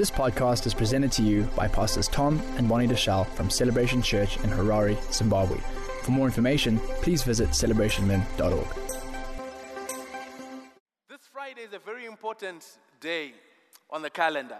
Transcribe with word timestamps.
This 0.00 0.10
podcast 0.10 0.64
is 0.66 0.72
presented 0.72 1.12
to 1.12 1.22
you 1.22 1.42
by 1.54 1.68
Pastors 1.68 2.08
Tom 2.08 2.40
and 2.56 2.66
Bonnie 2.66 2.88
Deshal 2.88 3.26
from 3.34 3.50
Celebration 3.50 4.00
Church 4.00 4.38
in 4.38 4.48
Harare, 4.48 4.96
Zimbabwe. 5.12 5.58
For 6.04 6.10
more 6.10 6.24
information, 6.24 6.78
please 7.02 7.22
visit 7.22 7.50
celebrationmin.org. 7.50 8.66
This 11.06 11.20
Friday 11.30 11.60
is 11.60 11.74
a 11.74 11.78
very 11.78 12.06
important 12.06 12.64
day 12.98 13.34
on 13.90 14.00
the 14.00 14.08
calendar. 14.08 14.56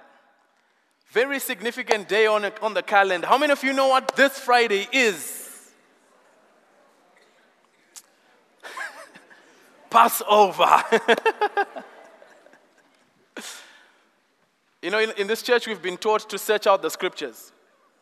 Very 1.11 1.39
significant 1.39 2.07
day 2.07 2.27
on, 2.27 2.45
on 2.61 2.75
the 2.75 2.83
calendar. 2.83 3.27
How 3.27 3.39
many 3.39 3.53
of 3.53 3.65
you 3.65 3.73
know 3.73 3.89
what 3.89 4.15
this 4.17 4.39
Friday 4.39 4.89
is? 4.93 5.73
Passover. 9.89 10.85
you 14.83 14.91
know, 14.91 14.99
in, 14.99 15.13
in 15.17 15.27
this 15.27 15.43
church, 15.43 15.67
we've 15.67 15.83
been 15.83 15.97
taught 15.97 16.29
to 16.31 16.39
search 16.39 16.67
out 16.67 16.83
the 16.83 16.91
scriptures. 16.91 17.53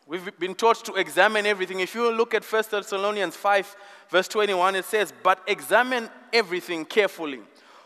We've 0.07 0.37
been 0.39 0.55
taught 0.55 0.83
to 0.85 0.95
examine 0.95 1.45
everything. 1.45 1.81
If 1.81 1.93
you 1.93 2.11
look 2.11 2.33
at 2.33 2.43
1 2.43 2.63
Thessalonians 2.71 3.35
5, 3.35 3.75
verse 4.09 4.27
21, 4.27 4.75
it 4.75 4.85
says, 4.85 5.13
But 5.21 5.39
examine 5.45 6.09
everything 6.33 6.85
carefully. 6.85 7.41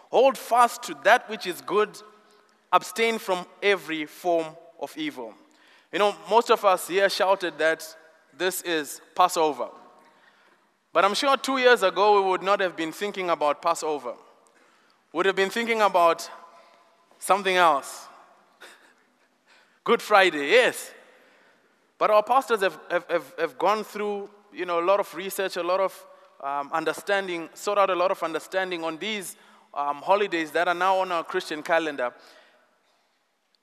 Hold 0.09 0.38
fast 0.38 0.84
to 0.84 0.95
that 1.03 1.30
which 1.30 1.48
is 1.48 1.59
good. 1.62 1.90
Abstain 2.72 3.17
from 3.17 3.45
every 3.62 4.05
form 4.05 4.48
of 4.80 4.95
evil. 4.95 5.34
You 5.91 6.00
know, 6.00 6.16
most 6.30 6.50
of 6.50 6.64
us 6.64 6.88
here 6.88 7.09
shouted 7.09 7.58
that 7.58 7.86
this 8.38 8.62
is 8.62 9.02
Passover. 9.16 9.67
But 10.94 11.03
I'm 11.03 11.16
sure 11.16 11.36
two 11.36 11.58
years 11.58 11.84
ago 11.84 12.22
we 12.22 12.30
would 12.30 12.44
not 12.44 12.59
have 12.62 12.75
been 12.75 12.91
thinking 12.91 13.31
about 13.31 13.62
Passover. 13.62 14.14
We 15.12 15.17
would 15.17 15.25
have 15.25 15.36
been 15.36 15.50
thinking 15.50 15.81
about 15.81 16.30
something 17.20 17.55
else. 17.55 18.08
Good 19.84 20.02
Friday, 20.02 20.50
yes. 20.52 20.92
But 21.98 22.10
our 22.10 22.23
pastors 22.23 22.62
have, 22.62 22.80
have, 22.89 23.06
have, 23.09 23.34
have, 23.38 23.58
gone 23.58 23.84
through 23.84 24.30
you 24.53 24.66
know, 24.66 24.80
a 24.80 24.86
lot 24.86 25.02
of 25.02 25.14
research, 25.14 25.58
a 25.58 25.64
lot 25.64 25.81
of 25.81 26.06
um, 26.42 26.70
understanding, 26.72 27.50
sought 27.53 27.78
out 27.78 27.90
a 27.90 27.95
lot 27.95 28.09
of 28.09 28.23
understanding 28.23 28.84
on 28.84 28.98
these 28.98 29.36
um, 29.73 29.98
holidays 29.98 30.52
that 30.52 30.67
are 30.70 30.73
now 30.73 31.00
on 31.00 31.12
our 31.12 31.23
Christian 31.23 31.62
calendar 31.62 32.14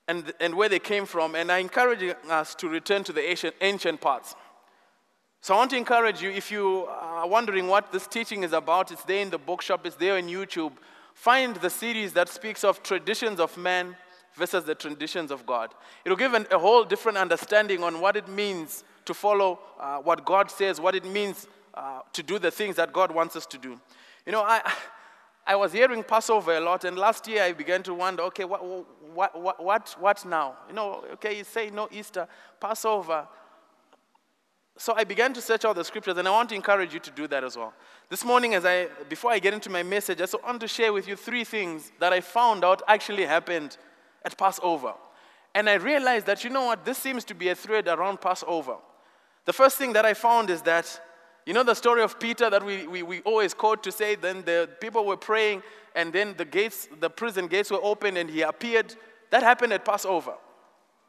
and, 0.07 0.31
and 0.39 0.53
where 0.53 0.69
they 0.69 0.77
came 0.79 1.07
from. 1.07 1.33
And 1.33 1.51
I 1.51 1.57
encourage 1.57 2.15
us 2.29 2.53
to 2.55 2.69
return 2.69 3.03
to 3.05 3.13
the 3.13 3.27
ancient, 3.27 3.55
ancient 3.61 3.99
parts. 3.99 4.35
So 5.41 5.55
I 5.55 5.57
want 5.57 5.71
to 5.71 5.77
encourage 5.77 6.21
you, 6.21 6.29
if 6.29 6.51
you 6.51 6.85
are 6.87 7.27
wondering 7.27 7.67
what 7.67 7.91
this 7.91 8.05
teaching 8.05 8.43
is 8.43 8.53
about, 8.53 8.91
it's 8.91 9.03
there 9.05 9.23
in 9.23 9.31
the 9.31 9.39
bookshop, 9.39 9.87
it's 9.87 9.95
there 9.95 10.17
on 10.17 10.23
YouTube. 10.23 10.73
Find 11.15 11.55
the 11.55 11.69
series 11.69 12.13
that 12.13 12.29
speaks 12.29 12.63
of 12.63 12.83
traditions 12.83 13.39
of 13.39 13.57
man 13.57 13.95
versus 14.35 14.63
the 14.63 14.75
traditions 14.75 15.31
of 15.31 15.45
God. 15.45 15.73
It'll 16.05 16.17
give 16.17 16.33
an, 16.33 16.47
a 16.51 16.59
whole 16.59 16.83
different 16.83 17.17
understanding 17.17 17.83
on 17.83 17.99
what 17.99 18.15
it 18.15 18.27
means 18.27 18.83
to 19.05 19.13
follow 19.13 19.59
uh, 19.79 19.97
what 19.97 20.25
God 20.25 20.49
says, 20.49 20.79
what 20.79 20.95
it 20.95 21.05
means 21.05 21.47
uh, 21.73 22.01
to 22.13 22.23
do 22.23 22.39
the 22.39 22.51
things 22.51 22.75
that 22.75 22.93
God 22.93 23.11
wants 23.11 23.35
us 23.35 23.45
to 23.47 23.57
do. 23.57 23.79
You 24.25 24.31
know, 24.31 24.41
I, 24.41 24.61
I 25.45 25.55
was 25.55 25.73
hearing 25.73 26.03
Passover 26.03 26.55
a 26.55 26.59
lot, 26.59 26.83
and 26.83 26.97
last 26.97 27.27
year 27.27 27.43
I 27.43 27.53
began 27.53 27.83
to 27.83 27.93
wonder 27.93 28.23
okay, 28.23 28.45
what, 28.45 28.63
what, 29.13 29.61
what, 29.61 29.95
what, 29.99 30.25
now? 30.25 30.55
You 30.67 30.75
know, 30.75 31.03
okay, 31.13 31.37
you 31.37 31.43
say 31.43 31.69
no 31.69 31.87
Easter, 31.91 32.27
Passover. 32.59 33.27
So 34.77 34.93
I 34.95 35.03
began 35.03 35.33
to 35.33 35.41
search 35.41 35.65
out 35.65 35.75
the 35.75 35.83
scriptures, 35.83 36.17
and 36.17 36.27
I 36.27 36.31
want 36.31 36.49
to 36.49 36.55
encourage 36.55 36.93
you 36.93 36.99
to 37.01 37.11
do 37.11 37.27
that 37.27 37.43
as 37.43 37.57
well. 37.57 37.73
This 38.09 38.23
morning, 38.23 38.53
as 38.53 38.65
I, 38.65 38.87
before 39.09 39.31
I 39.31 39.39
get 39.39 39.53
into 39.53 39.69
my 39.69 39.83
message, 39.83 40.17
I 40.17 40.21
just 40.21 40.41
want 40.43 40.61
to 40.61 40.67
share 40.67 40.93
with 40.93 41.07
you 41.07 41.15
three 41.15 41.43
things 41.43 41.91
that 41.99 42.13
I 42.13 42.21
found 42.21 42.63
out 42.63 42.81
actually 42.87 43.25
happened 43.25 43.77
at 44.23 44.37
Passover. 44.37 44.93
And 45.53 45.69
I 45.69 45.75
realized 45.75 46.25
that, 46.27 46.43
you 46.43 46.49
know 46.49 46.65
what, 46.65 46.85
this 46.85 46.97
seems 46.97 47.23
to 47.25 47.33
be 47.33 47.49
a 47.49 47.55
thread 47.55 47.87
around 47.87 48.21
Passover. 48.21 48.77
The 49.45 49.53
first 49.53 49.77
thing 49.77 49.93
that 49.93 50.05
I 50.05 50.13
found 50.13 50.49
is 50.49 50.61
that, 50.61 50.99
you 51.45 51.53
know, 51.53 51.63
the 51.63 51.73
story 51.73 52.03
of 52.03 52.19
Peter 52.19 52.49
that 52.49 52.63
we, 52.63 52.87
we, 52.87 53.03
we 53.03 53.21
always 53.21 53.53
quote 53.53 53.83
to 53.83 53.91
say, 53.91 54.15
then 54.15 54.43
the 54.43 54.69
people 54.79 55.05
were 55.05 55.17
praying, 55.17 55.63
and 55.95 56.13
then 56.13 56.35
the 56.37 56.45
gates, 56.45 56.87
the 56.99 57.09
prison 57.09 57.47
gates 57.47 57.71
were 57.71 57.83
opened, 57.83 58.17
and 58.17 58.29
he 58.29 58.41
appeared. 58.41 58.95
That 59.31 59.43
happened 59.43 59.73
at 59.73 59.83
Passover. 59.83 60.35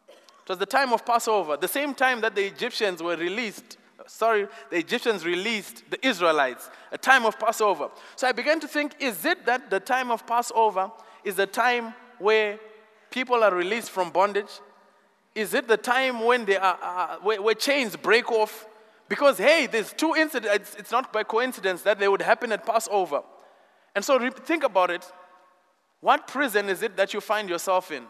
It 0.08 0.48
was 0.48 0.58
the 0.58 0.66
time 0.66 0.92
of 0.92 1.06
Passover, 1.06 1.56
the 1.56 1.68
same 1.68 1.94
time 1.94 2.20
that 2.22 2.34
the 2.34 2.44
Egyptians 2.44 3.02
were 3.02 3.16
released. 3.16 3.76
Sorry, 4.08 4.48
the 4.70 4.78
Egyptians 4.78 5.24
released 5.24 5.84
the 5.88 6.04
Israelites, 6.04 6.68
a 6.90 6.98
time 6.98 7.24
of 7.24 7.38
Passover. 7.38 7.90
So 8.16 8.26
I 8.26 8.32
began 8.32 8.58
to 8.58 8.66
think 8.66 8.96
is 8.98 9.24
it 9.24 9.46
that 9.46 9.70
the 9.70 9.78
time 9.78 10.10
of 10.10 10.26
Passover 10.26 10.90
is 11.22 11.36
the 11.36 11.46
time 11.46 11.94
where 12.18 12.58
people 13.12 13.44
are 13.44 13.54
released 13.54 13.90
from 13.90 14.10
bondage? 14.10 14.60
Is 15.34 15.54
it 15.54 15.68
the 15.68 15.76
time 15.76 16.24
when, 16.24 16.44
they 16.44 16.56
are, 16.56 16.78
uh, 16.82 17.16
where, 17.22 17.40
where, 17.40 17.54
chains 17.54 17.96
break 17.96 18.30
off? 18.32 18.66
Because, 19.08 19.38
hey, 19.38 19.66
there's 19.66 19.92
two 19.92 20.14
incidents, 20.14 20.74
it's 20.78 20.90
not 20.90 21.12
by 21.12 21.22
coincidence 21.22 21.82
that 21.82 21.98
they 21.98 22.08
would 22.08 22.22
happen 22.22 22.50
at 22.52 22.66
Passover. 22.66 23.22
And 23.94 24.04
so 24.04 24.18
think 24.30 24.64
about 24.64 24.90
it. 24.90 25.10
What 26.00 26.26
prison 26.26 26.68
is 26.68 26.82
it 26.82 26.96
that 26.96 27.14
you 27.14 27.20
find 27.20 27.48
yourself 27.48 27.92
in? 27.92 28.04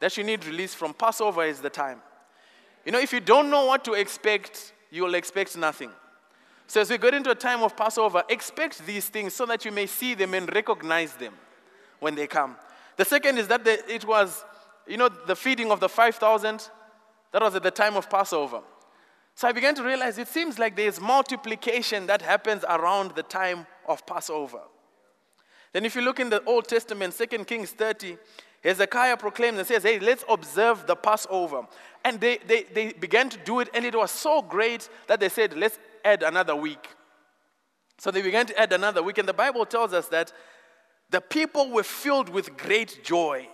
that 0.00 0.16
you 0.16 0.24
need 0.24 0.44
release 0.46 0.74
from. 0.74 0.92
Passover 0.92 1.44
is 1.44 1.60
the 1.60 1.70
time. 1.70 2.00
You 2.84 2.92
know, 2.92 2.98
if 2.98 3.12
you 3.12 3.20
don't 3.20 3.50
know 3.50 3.66
what 3.66 3.84
to 3.84 3.92
expect, 3.92 4.72
you 4.90 5.04
will 5.04 5.14
expect 5.14 5.56
nothing. 5.56 5.90
So, 6.66 6.80
as 6.80 6.90
we 6.90 6.98
get 6.98 7.14
into 7.14 7.30
a 7.30 7.34
time 7.34 7.62
of 7.62 7.76
Passover, 7.76 8.24
expect 8.28 8.84
these 8.86 9.08
things 9.08 9.34
so 9.34 9.44
that 9.46 9.64
you 9.64 9.72
may 9.72 9.86
see 9.86 10.14
them 10.14 10.34
and 10.34 10.52
recognize 10.54 11.12
them 11.14 11.34
when 12.00 12.14
they 12.14 12.26
come. 12.26 12.56
The 13.00 13.06
second 13.06 13.38
is 13.38 13.48
that 13.48 13.64
the, 13.64 13.82
it 13.90 14.04
was, 14.04 14.44
you 14.86 14.98
know, 14.98 15.08
the 15.08 15.34
feeding 15.34 15.72
of 15.72 15.80
the 15.80 15.88
5,000, 15.88 16.68
that 17.32 17.40
was 17.40 17.54
at 17.54 17.62
the 17.62 17.70
time 17.70 17.96
of 17.96 18.10
Passover. 18.10 18.60
So 19.34 19.48
I 19.48 19.52
began 19.52 19.74
to 19.76 19.82
realize 19.82 20.18
it 20.18 20.28
seems 20.28 20.58
like 20.58 20.76
there's 20.76 21.00
multiplication 21.00 22.08
that 22.08 22.20
happens 22.20 22.62
around 22.68 23.12
the 23.12 23.22
time 23.22 23.66
of 23.88 24.04
Passover. 24.04 24.60
Then, 25.72 25.86
if 25.86 25.96
you 25.96 26.02
look 26.02 26.20
in 26.20 26.28
the 26.28 26.44
Old 26.44 26.68
Testament, 26.68 27.16
2 27.16 27.44
Kings 27.46 27.70
30, 27.70 28.18
Hezekiah 28.62 29.16
proclaims 29.16 29.56
and 29.56 29.66
says, 29.66 29.82
Hey, 29.82 29.98
let's 29.98 30.26
observe 30.28 30.86
the 30.86 30.94
Passover. 30.94 31.62
And 32.04 32.20
they, 32.20 32.36
they, 32.46 32.64
they 32.64 32.92
began 32.92 33.30
to 33.30 33.38
do 33.38 33.60
it, 33.60 33.70
and 33.72 33.86
it 33.86 33.94
was 33.94 34.10
so 34.10 34.42
great 34.42 34.90
that 35.06 35.20
they 35.20 35.30
said, 35.30 35.56
Let's 35.56 35.78
add 36.04 36.22
another 36.22 36.54
week. 36.54 36.86
So 37.96 38.10
they 38.10 38.20
began 38.20 38.44
to 38.44 38.60
add 38.60 38.74
another 38.74 39.02
week, 39.02 39.16
and 39.16 39.26
the 39.26 39.32
Bible 39.32 39.64
tells 39.64 39.94
us 39.94 40.08
that 40.08 40.34
the 41.10 41.20
people 41.20 41.70
were 41.70 41.82
filled 41.82 42.28
with 42.28 42.56
great 42.56 43.02
joy 43.02 43.48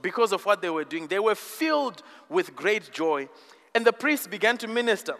because 0.00 0.32
of 0.32 0.44
what 0.44 0.62
they 0.62 0.70
were 0.70 0.84
doing. 0.84 1.06
They 1.06 1.18
were 1.18 1.34
filled 1.34 2.02
with 2.28 2.54
great 2.54 2.92
joy. 2.92 3.28
And 3.74 3.84
the 3.84 3.92
priests 3.92 4.26
began 4.26 4.56
to 4.58 4.68
minister. 4.68 5.16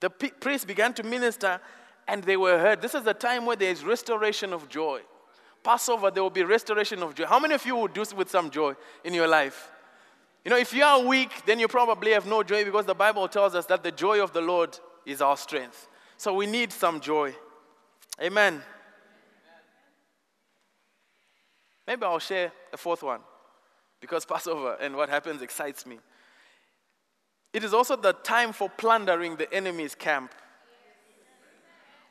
The 0.00 0.10
priests 0.10 0.66
began 0.66 0.92
to 0.94 1.02
minister, 1.02 1.58
and 2.06 2.22
they 2.22 2.36
were 2.36 2.58
heard. 2.58 2.82
This 2.82 2.94
is 2.94 3.06
a 3.06 3.14
time 3.14 3.46
where 3.46 3.56
there 3.56 3.70
is 3.70 3.82
restoration 3.82 4.52
of 4.52 4.68
joy. 4.68 5.00
Passover, 5.62 6.10
there 6.10 6.22
will 6.22 6.30
be 6.30 6.44
restoration 6.44 7.02
of 7.02 7.14
joy. 7.14 7.26
How 7.26 7.40
many 7.40 7.54
of 7.54 7.64
you 7.64 7.76
would 7.76 7.94
do 7.94 8.04
with 8.14 8.30
some 8.30 8.50
joy 8.50 8.74
in 9.04 9.14
your 9.14 9.26
life? 9.26 9.70
You 10.44 10.50
know, 10.50 10.58
if 10.58 10.72
you 10.72 10.84
are 10.84 11.00
weak, 11.00 11.30
then 11.46 11.58
you 11.58 11.66
probably 11.66 12.12
have 12.12 12.26
no 12.26 12.42
joy 12.42 12.64
because 12.64 12.86
the 12.86 12.94
Bible 12.94 13.26
tells 13.26 13.54
us 13.54 13.66
that 13.66 13.82
the 13.82 13.90
joy 13.90 14.22
of 14.22 14.32
the 14.32 14.40
Lord 14.40 14.78
is 15.04 15.20
our 15.20 15.36
strength. 15.36 15.88
So 16.18 16.34
we 16.34 16.46
need 16.46 16.72
some 16.72 17.00
joy. 17.00 17.34
Amen. 18.22 18.62
Maybe 21.86 22.04
I'll 22.04 22.18
share 22.18 22.52
a 22.72 22.76
fourth 22.76 23.02
one 23.02 23.20
because 24.00 24.24
Passover 24.24 24.76
and 24.80 24.96
what 24.96 25.08
happens 25.08 25.42
excites 25.42 25.86
me. 25.86 25.98
It 27.52 27.64
is 27.64 27.72
also 27.72 27.96
the 27.96 28.12
time 28.12 28.52
for 28.52 28.68
plundering 28.68 29.36
the 29.36 29.52
enemy's 29.52 29.94
camp. 29.94 30.34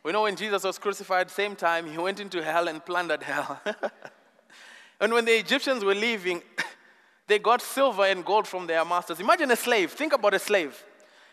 We 0.03 0.11
know 0.11 0.23
when 0.23 0.35
Jesus 0.35 0.63
was 0.63 0.77
crucified, 0.77 1.29
same 1.29 1.55
time, 1.55 1.87
he 1.87 1.97
went 1.97 2.19
into 2.19 2.43
hell 2.43 2.67
and 2.67 2.83
plundered 2.83 3.23
hell. 3.23 3.59
and 5.01 5.11
when 5.11 5.25
the 5.25 5.37
Egyptians 5.37 5.83
were 5.83 5.95
leaving, 5.95 6.41
they 7.27 7.39
got 7.39 7.61
silver 7.61 8.05
and 8.05 8.23
gold 8.23 8.47
from 8.47 8.67
their 8.67 8.85
masters. 8.85 9.19
Imagine 9.19 9.51
a 9.51 9.55
slave. 9.55 9.91
Think 9.91 10.13
about 10.13 10.33
a 10.33 10.39
slave. 10.39 10.83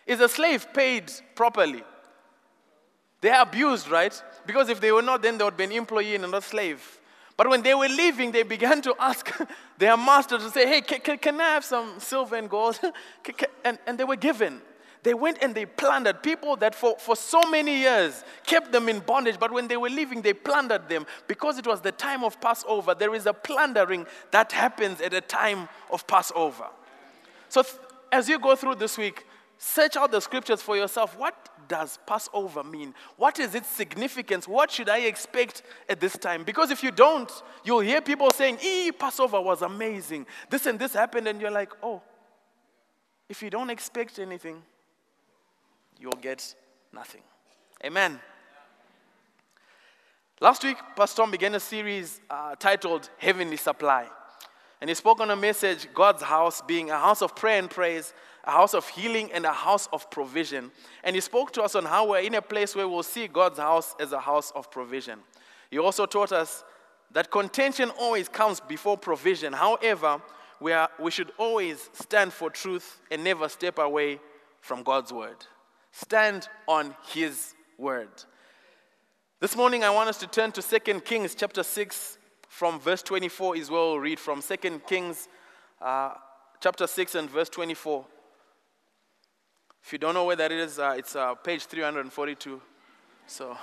Is 0.06 0.21
a 0.21 0.29
slave 0.29 0.67
paid 0.73 1.12
properly? 1.35 1.83
They 3.21 3.31
are 3.31 3.43
abused, 3.43 3.88
right? 3.88 4.21
Because 4.47 4.69
if 4.69 4.81
they 4.81 4.91
were 4.91 5.03
not, 5.03 5.23
then 5.23 5.38
they 5.38 5.45
would 5.45 5.56
be 5.56 5.65
an 5.65 5.73
employee 5.73 6.17
and 6.17 6.23
not 6.23 6.35
a 6.35 6.43
slave. 6.43 6.99
But 7.37 7.49
when 7.49 7.62
they 7.62 7.75
were 7.75 7.88
leaving, 7.88 8.31
they 8.32 8.43
began 8.43 8.82
to 8.82 8.94
ask 8.99 9.31
their 9.79 9.96
master 9.96 10.38
to 10.38 10.50
say, 10.50 10.67
Hey, 10.67 10.81
can, 10.81 11.19
can 11.19 11.40
I 11.40 11.55
have 11.55 11.64
some 11.64 11.99
silver 11.99 12.37
and 12.37 12.49
gold? 12.49 12.79
and, 13.64 13.79
and 13.87 13.99
they 13.99 14.05
were 14.05 14.17
given. 14.17 14.61
They 15.02 15.14
went 15.14 15.38
and 15.43 15.52
they 15.52 15.67
plundered 15.67 16.23
people 16.23 16.55
that 16.56 16.75
for, 16.76 16.96
for 16.99 17.17
so 17.17 17.40
many 17.50 17.79
years 17.79 18.23
kept 18.46 18.70
them 18.70 18.88
in 18.88 19.00
bondage, 19.00 19.37
but 19.38 19.52
when 19.52 19.67
they 19.67 19.76
were 19.76 19.88
leaving, 19.88 20.23
they 20.23 20.32
plundered 20.32 20.88
them 20.88 21.06
because 21.26 21.58
it 21.58 21.67
was 21.67 21.81
the 21.81 21.90
time 21.90 22.23
of 22.23 22.40
Passover. 22.40 22.94
There 22.94 23.14
is 23.14 23.26
a 23.26 23.32
plundering 23.32 24.06
that 24.31 24.52
happens 24.52 25.00
at 25.00 25.12
a 25.12 25.20
time 25.20 25.69
of 25.90 26.06
Passover. 26.06 26.69
So, 27.49 27.62
th- 27.62 27.75
as 28.12 28.28
you 28.28 28.38
go 28.38 28.55
through 28.55 28.76
this 28.76 28.96
week, 28.96 29.26
search 29.58 29.96
out 29.96 30.12
the 30.12 30.20
scriptures 30.20 30.62
for 30.62 30.76
yourself. 30.76 31.19
What 31.19 31.49
does 31.73 31.99
Passover 32.07 32.63
mean? 32.63 32.93
What 33.17 33.39
is 33.39 33.55
its 33.55 33.67
significance? 33.67 34.47
What 34.47 34.71
should 34.71 34.91
I 34.91 34.99
expect 34.99 35.63
at 35.89 36.01
this 36.01 36.19
time? 36.19 36.45
Because 36.45 36.71
if 36.71 36.83
you 36.83 36.91
don't, 36.91 37.33
you'll 37.65 37.81
hear 37.81 38.03
people 38.03 38.31
saying, 38.31 38.59
ee, 38.63 38.93
Passover 38.93 39.41
was 39.41 39.63
amazing. 39.63 40.27
This 40.51 40.67
and 40.67 40.79
this 40.79 40.93
happened, 40.93 41.29
and 41.29 41.41
you're 41.41 41.51
like, 41.51 41.73
oh. 41.83 42.03
If 43.27 43.43
you 43.43 43.49
don't 43.49 43.71
expect 43.71 44.19
anything, 44.19 44.63
you'll 45.99 46.13
get 46.21 46.55
nothing. 46.93 47.23
Amen. 47.83 48.21
Last 50.43 50.63
week, 50.65 50.77
Pastor 50.95 51.23
Tom 51.23 51.31
began 51.31 51.55
a 51.55 51.61
series 51.61 52.21
uh, 52.29 52.55
titled 52.57 53.09
Heavenly 53.17 53.57
Supply. 53.57 54.07
And 54.83 54.91
he 54.91 54.95
spoke 54.95 55.21
on 55.21 55.31
a 55.31 55.37
message 55.37 55.89
God's 55.95 56.23
house 56.23 56.61
being 56.61 56.91
a 56.91 56.99
house 56.99 57.23
of 57.23 57.35
prayer 57.35 57.59
and 57.59 57.71
praise, 57.71 58.13
a 58.44 58.50
house 58.50 58.75
of 58.75 58.89
healing, 58.89 59.31
and 59.33 59.44
a 59.44 59.53
house 59.53 59.89
of 59.93 60.11
provision. 60.11 60.71
And 61.05 61.15
he 61.15 61.21
spoke 61.21 61.53
to 61.53 61.62
us 61.62 61.75
on 61.75 61.85
how 61.85 62.09
we're 62.09 62.21
in 62.21 62.35
a 62.35 62.43
place 62.43 62.75
where 62.75 62.89
we'll 62.89 63.03
see 63.03 63.29
God's 63.29 63.59
house 63.59 63.94
as 64.00 64.12
a 64.12 64.21
house 64.21 64.50
of 64.56 64.71
provision. 64.71 65.21
He 65.71 65.79
also 65.79 66.06
taught 66.06 66.33
us 66.33 66.65
that 67.12 67.31
contention 67.31 67.91
always 67.99 68.29
comes 68.29 68.61
before 68.61 68.97
provision. 68.97 69.53
However, 69.53 70.21
we, 70.61 70.73
are, 70.73 70.89
we 70.99 71.11
should 71.11 71.33
always 71.39 71.91
stand 71.93 72.33
for 72.33 72.50
truth 72.50 73.00
and 73.11 73.23
never 73.23 73.49
step 73.49 73.79
away 73.79 74.21
from 74.61 74.83
God's 74.83 75.12
word. 75.12 75.37
Stand 75.91 76.49
on 76.67 76.95
his 77.09 77.55
word. 77.79 78.11
This 79.41 79.56
morning, 79.56 79.83
I 79.83 79.91
want 79.91 80.09
us 80.09 80.19
to 80.19 80.27
turn 80.27 80.53
to 80.53 80.62
2 80.62 81.00
Kings 81.00 81.35
chapter 81.35 81.62
6, 81.62 82.19
from 82.49 82.79
verse 82.79 83.03
24 83.03 83.56
is 83.56 83.71
where 83.71 83.81
we'll 83.81 83.99
read 83.99 84.21
from 84.21 84.43
2 84.43 84.81
Kings 84.87 85.27
uh, 85.81 86.12
chapter 86.61 86.87
6 86.87 87.15
and 87.15 87.31
verse 87.31 87.49
24. 87.49 88.05
If 89.84 89.93
you 89.93 89.99
don't 89.99 90.14
know 90.14 90.25
where 90.25 90.37
that 90.37 90.52
is, 90.52 90.79
uh, 90.79 90.94
it's 90.96 91.17
uh, 91.17 91.34
page 91.34 91.67
342. 91.67 92.61
So. 93.26 93.56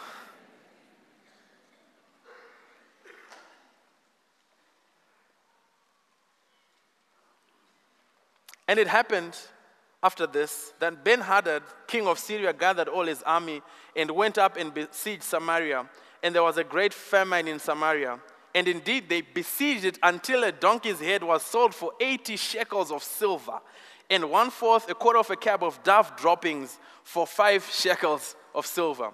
And 8.68 8.78
it 8.78 8.88
happened 8.88 9.36
after 10.04 10.28
this 10.28 10.74
that 10.80 11.04
Ben 11.04 11.22
Hadad, 11.22 11.64
king 11.88 12.06
of 12.06 12.20
Syria, 12.20 12.54
gathered 12.54 12.88
all 12.88 13.06
his 13.06 13.24
army 13.24 13.62
and 13.96 14.12
went 14.12 14.38
up 14.38 14.58
and 14.58 14.74
besieged 14.74 15.24
Samaria. 15.24 15.90
And 16.22 16.36
there 16.36 16.44
was 16.44 16.58
a 16.58 16.64
great 16.64 16.94
famine 16.94 17.48
in 17.48 17.60
Samaria. 17.60 18.20
And 18.56 18.68
indeed, 18.68 19.10
they 19.10 19.22
besieged 19.22 19.86
it 19.86 20.00
until 20.02 20.44
a 20.44 20.52
donkey's 20.52 21.00
head 21.00 21.24
was 21.24 21.44
sold 21.44 21.76
for 21.76 21.92
80 22.00 22.36
shekels 22.36 22.92
of 22.92 23.04
silver, 23.04 23.60
and 24.10 24.32
one 24.32 24.50
fourth, 24.50 24.90
a 24.90 24.96
quarter 24.96 25.20
of 25.20 25.30
a 25.30 25.36
kab 25.36 25.64
of 25.64 25.82
dove 25.84 26.16
droppings 26.18 26.80
for 27.04 27.28
five 27.28 27.64
shekels 27.72 28.36
of 28.56 28.66
silver. 28.66 29.12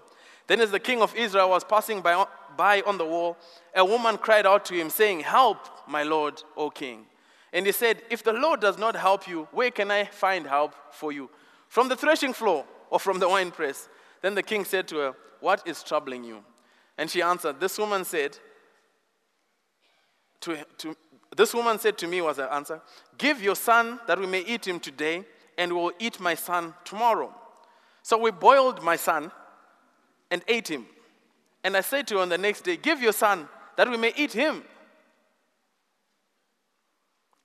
Then, 0.47 0.61
as 0.61 0.71
the 0.71 0.79
king 0.79 1.01
of 1.01 1.15
Israel 1.15 1.49
was 1.49 1.63
passing 1.63 2.01
by, 2.01 2.25
by 2.55 2.81
on 2.81 2.97
the 2.97 3.05
wall, 3.05 3.37
a 3.75 3.83
woman 3.83 4.17
cried 4.17 4.45
out 4.45 4.63
to 4.65 4.73
him, 4.73 4.89
saying, 4.89 5.21
Help, 5.21 5.57
my 5.87 6.03
lord, 6.03 6.41
O 6.55 6.69
king. 6.69 7.05
And 7.51 7.65
he 7.65 7.71
said, 7.71 8.03
If 8.09 8.23
the 8.23 8.33
Lord 8.33 8.61
does 8.61 8.77
not 8.77 8.95
help 8.95 9.27
you, 9.27 9.47
where 9.51 9.71
can 9.71 9.91
I 9.91 10.05
find 10.05 10.45
help 10.45 10.75
for 10.91 11.11
you? 11.11 11.29
From 11.67 11.89
the 11.89 11.95
threshing 11.95 12.33
floor 12.33 12.65
or 12.89 12.99
from 12.99 13.19
the 13.19 13.27
winepress? 13.27 13.89
Then 14.21 14.35
the 14.35 14.43
king 14.43 14.65
said 14.65 14.87
to 14.89 14.97
her, 14.97 15.13
What 15.39 15.65
is 15.65 15.83
troubling 15.83 16.23
you? 16.23 16.43
And 16.97 17.09
she 17.09 17.21
answered, 17.21 17.59
This 17.59 17.77
woman 17.77 18.05
said, 18.05 18.37
to, 20.45 20.63
to, 20.77 20.95
this 21.35 21.53
woman 21.53 21.79
said 21.79 21.97
to 21.97 22.07
me, 22.07 22.21
was 22.21 22.37
her 22.37 22.51
answer, 22.51 22.79
Give 23.17 23.41
your 23.41 23.55
son 23.55 23.99
that 24.07 24.19
we 24.19 24.27
may 24.27 24.41
eat 24.41 24.65
him 24.65 24.79
today, 24.79 25.25
and 25.57 25.73
we 25.73 25.79
will 25.79 25.91
eat 25.99 26.19
my 26.19 26.35
son 26.35 26.73
tomorrow. 26.83 27.33
So 28.03 28.17
we 28.17 28.29
boiled 28.29 28.83
my 28.83 28.95
son 28.95 29.31
and 30.29 30.43
ate 30.47 30.67
him. 30.67 30.85
And 31.63 31.75
I 31.75 31.81
said 31.81 32.07
to 32.07 32.15
her 32.15 32.21
on 32.21 32.29
the 32.29 32.37
next 32.37 32.61
day, 32.61 32.77
Give 32.77 33.01
your 33.01 33.11
son 33.11 33.49
that 33.75 33.89
we 33.89 33.97
may 33.97 34.13
eat 34.15 34.33
him. 34.33 34.63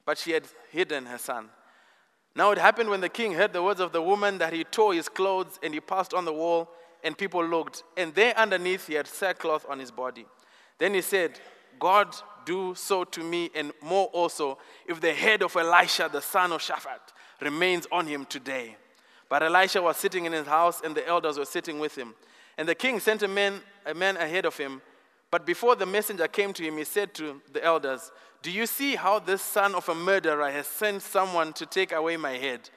But 0.05 0.19
she 0.19 0.32
had 0.32 0.44
hidden 0.70 1.06
her 1.06 1.19
son. 1.19 1.49
Now 2.37 2.50
it 2.50 2.58
happened 2.58 2.91
when 2.91 3.00
the 3.00 3.08
king 3.08 3.32
heard 3.32 3.52
the 3.52 3.62
words 3.62 3.81
of 3.81 3.93
the 3.93 4.02
woman 4.02 4.38
that 4.38 4.52
he 4.52 4.64
tore 4.64 4.93
his 4.93 5.08
clothes 5.08 5.58
and 5.62 5.73
he 5.73 5.81
passed 5.81 6.12
on 6.12 6.26
the 6.26 6.32
wall, 6.32 6.69
and 7.02 7.17
people 7.17 7.44
looked. 7.44 7.82
And 7.97 8.14
there 8.14 8.37
underneath 8.37 8.88
he 8.88 8.94
had 8.94 9.06
sackcloth 9.06 9.64
on 9.69 9.79
his 9.79 9.91
body. 9.91 10.26
Then 10.79 10.93
he 10.93 11.00
said, 11.00 11.41
God 11.79 12.14
do 12.50 12.75
so 12.75 13.05
to 13.05 13.23
me 13.23 13.49
and 13.55 13.70
more 13.81 14.06
also 14.06 14.58
if 14.88 15.00
the 15.00 15.14
head 15.14 15.41
of 15.41 15.55
Elisha, 15.55 16.11
the 16.12 16.20
son 16.20 16.50
of 16.50 16.61
Shaphat, 16.61 16.99
remains 17.41 17.87
on 17.93 18.08
him 18.08 18.25
today. 18.25 18.76
But 19.29 19.44
Elisha 19.44 19.81
was 19.81 19.97
sitting 19.97 20.25
in 20.25 20.32
his 20.32 20.49
house, 20.49 20.81
and 20.85 20.93
the 20.93 21.06
elders 21.06 21.38
were 21.38 21.44
sitting 21.44 21.79
with 21.79 21.97
him. 21.97 22.17
And 22.58 22.69
the 22.69 22.75
king 22.75 22.99
sent 22.99 23.23
a 23.23 23.29
man, 23.29 23.61
a 23.87 23.94
man 23.94 24.17
ahead 24.17 24.47
of 24.47 24.56
him. 24.56 24.82
But 25.31 25.47
before 25.47 25.76
the 25.76 25.87
messenger 25.87 26.26
came 26.26 26.52
to 26.55 26.64
him, 26.64 26.76
he 26.76 26.82
said 26.82 27.14
to 27.14 27.41
the 27.52 27.64
elders, 27.64 28.11
Do 28.43 28.50
you 28.50 28.67
see 28.67 28.97
how 28.97 29.20
this 29.20 29.43
son 29.43 29.76
of 29.76 29.88
a 29.88 29.94
murderer 29.94 30.50
has 30.50 30.67
sent 30.67 31.02
someone 31.02 31.52
to 31.52 31.67
take 31.67 31.93
away 31.93 32.17
my 32.17 32.32
head? 32.32 32.69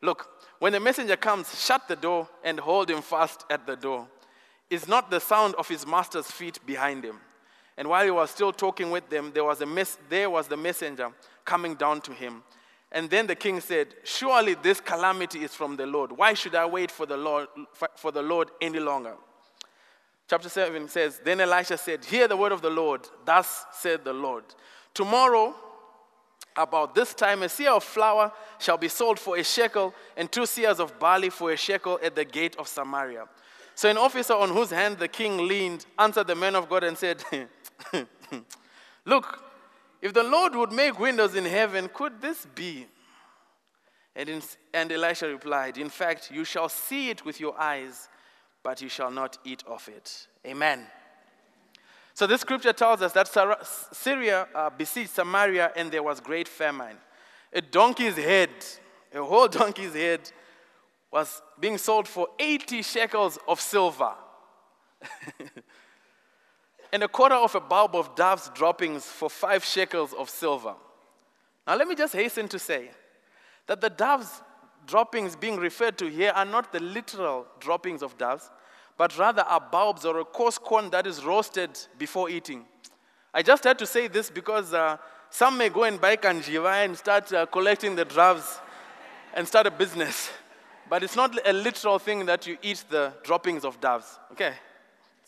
Look, 0.00 0.26
when 0.58 0.72
the 0.72 0.80
messenger 0.80 1.16
comes, 1.16 1.62
shut 1.62 1.86
the 1.86 1.96
door 1.96 2.30
and 2.42 2.58
hold 2.58 2.90
him 2.90 3.02
fast 3.02 3.44
at 3.50 3.66
the 3.66 3.76
door. 3.76 4.08
Is 4.70 4.88
not 4.88 5.10
the 5.10 5.20
sound 5.20 5.54
of 5.56 5.68
his 5.68 5.86
master's 5.86 6.30
feet 6.30 6.58
behind 6.64 7.04
him? 7.04 7.20
And 7.78 7.88
while 7.88 8.04
he 8.04 8.10
was 8.10 8.30
still 8.30 8.52
talking 8.52 8.90
with 8.90 9.08
them, 9.08 9.30
there 9.32 9.44
was, 9.44 9.60
a 9.60 9.66
mes- 9.66 9.98
there 10.10 10.28
was 10.28 10.48
the 10.48 10.56
messenger 10.56 11.12
coming 11.44 11.76
down 11.76 12.00
to 12.02 12.12
him. 12.12 12.42
And 12.90 13.08
then 13.08 13.28
the 13.28 13.36
king 13.36 13.60
said, 13.60 13.94
Surely 14.02 14.54
this 14.54 14.80
calamity 14.80 15.44
is 15.44 15.54
from 15.54 15.76
the 15.76 15.86
Lord. 15.86 16.10
Why 16.10 16.34
should 16.34 16.56
I 16.56 16.66
wait 16.66 16.90
for 16.90 17.06
the 17.06 17.16
Lord, 17.16 17.46
for 17.94 18.10
the 18.10 18.22
Lord 18.22 18.50
any 18.60 18.80
longer? 18.80 19.14
Chapter 20.28 20.48
7 20.48 20.88
says, 20.88 21.20
Then 21.24 21.40
Elisha 21.40 21.78
said, 21.78 22.04
Hear 22.04 22.26
the 22.26 22.36
word 22.36 22.50
of 22.50 22.62
the 22.62 22.70
Lord. 22.70 23.08
Thus 23.24 23.64
said 23.72 24.04
the 24.04 24.12
Lord. 24.12 24.44
Tomorrow, 24.92 25.54
about 26.56 26.96
this 26.96 27.14
time, 27.14 27.44
a 27.44 27.46
seah 27.46 27.76
of 27.76 27.84
flour 27.84 28.32
shall 28.58 28.76
be 28.76 28.88
sold 28.88 29.20
for 29.20 29.36
a 29.36 29.44
shekel, 29.44 29.94
and 30.16 30.30
two 30.32 30.40
seahs 30.40 30.80
of 30.80 30.98
barley 30.98 31.30
for 31.30 31.52
a 31.52 31.56
shekel 31.56 32.00
at 32.02 32.16
the 32.16 32.24
gate 32.24 32.56
of 32.56 32.66
Samaria. 32.66 33.26
So 33.78 33.88
an 33.88 33.96
officer 33.96 34.34
on 34.34 34.48
whose 34.48 34.70
hand 34.70 34.98
the 34.98 35.06
king 35.06 35.46
leaned 35.46 35.86
answered 35.96 36.26
the 36.26 36.34
man 36.34 36.56
of 36.56 36.68
God 36.68 36.82
and 36.82 36.98
said, 36.98 37.22
Look, 39.04 39.40
if 40.02 40.12
the 40.12 40.24
Lord 40.24 40.56
would 40.56 40.72
make 40.72 40.98
windows 40.98 41.36
in 41.36 41.44
heaven, 41.44 41.88
could 41.94 42.20
this 42.20 42.44
be? 42.56 42.88
And, 44.16 44.28
in, 44.28 44.42
and 44.74 44.90
Elisha 44.90 45.28
replied, 45.28 45.78
In 45.78 45.90
fact, 45.90 46.32
you 46.32 46.42
shall 46.42 46.68
see 46.68 47.10
it 47.10 47.24
with 47.24 47.38
your 47.38 47.56
eyes, 47.56 48.08
but 48.64 48.82
you 48.82 48.88
shall 48.88 49.12
not 49.12 49.38
eat 49.44 49.62
of 49.64 49.88
it. 49.88 50.26
Amen. 50.44 50.84
So 52.14 52.26
this 52.26 52.40
scripture 52.40 52.72
tells 52.72 53.00
us 53.00 53.12
that 53.12 53.28
Syria 53.92 54.48
uh, 54.56 54.70
besieged 54.76 55.10
Samaria 55.10 55.70
and 55.76 55.92
there 55.92 56.02
was 56.02 56.18
great 56.18 56.48
famine. 56.48 56.96
A 57.52 57.60
donkey's 57.60 58.16
head, 58.16 58.50
a 59.14 59.22
whole 59.22 59.46
donkey's 59.62 59.94
head, 59.94 60.32
was 61.10 61.42
being 61.58 61.78
sold 61.78 62.06
for 62.06 62.28
80 62.38 62.82
shekels 62.82 63.38
of 63.48 63.60
silver. 63.60 64.12
and 66.92 67.02
a 67.02 67.08
quarter 67.08 67.34
of 67.34 67.54
a 67.54 67.60
bulb 67.60 67.94
of 67.94 68.14
dove's 68.14 68.48
droppings 68.50 69.04
for 69.04 69.30
five 69.30 69.64
shekels 69.64 70.12
of 70.12 70.28
silver. 70.28 70.74
Now, 71.66 71.76
let 71.76 71.88
me 71.88 71.94
just 71.94 72.14
hasten 72.14 72.48
to 72.48 72.58
say 72.58 72.90
that 73.66 73.80
the 73.80 73.90
dove's 73.90 74.42
droppings 74.86 75.36
being 75.36 75.56
referred 75.56 75.98
to 75.98 76.06
here 76.06 76.32
are 76.34 76.44
not 76.44 76.72
the 76.72 76.80
literal 76.80 77.46
droppings 77.60 78.02
of 78.02 78.16
doves, 78.16 78.50
but 78.96 79.16
rather 79.18 79.42
are 79.42 79.60
bulbs 79.60 80.04
or 80.04 80.18
a 80.20 80.24
coarse 80.24 80.58
corn 80.58 80.90
that 80.90 81.06
is 81.06 81.24
roasted 81.24 81.78
before 81.98 82.30
eating. 82.30 82.64
I 83.32 83.42
just 83.42 83.64
had 83.64 83.78
to 83.78 83.86
say 83.86 84.08
this 84.08 84.30
because 84.30 84.72
uh, 84.72 84.96
some 85.30 85.58
may 85.58 85.68
go 85.68 85.84
and 85.84 86.00
buy 86.00 86.16
kanjiva 86.16 86.84
and 86.84 86.96
start 86.96 87.32
uh, 87.32 87.46
collecting 87.46 87.94
the 87.94 88.04
doves 88.04 88.60
and 89.34 89.46
start 89.46 89.66
a 89.66 89.70
business. 89.70 90.30
But 90.88 91.02
it's 91.02 91.16
not 91.16 91.38
a 91.46 91.52
literal 91.52 91.98
thing 91.98 92.26
that 92.26 92.46
you 92.46 92.56
eat 92.62 92.84
the 92.88 93.12
droppings 93.22 93.64
of 93.64 93.80
doves. 93.80 94.18
Okay? 94.32 94.54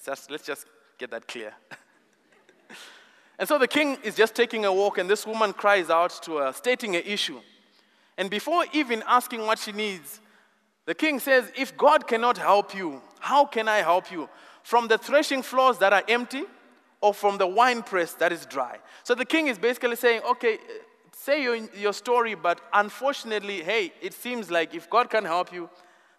Just, 0.05 0.31
let's 0.31 0.47
just 0.47 0.67
get 0.99 1.11
that 1.11 1.29
clear. 1.29 1.53
and 3.39 3.49
so 3.49 3.59
the 3.59 3.69
king 3.69 3.99
is 4.03 4.15
just 4.15 4.35
taking 4.35 4.65
a 4.65 4.73
walk, 4.73 4.99
and 4.99 5.09
this 5.09 5.27
woman 5.27 5.53
cries 5.53 5.91
out 5.91 6.19
to 6.23 6.37
her, 6.39 6.53
stating 6.53 6.97
an 6.97 7.03
issue. 7.05 7.41
And 8.17 8.31
before 8.31 8.65
even 8.73 9.03
asking 9.07 9.47
what 9.47 9.59
she 9.59 9.73
needs, 9.73 10.21
the 10.87 10.95
king 10.95 11.19
says, 11.21 11.51
If 11.57 11.77
God 11.77 12.07
cannot 12.07 12.39
help 12.39 12.75
you, 12.75 13.01
how 13.19 13.45
can 13.45 13.69
I 13.69 13.79
help 13.79 14.11
you? 14.11 14.29
From 14.63 14.89
the 14.89 14.99
threshing 14.99 15.43
floors 15.43 15.79
that 15.79 15.93
are 15.93 16.03
empty 16.09 16.45
or 17.01 17.15
from 17.15 17.39
the 17.39 17.47
wine 17.47 17.83
press 17.83 18.13
that 18.15 18.33
is 18.33 18.45
dry? 18.47 18.79
So 19.05 19.15
the 19.15 19.25
king 19.25 19.47
is 19.47 19.59
basically 19.59 19.97
saying, 19.97 20.23
Okay, 20.23 20.59
say 21.13 21.43
your, 21.43 21.57
your 21.77 21.93
story, 21.93 22.35
but 22.35 22.61
unfortunately, 22.73 23.63
hey, 23.63 23.93
it 24.01 24.15
seems 24.15 24.51
like 24.51 24.75
if 24.75 24.89
God 24.89 25.11
can 25.11 25.25
help 25.25 25.53
you, 25.53 25.69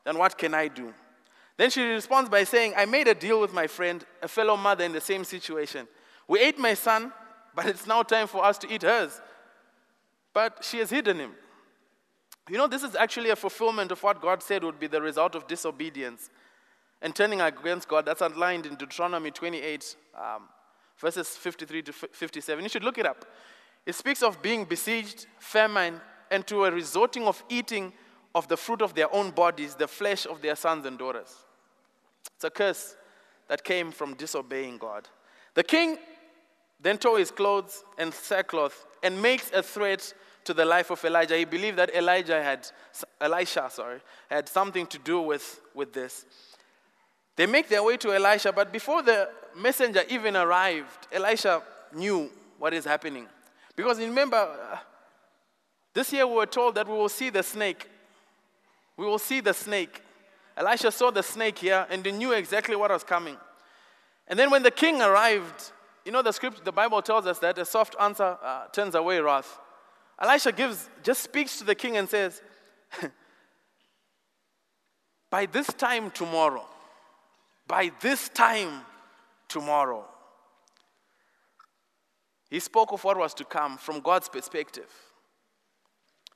then 0.04 0.18
what 0.18 0.38
can 0.38 0.54
I 0.54 0.68
do? 0.68 0.94
Then 1.58 1.70
she 1.70 1.84
responds 1.84 2.30
by 2.30 2.44
saying, 2.44 2.74
I 2.76 2.86
made 2.86 3.08
a 3.08 3.14
deal 3.14 3.40
with 3.40 3.54
my 3.54 3.68
friend, 3.68 4.04
a 4.22 4.28
fellow 4.28 4.58
mother 4.58 4.84
in 4.84 4.92
the 4.92 5.02
same 5.02 5.24
situation. 5.24 5.88
We 6.28 6.40
ate 6.40 6.58
my 6.58 6.74
son, 6.74 7.12
but 7.56 7.66
it's 7.66 7.86
now 7.86 8.04
time 8.04 8.28
for 8.28 8.44
us 8.44 8.58
to 8.60 8.74
eat 8.74 8.82
hers. 8.82 9.22
But 10.34 10.64
she 10.64 10.78
has 10.80 10.90
hidden 10.90 11.18
him. 11.20 11.32
You 12.50 12.58
know, 12.58 12.68
this 12.68 12.84
is 12.84 12.96
actually 12.96 13.30
a 13.30 13.36
fulfillment 13.36 13.92
of 13.92 14.02
what 14.02 14.22
God 14.22 14.42
said 14.42 14.64
would 14.64 14.80
be 14.80 14.88
the 14.88 15.02
result 15.02 15.36
of 15.36 15.48
disobedience. 15.48 16.30
and 17.02 17.16
turning 17.16 17.42
against 17.42 17.88
God. 17.88 18.06
That's 18.06 18.22
outlined 18.22 18.66
in 18.66 18.76
Deuteronomy 18.76 19.32
28, 19.32 19.96
um, 20.16 20.44
verses 20.98 21.30
53 21.30 21.82
to 21.84 21.94
57. 21.94 22.64
You 22.64 22.70
should 22.70 22.84
look 22.84 22.98
it 22.98 23.06
up. 23.06 23.26
It 23.86 23.96
speaks 23.96 24.22
of 24.22 24.42
being 24.42 24.66
besieged, 24.66 25.26
famine, 25.40 26.00
and 26.30 26.46
to 26.48 26.66
a 26.66 26.72
resorting 26.72 27.26
of 27.26 27.44
eating 27.50 27.94
of 28.34 28.48
the 28.48 28.58
fruit 28.58 28.82
of 28.82 28.94
their 28.94 29.14
own 29.14 29.32
bodies, 29.32 29.76
the 29.76 29.88
flesh 29.88 30.26
of 30.26 30.42
their 30.42 30.56
sons 30.56 30.86
and 30.86 30.98
daughters. 30.98 31.36
It's 32.36 32.44
a 32.44 32.50
curse 32.50 32.96
that 33.48 33.64
came 33.64 33.92
from 33.92 34.14
disobeying 34.14 34.78
God. 34.78 35.08
The 35.56 35.64
king 35.64 35.98
then 36.80 36.98
tore 36.98 37.20
his 37.20 37.32
clothes 37.32 37.84
and 37.98 38.14
sackcloth 38.14 38.86
and 39.04 39.22
makes 39.22 39.52
a 39.52 39.62
threat 39.62 40.14
to 40.46 40.54
the 40.54 40.66
life 40.66 40.90
of 40.90 41.04
Elijah. 41.04 41.38
He 41.38 41.46
believed 41.46 41.78
that 41.78 41.94
Elijah 41.94 42.42
had, 42.42 42.68
Elisha, 43.20 43.70
sorry, 43.70 44.00
had 44.30 44.48
something 44.48 44.88
to 44.88 44.98
do 45.00 45.22
with, 45.22 45.60
with 45.76 45.94
this. 45.94 46.26
They 47.36 47.46
make 47.46 47.70
their 47.70 47.84
way 47.84 47.98
to 47.98 48.14
Elisha, 48.14 48.52
but 48.52 48.72
before 48.72 49.02
the 49.04 49.30
messenger 49.56 50.04
even 50.10 50.36
arrived, 50.36 51.08
Elisha 51.12 51.62
knew 51.94 52.30
what 52.58 52.74
is 52.74 52.86
happening. 52.86 53.28
Because 53.82 53.98
remember, 53.98 54.38
uh, 54.38 54.78
this 55.96 56.14
year 56.14 56.28
we 56.28 56.36
were 56.36 56.46
told 56.46 56.76
that 56.76 56.88
we 56.88 56.94
will 56.94 57.10
see 57.10 57.32
the 57.32 57.42
snake. 57.42 57.90
We 58.96 59.08
will 59.08 59.18
see 59.18 59.40
the 59.40 59.56
snake. 59.56 60.04
Elisha 60.56 60.92
saw 60.92 61.10
the 61.10 61.24
snake 61.24 61.58
here 61.58 61.88
and 61.90 62.06
he 62.06 62.12
knew 62.12 62.32
exactly 62.32 62.76
what 62.76 62.92
was 62.92 63.04
coming. 63.04 63.38
And 64.28 64.38
then 64.38 64.52
when 64.52 64.62
the 64.62 64.70
king 64.70 65.02
arrived, 65.02 65.72
you 66.06 66.12
know 66.12 66.22
the 66.22 66.32
script, 66.32 66.64
the 66.64 66.72
Bible 66.72 67.02
tells 67.02 67.26
us 67.26 67.40
that 67.40 67.58
a 67.58 67.66
soft 67.66 67.96
answer 68.00 68.38
uh, 68.44 68.68
turns 68.68 68.94
away 68.94 69.20
wrath. 69.20 69.58
Elisha 70.22 70.52
gives, 70.52 70.88
just 71.02 71.24
speaks 71.24 71.58
to 71.58 71.64
the 71.64 71.74
king 71.74 71.98
and 71.98 72.08
says, 72.08 72.40
By 75.32 75.48
this 75.48 75.66
time 75.74 76.12
tomorrow, 76.12 76.68
by 77.66 77.92
this 78.00 78.30
time 78.30 78.82
tomorrow. 79.48 80.06
He 82.52 82.60
spoke 82.60 82.92
of 82.92 83.04
what 83.06 83.18
was 83.18 83.34
to 83.36 83.46
come 83.46 83.78
from 83.78 84.02
God's 84.02 84.28
perspective. 84.28 84.92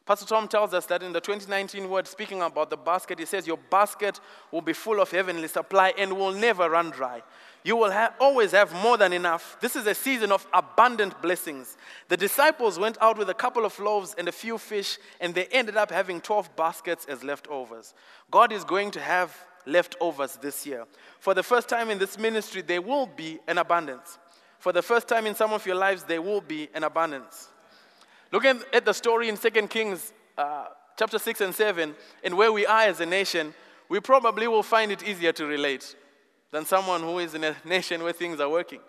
Pastor 0.06 0.26
Tom 0.26 0.48
tells 0.48 0.74
us 0.74 0.86
that 0.86 1.04
in 1.04 1.12
the 1.12 1.20
2019 1.20 1.90
word, 1.90 2.08
speaking 2.08 2.42
about 2.42 2.70
the 2.70 2.78
basket, 2.78 3.20
he 3.20 3.26
says, 3.26 3.46
Your 3.46 3.58
basket 3.58 4.22
will 4.52 4.62
be 4.62 4.72
full 4.72 5.02
of 5.02 5.12
heavenly 5.12 5.50
supply 5.50 5.94
and 5.98 6.16
will 6.16 6.32
never 6.32 6.70
run 6.70 6.92
dry. 6.92 7.22
You 7.64 7.76
will 7.76 7.90
have, 7.90 8.14
always 8.20 8.52
have 8.52 8.72
more 8.82 8.98
than 8.98 9.12
enough. 9.12 9.58
This 9.60 9.76
is 9.76 9.88
a 9.88 9.96
season 9.96 10.32
of 10.32 10.48
abundant 10.54 11.22
blessings. 11.22 11.76
The 12.08 12.18
disciples 12.18 12.80
went 12.80 12.98
out 13.02 13.18
with 13.18 13.30
a 13.30 13.34
couple 13.34 13.66
of 13.66 13.78
loaves 13.80 14.16
and 14.18 14.28
a 14.30 14.32
few 14.32 14.58
fish, 14.58 15.00
and 15.20 15.34
they 15.34 15.48
ended 15.48 15.76
up 15.76 15.92
having 15.92 16.22
12 16.22 16.56
baskets 16.56 17.06
as 17.06 17.24
leftovers. 17.24 17.94
God 18.32 18.54
is 18.54 18.64
going 18.64 18.92
to 18.92 19.02
have 19.02 19.36
leftovers 19.66 20.38
this 20.38 20.66
year. 20.66 20.86
For 21.20 21.34
the 21.34 21.44
first 21.44 21.68
time 21.68 21.90
in 21.90 21.98
this 21.98 22.18
ministry, 22.18 22.62
there 22.62 22.82
will 22.82 23.08
be 23.08 23.40
an 23.48 23.58
abundance. 23.58 24.20
For 24.66 24.74
the 24.74 24.82
first 24.82 25.08
time 25.08 25.28
in 25.28 25.36
some 25.36 25.54
of 25.54 25.64
your 25.68 25.76
lives, 25.76 26.06
there 26.06 26.24
will 26.24 26.42
be 26.42 26.70
an 26.74 26.84
abundance. 26.84 27.50
Looking 28.32 28.64
at 28.74 28.84
the 28.84 28.94
story 28.94 29.30
in 29.30 29.38
2 29.38 29.52
Kings 29.68 30.12
uh, 30.36 30.66
chapter 30.98 31.20
6 31.20 31.42
and 31.42 31.54
7, 31.54 31.94
and 32.24 32.36
where 32.36 32.52
we 32.52 32.66
are 32.66 32.82
as 32.82 33.00
a 33.00 33.06
nation, 33.06 33.54
we 33.90 34.00
probably 34.00 34.48
will 34.48 34.64
find 34.64 34.92
it 34.92 35.08
easier 35.08 35.32
to 35.34 35.46
relate 35.46 35.96
than 36.50 36.66
someone 36.66 37.02
who 37.02 37.20
is 37.20 37.36
in 37.36 37.44
a 37.44 37.56
nation 37.64 38.02
where 38.02 38.12
things 38.12 38.40
are 38.40 38.50
working 38.50 38.80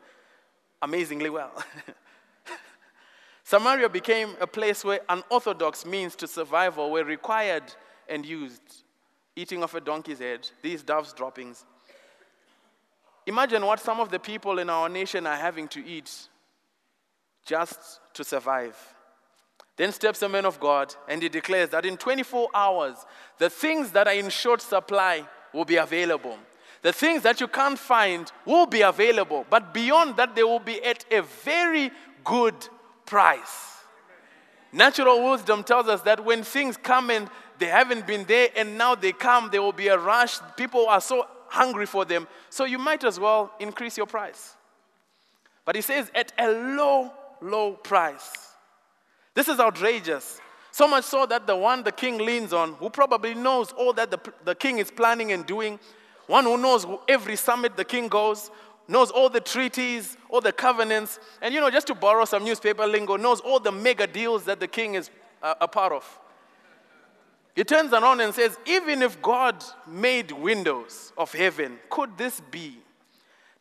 amazingly 0.80 1.28
well. 1.28 1.52
Samaria 3.44 3.90
became 3.90 4.30
a 4.40 4.46
place 4.46 4.82
where 4.82 5.00
unorthodox 5.10 5.84
means 5.84 6.16
to 6.16 6.26
survival 6.26 6.90
were 6.90 7.04
required 7.04 7.64
and 8.08 8.24
used. 8.24 8.62
Eating 9.36 9.62
of 9.62 9.74
a 9.74 9.82
donkey's 9.82 10.20
head, 10.20 10.48
these 10.62 10.82
doves' 10.82 11.12
droppings. 11.12 11.66
Imagine 13.26 13.66
what 13.66 13.80
some 13.80 14.00
of 14.00 14.10
the 14.10 14.18
people 14.18 14.58
in 14.58 14.70
our 14.70 14.88
nation 14.88 15.26
are 15.26 15.36
having 15.36 15.66
to 15.68 15.84
eat 15.84 16.10
just 17.44 18.00
to 18.14 18.24
survive. 18.24 18.76
Then 19.76 19.92
steps 19.92 20.22
a 20.22 20.28
man 20.28 20.46
of 20.46 20.58
God 20.58 20.94
and 21.08 21.22
he 21.22 21.28
declares 21.28 21.70
that 21.70 21.84
in 21.84 21.96
24 21.96 22.48
hours, 22.54 22.96
the 23.38 23.50
things 23.50 23.90
that 23.92 24.06
are 24.06 24.14
in 24.14 24.30
short 24.30 24.62
supply 24.62 25.26
will 25.52 25.64
be 25.64 25.76
available. 25.76 26.38
The 26.82 26.92
things 26.92 27.22
that 27.22 27.40
you 27.40 27.48
can't 27.48 27.78
find 27.78 28.30
will 28.44 28.66
be 28.66 28.82
available, 28.82 29.44
but 29.50 29.74
beyond 29.74 30.16
that, 30.16 30.36
they 30.36 30.44
will 30.44 30.60
be 30.60 30.82
at 30.84 31.04
a 31.10 31.22
very 31.22 31.90
good 32.24 32.54
price. 33.04 33.74
Natural 34.72 35.30
wisdom 35.30 35.64
tells 35.64 35.88
us 35.88 36.02
that 36.02 36.24
when 36.24 36.42
things 36.42 36.76
come 36.76 37.10
and 37.10 37.28
they 37.58 37.66
haven't 37.66 38.06
been 38.06 38.24
there 38.24 38.50
and 38.54 38.76
now 38.76 38.94
they 38.94 39.12
come, 39.12 39.48
there 39.50 39.62
will 39.62 39.72
be 39.72 39.88
a 39.88 39.98
rush. 39.98 40.38
People 40.56 40.86
are 40.86 41.00
so 41.00 41.26
hungry 41.48 41.86
for 41.86 42.04
them. 42.04 42.26
So 42.50 42.64
you 42.64 42.78
might 42.78 43.04
as 43.04 43.18
well 43.18 43.52
increase 43.60 43.96
your 43.96 44.06
price. 44.06 44.56
But 45.64 45.74
he 45.74 45.82
says, 45.82 46.10
at 46.14 46.32
a 46.38 46.48
low, 46.48 47.12
low 47.40 47.72
price. 47.72 48.32
This 49.34 49.48
is 49.48 49.60
outrageous. 49.60 50.40
So 50.70 50.86
much 50.86 51.04
so 51.04 51.26
that 51.26 51.46
the 51.46 51.56
one 51.56 51.82
the 51.82 51.92
king 51.92 52.18
leans 52.18 52.52
on, 52.52 52.74
who 52.74 52.90
probably 52.90 53.34
knows 53.34 53.72
all 53.72 53.92
that 53.94 54.10
the, 54.10 54.18
the 54.44 54.54
king 54.54 54.78
is 54.78 54.90
planning 54.90 55.32
and 55.32 55.44
doing, 55.46 55.78
one 56.26 56.44
who 56.44 56.56
knows 56.56 56.86
every 57.08 57.36
summit 57.36 57.76
the 57.76 57.84
king 57.84 58.08
goes, 58.08 58.50
knows 58.88 59.10
all 59.10 59.28
the 59.28 59.40
treaties, 59.40 60.16
all 60.28 60.40
the 60.40 60.52
covenants, 60.52 61.18
and 61.42 61.54
you 61.54 61.60
know, 61.60 61.70
just 61.70 61.86
to 61.88 61.94
borrow 61.94 62.24
some 62.24 62.44
newspaper 62.44 62.86
lingo, 62.86 63.16
knows 63.16 63.40
all 63.40 63.58
the 63.58 63.72
mega 63.72 64.06
deals 64.06 64.44
that 64.44 64.60
the 64.60 64.68
king 64.68 64.94
is 64.94 65.10
uh, 65.42 65.54
a 65.60 65.68
part 65.68 65.92
of. 65.92 66.18
He 67.56 67.64
turns 67.64 67.94
around 67.94 68.20
and 68.20 68.34
says, 68.34 68.58
Even 68.66 69.00
if 69.00 69.20
God 69.22 69.64
made 69.86 70.30
windows 70.30 71.12
of 71.16 71.32
heaven, 71.32 71.78
could 71.88 72.18
this 72.18 72.42
be? 72.50 72.78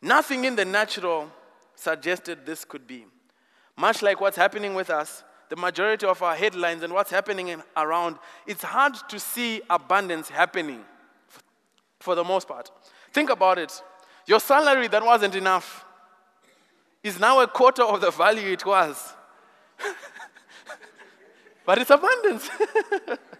Nothing 0.02 0.44
in 0.44 0.54
the 0.54 0.66
natural 0.66 1.32
suggested 1.74 2.44
this 2.44 2.66
could 2.66 2.86
be. 2.86 3.06
Much 3.74 4.02
like 4.02 4.20
what's 4.20 4.36
happening 4.36 4.74
with 4.74 4.90
us, 4.90 5.24
the 5.48 5.56
majority 5.56 6.04
of 6.04 6.22
our 6.22 6.34
headlines 6.34 6.82
and 6.82 6.92
what's 6.92 7.10
happening 7.10 7.48
in, 7.48 7.62
around, 7.74 8.16
it's 8.46 8.62
hard 8.62 8.94
to 9.08 9.18
see 9.18 9.62
abundance 9.70 10.28
happening 10.28 10.84
for 11.98 12.14
the 12.14 12.24
most 12.24 12.46
part. 12.46 12.70
Think 13.14 13.30
about 13.30 13.58
it. 13.58 13.82
Your 14.26 14.40
salary 14.40 14.88
that 14.88 15.02
wasn't 15.02 15.34
enough 15.34 15.86
is 17.02 17.18
now 17.18 17.40
a 17.40 17.46
quarter 17.46 17.82
of 17.82 18.02
the 18.02 18.10
value 18.10 18.52
it 18.52 18.66
was. 18.66 19.14
but 21.64 21.78
it's 21.78 21.90
abundance. 21.90 22.50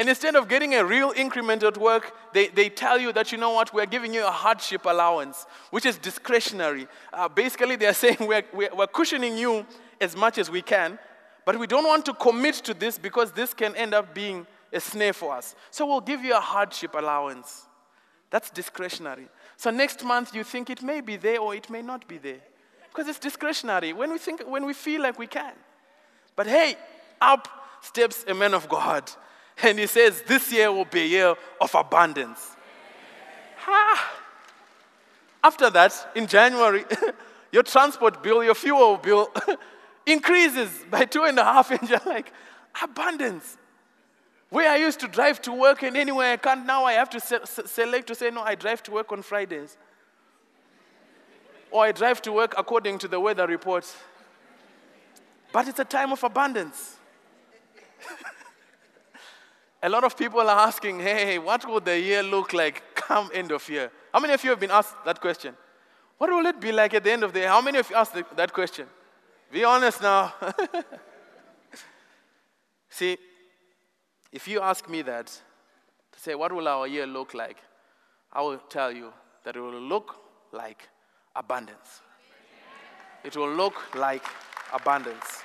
and 0.00 0.08
instead 0.08 0.34
of 0.34 0.48
getting 0.48 0.74
a 0.76 0.82
real 0.82 1.12
increment 1.14 1.62
at 1.62 1.76
work, 1.76 2.14
they, 2.32 2.48
they 2.48 2.70
tell 2.70 2.98
you 2.98 3.12
that, 3.12 3.32
you 3.32 3.36
know 3.36 3.50
what, 3.50 3.74
we're 3.74 3.84
giving 3.84 4.14
you 4.14 4.26
a 4.26 4.30
hardship 4.30 4.86
allowance, 4.86 5.44
which 5.68 5.84
is 5.84 5.98
discretionary. 5.98 6.88
Uh, 7.12 7.28
basically, 7.28 7.76
they're 7.76 7.92
saying 8.04 8.16
we're, 8.18 8.42
we're, 8.54 8.74
we're 8.74 8.86
cushioning 8.86 9.36
you 9.36 9.66
as 10.00 10.16
much 10.16 10.38
as 10.38 10.50
we 10.50 10.62
can, 10.62 10.98
but 11.44 11.58
we 11.58 11.66
don't 11.66 11.84
want 11.84 12.06
to 12.06 12.14
commit 12.14 12.54
to 12.54 12.72
this 12.72 12.96
because 12.96 13.30
this 13.32 13.52
can 13.52 13.76
end 13.76 13.92
up 13.92 14.14
being 14.14 14.46
a 14.72 14.80
snare 14.80 15.12
for 15.12 15.34
us. 15.34 15.54
So 15.70 15.84
we'll 15.86 16.00
give 16.00 16.24
you 16.24 16.34
a 16.34 16.40
hardship 16.40 16.94
allowance. 16.94 17.66
That's 18.30 18.48
discretionary. 18.48 19.28
So 19.58 19.68
next 19.68 20.02
month 20.02 20.34
you 20.34 20.44
think 20.44 20.70
it 20.70 20.82
may 20.82 21.02
be 21.02 21.18
there 21.18 21.40
or 21.40 21.54
it 21.54 21.68
may 21.68 21.82
not 21.82 22.08
be 22.08 22.16
there. 22.16 22.40
Because 22.88 23.06
it's 23.06 23.18
discretionary 23.18 23.92
when 23.92 24.10
we 24.10 24.16
think 24.16 24.48
when 24.48 24.64
we 24.64 24.72
feel 24.72 25.02
like 25.02 25.18
we 25.18 25.26
can. 25.26 25.52
But 26.36 26.46
hey, 26.46 26.76
up 27.20 27.48
steps 27.82 28.24
a 28.26 28.32
man 28.32 28.54
of 28.54 28.66
God. 28.66 29.04
And 29.62 29.78
he 29.78 29.86
says, 29.86 30.22
This 30.26 30.52
year 30.52 30.72
will 30.72 30.84
be 30.84 31.00
a 31.02 31.06
year 31.06 31.34
of 31.60 31.74
abundance. 31.74 32.56
Ha! 33.58 34.12
After 35.42 35.70
that, 35.70 36.10
in 36.14 36.26
January, 36.26 36.84
your 37.52 37.62
transport 37.62 38.22
bill, 38.22 38.44
your 38.44 38.54
fuel 38.54 38.96
bill 38.96 39.32
increases 40.06 40.70
by 40.90 41.04
two 41.04 41.24
and 41.24 41.38
a 41.38 41.44
half, 41.44 41.70
and 41.70 41.88
you're 41.88 42.00
like, 42.06 42.32
abundance. 42.82 43.56
Where 44.50 44.68
I 44.70 44.76
used 44.76 45.00
to 45.00 45.08
drive 45.08 45.40
to 45.42 45.52
work 45.52 45.82
and 45.82 45.96
anywhere 45.96 46.32
I 46.32 46.36
can't, 46.36 46.66
now 46.66 46.84
I 46.84 46.94
have 46.94 47.08
to 47.10 47.20
se- 47.20 47.66
select 47.66 48.08
to 48.08 48.14
say, 48.14 48.30
no, 48.30 48.42
I 48.42 48.56
drive 48.56 48.82
to 48.84 48.90
work 48.90 49.12
on 49.12 49.22
Fridays. 49.22 49.76
or 51.70 51.84
I 51.84 51.92
drive 51.92 52.20
to 52.22 52.32
work 52.32 52.54
according 52.58 52.98
to 52.98 53.08
the 53.08 53.20
weather 53.20 53.46
reports. 53.46 53.96
But 55.52 55.68
it's 55.68 55.78
a 55.78 55.84
time 55.84 56.12
of 56.12 56.22
abundance. 56.24 56.96
a 59.82 59.88
lot 59.88 60.04
of 60.04 60.16
people 60.16 60.40
are 60.40 60.66
asking, 60.66 61.00
hey, 61.00 61.38
what 61.38 61.66
will 61.66 61.80
the 61.80 61.98
year 61.98 62.22
look 62.22 62.52
like 62.52 62.82
come 62.94 63.30
end 63.32 63.50
of 63.50 63.66
year? 63.68 63.90
How 64.12 64.20
many 64.20 64.34
of 64.34 64.44
you 64.44 64.50
have 64.50 64.60
been 64.60 64.70
asked 64.70 64.94
that 65.04 65.20
question? 65.20 65.56
What 66.18 66.30
will 66.30 66.44
it 66.46 66.60
be 66.60 66.70
like 66.70 66.92
at 66.92 67.04
the 67.04 67.12
end 67.12 67.24
of 67.24 67.32
the 67.32 67.40
year? 67.40 67.48
How 67.48 67.62
many 67.62 67.78
of 67.78 67.88
you 67.88 67.96
asked 67.96 68.14
that 68.36 68.52
question? 68.52 68.86
Be 69.50 69.64
honest 69.64 70.02
now. 70.02 70.34
See, 72.90 73.16
if 74.30 74.46
you 74.46 74.60
ask 74.60 74.88
me 74.88 75.02
that, 75.02 75.26
to 75.26 76.20
say, 76.20 76.34
what 76.34 76.52
will 76.52 76.68
our 76.68 76.86
year 76.86 77.06
look 77.06 77.32
like? 77.32 77.56
I 78.32 78.42
will 78.42 78.58
tell 78.58 78.92
you 78.92 79.12
that 79.44 79.56
it 79.56 79.60
will 79.60 79.80
look 79.80 80.16
like 80.52 80.88
abundance. 81.34 82.02
It 83.24 83.36
will 83.36 83.52
look 83.52 83.94
like 83.94 84.24
abundance. 84.72 85.42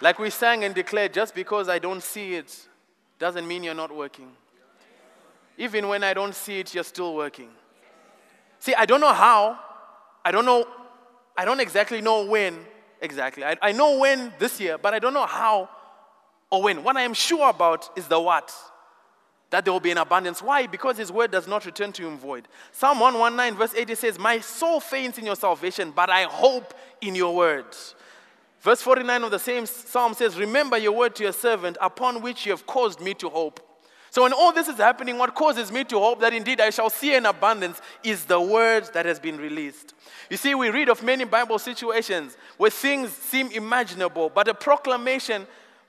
Like 0.00 0.18
we 0.18 0.30
sang 0.30 0.64
and 0.64 0.74
declared, 0.74 1.12
just 1.12 1.34
because 1.34 1.68
I 1.68 1.78
don't 1.78 2.02
see 2.02 2.34
it 2.34 2.68
doesn't 3.22 3.46
mean 3.46 3.62
you're 3.62 3.72
not 3.72 3.94
working. 3.94 4.32
Even 5.56 5.86
when 5.86 6.02
I 6.02 6.12
don't 6.12 6.34
see 6.34 6.58
it, 6.58 6.74
you're 6.74 6.82
still 6.82 7.14
working. 7.14 7.50
See, 8.58 8.74
I 8.74 8.84
don't 8.84 9.00
know 9.00 9.12
how. 9.12 9.60
I 10.24 10.32
don't 10.32 10.44
know. 10.44 10.66
I 11.36 11.44
don't 11.44 11.60
exactly 11.60 12.00
know 12.00 12.26
when 12.26 12.58
exactly. 13.00 13.44
I, 13.44 13.56
I 13.62 13.70
know 13.70 13.98
when 13.98 14.32
this 14.40 14.58
year, 14.58 14.76
but 14.76 14.92
I 14.92 14.98
don't 14.98 15.14
know 15.14 15.26
how 15.26 15.70
or 16.50 16.62
when. 16.62 16.82
What 16.82 16.96
I 16.96 17.02
am 17.02 17.14
sure 17.14 17.48
about 17.48 17.96
is 17.96 18.08
the 18.08 18.18
what. 18.18 18.52
That 19.50 19.64
there 19.64 19.72
will 19.72 19.78
be 19.78 19.92
an 19.92 19.98
abundance. 19.98 20.42
Why? 20.42 20.66
Because 20.66 20.96
his 20.96 21.12
word 21.12 21.30
does 21.30 21.46
not 21.46 21.64
return 21.64 21.92
to 21.92 22.04
him 22.04 22.18
void. 22.18 22.48
Psalm 22.72 22.98
119, 22.98 23.56
verse 23.56 23.72
80 23.72 23.94
says, 23.94 24.18
My 24.18 24.40
soul 24.40 24.80
faints 24.80 25.18
in 25.18 25.26
your 25.26 25.36
salvation, 25.36 25.92
but 25.94 26.10
I 26.10 26.24
hope 26.24 26.74
in 27.00 27.14
your 27.14 27.36
words. 27.36 27.94
Verse 28.62 28.80
49 28.80 29.24
of 29.24 29.32
the 29.32 29.40
same 29.40 29.66
psalm 29.66 30.14
says, 30.14 30.38
Remember 30.38 30.78
your 30.78 30.92
word 30.92 31.16
to 31.16 31.24
your 31.24 31.32
servant, 31.32 31.76
upon 31.80 32.22
which 32.22 32.46
you 32.46 32.52
have 32.52 32.64
caused 32.64 33.00
me 33.00 33.12
to 33.14 33.28
hope. 33.28 33.60
So, 34.10 34.22
when 34.22 34.32
all 34.32 34.52
this 34.52 34.68
is 34.68 34.76
happening, 34.76 35.18
what 35.18 35.34
causes 35.34 35.72
me 35.72 35.82
to 35.84 35.98
hope 35.98 36.20
that 36.20 36.32
indeed 36.32 36.60
I 36.60 36.70
shall 36.70 36.88
see 36.88 37.14
an 37.16 37.26
abundance 37.26 37.80
is 38.04 38.24
the 38.24 38.40
word 38.40 38.88
that 38.94 39.04
has 39.04 39.18
been 39.18 39.36
released. 39.36 39.94
You 40.30 40.36
see, 40.36 40.54
we 40.54 40.70
read 40.70 40.88
of 40.88 41.02
many 41.02 41.24
Bible 41.24 41.58
situations 41.58 42.36
where 42.56 42.70
things 42.70 43.10
seem 43.10 43.50
imaginable, 43.50 44.28
but 44.28 44.46
a 44.46 44.54
proclamation 44.54 45.46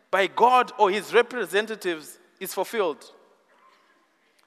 by 0.09 0.27
God 0.27 0.71
or 0.79 0.89
his 0.89 1.13
representatives 1.13 2.17
is 2.39 2.53
fulfilled. 2.55 3.05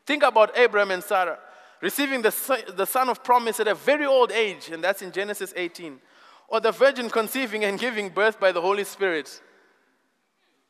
Think 0.04 0.24
about 0.24 0.56
Abraham 0.58 0.90
and 0.90 1.04
Sarah 1.04 1.38
receiving 1.80 2.22
the, 2.22 2.64
the 2.74 2.86
son 2.86 3.08
of 3.08 3.22
promise 3.22 3.60
at 3.60 3.68
a 3.68 3.74
very 3.74 4.06
old 4.06 4.32
age, 4.32 4.70
and 4.70 4.82
that's 4.82 5.02
in 5.02 5.12
Genesis 5.12 5.52
18. 5.54 6.00
Or 6.48 6.60
the 6.60 6.72
virgin 6.72 7.10
conceiving 7.10 7.64
and 7.64 7.78
giving 7.78 8.08
birth 8.08 8.38
by 8.38 8.52
the 8.52 8.60
Holy 8.60 8.84
Spirit. 8.84 9.40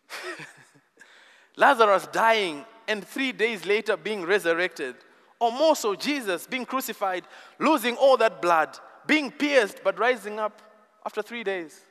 Lazarus 1.57 2.09
dying 2.13 2.65
and 2.89 3.07
three 3.07 3.33
days 3.33 3.67
later 3.67 3.97
being 3.97 4.25
resurrected. 4.25 4.97
Or 5.39 5.53
more 5.53 5.77
so, 5.77 5.95
Jesus 5.95 6.47
being 6.47 6.65
crucified, 6.65 7.25
losing 7.59 7.97
all 7.97 8.17
that 8.17 8.41
blood, 8.41 8.79
being 9.07 9.31
pierced, 9.31 9.83
but 9.85 9.99
rising 9.99 10.39
up 10.39 10.63
after 11.05 11.21
three 11.21 11.45
days. 11.45 11.83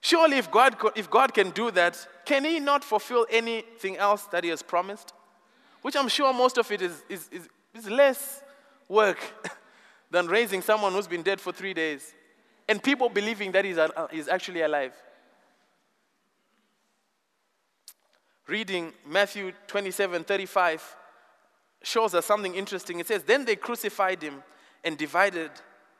Surely, 0.00 0.38
if 0.38 0.50
God, 0.50 0.76
if 0.96 1.10
God 1.10 1.34
can 1.34 1.50
do 1.50 1.70
that, 1.72 2.06
can 2.24 2.44
He 2.44 2.58
not 2.58 2.82
fulfill 2.82 3.26
anything 3.30 3.98
else 3.98 4.24
that 4.26 4.44
He 4.44 4.50
has 4.50 4.62
promised? 4.62 5.12
Which 5.82 5.94
I'm 5.94 6.08
sure 6.08 6.32
most 6.32 6.58
of 6.58 6.70
it 6.72 6.80
is, 6.82 7.04
is, 7.08 7.28
is, 7.30 7.48
is 7.74 7.90
less 7.90 8.42
work 8.88 9.18
than 10.10 10.26
raising 10.26 10.62
someone 10.62 10.92
who's 10.92 11.06
been 11.06 11.22
dead 11.22 11.40
for 11.40 11.52
three 11.52 11.74
days 11.74 12.14
and 12.72 12.82
people 12.82 13.10
believing 13.10 13.52
that 13.52 13.66
he's, 13.66 13.76
uh, 13.76 14.08
he's 14.10 14.28
actually 14.28 14.62
alive. 14.62 14.94
Reading 18.48 18.94
Matthew 19.06 19.52
27 19.66 20.24
35 20.24 20.96
shows 21.82 22.14
us 22.14 22.24
something 22.24 22.54
interesting. 22.54 22.98
It 22.98 23.08
says, 23.08 23.24
Then 23.24 23.44
they 23.44 23.56
crucified 23.56 24.22
him 24.22 24.42
and 24.84 24.96
divided 24.96 25.50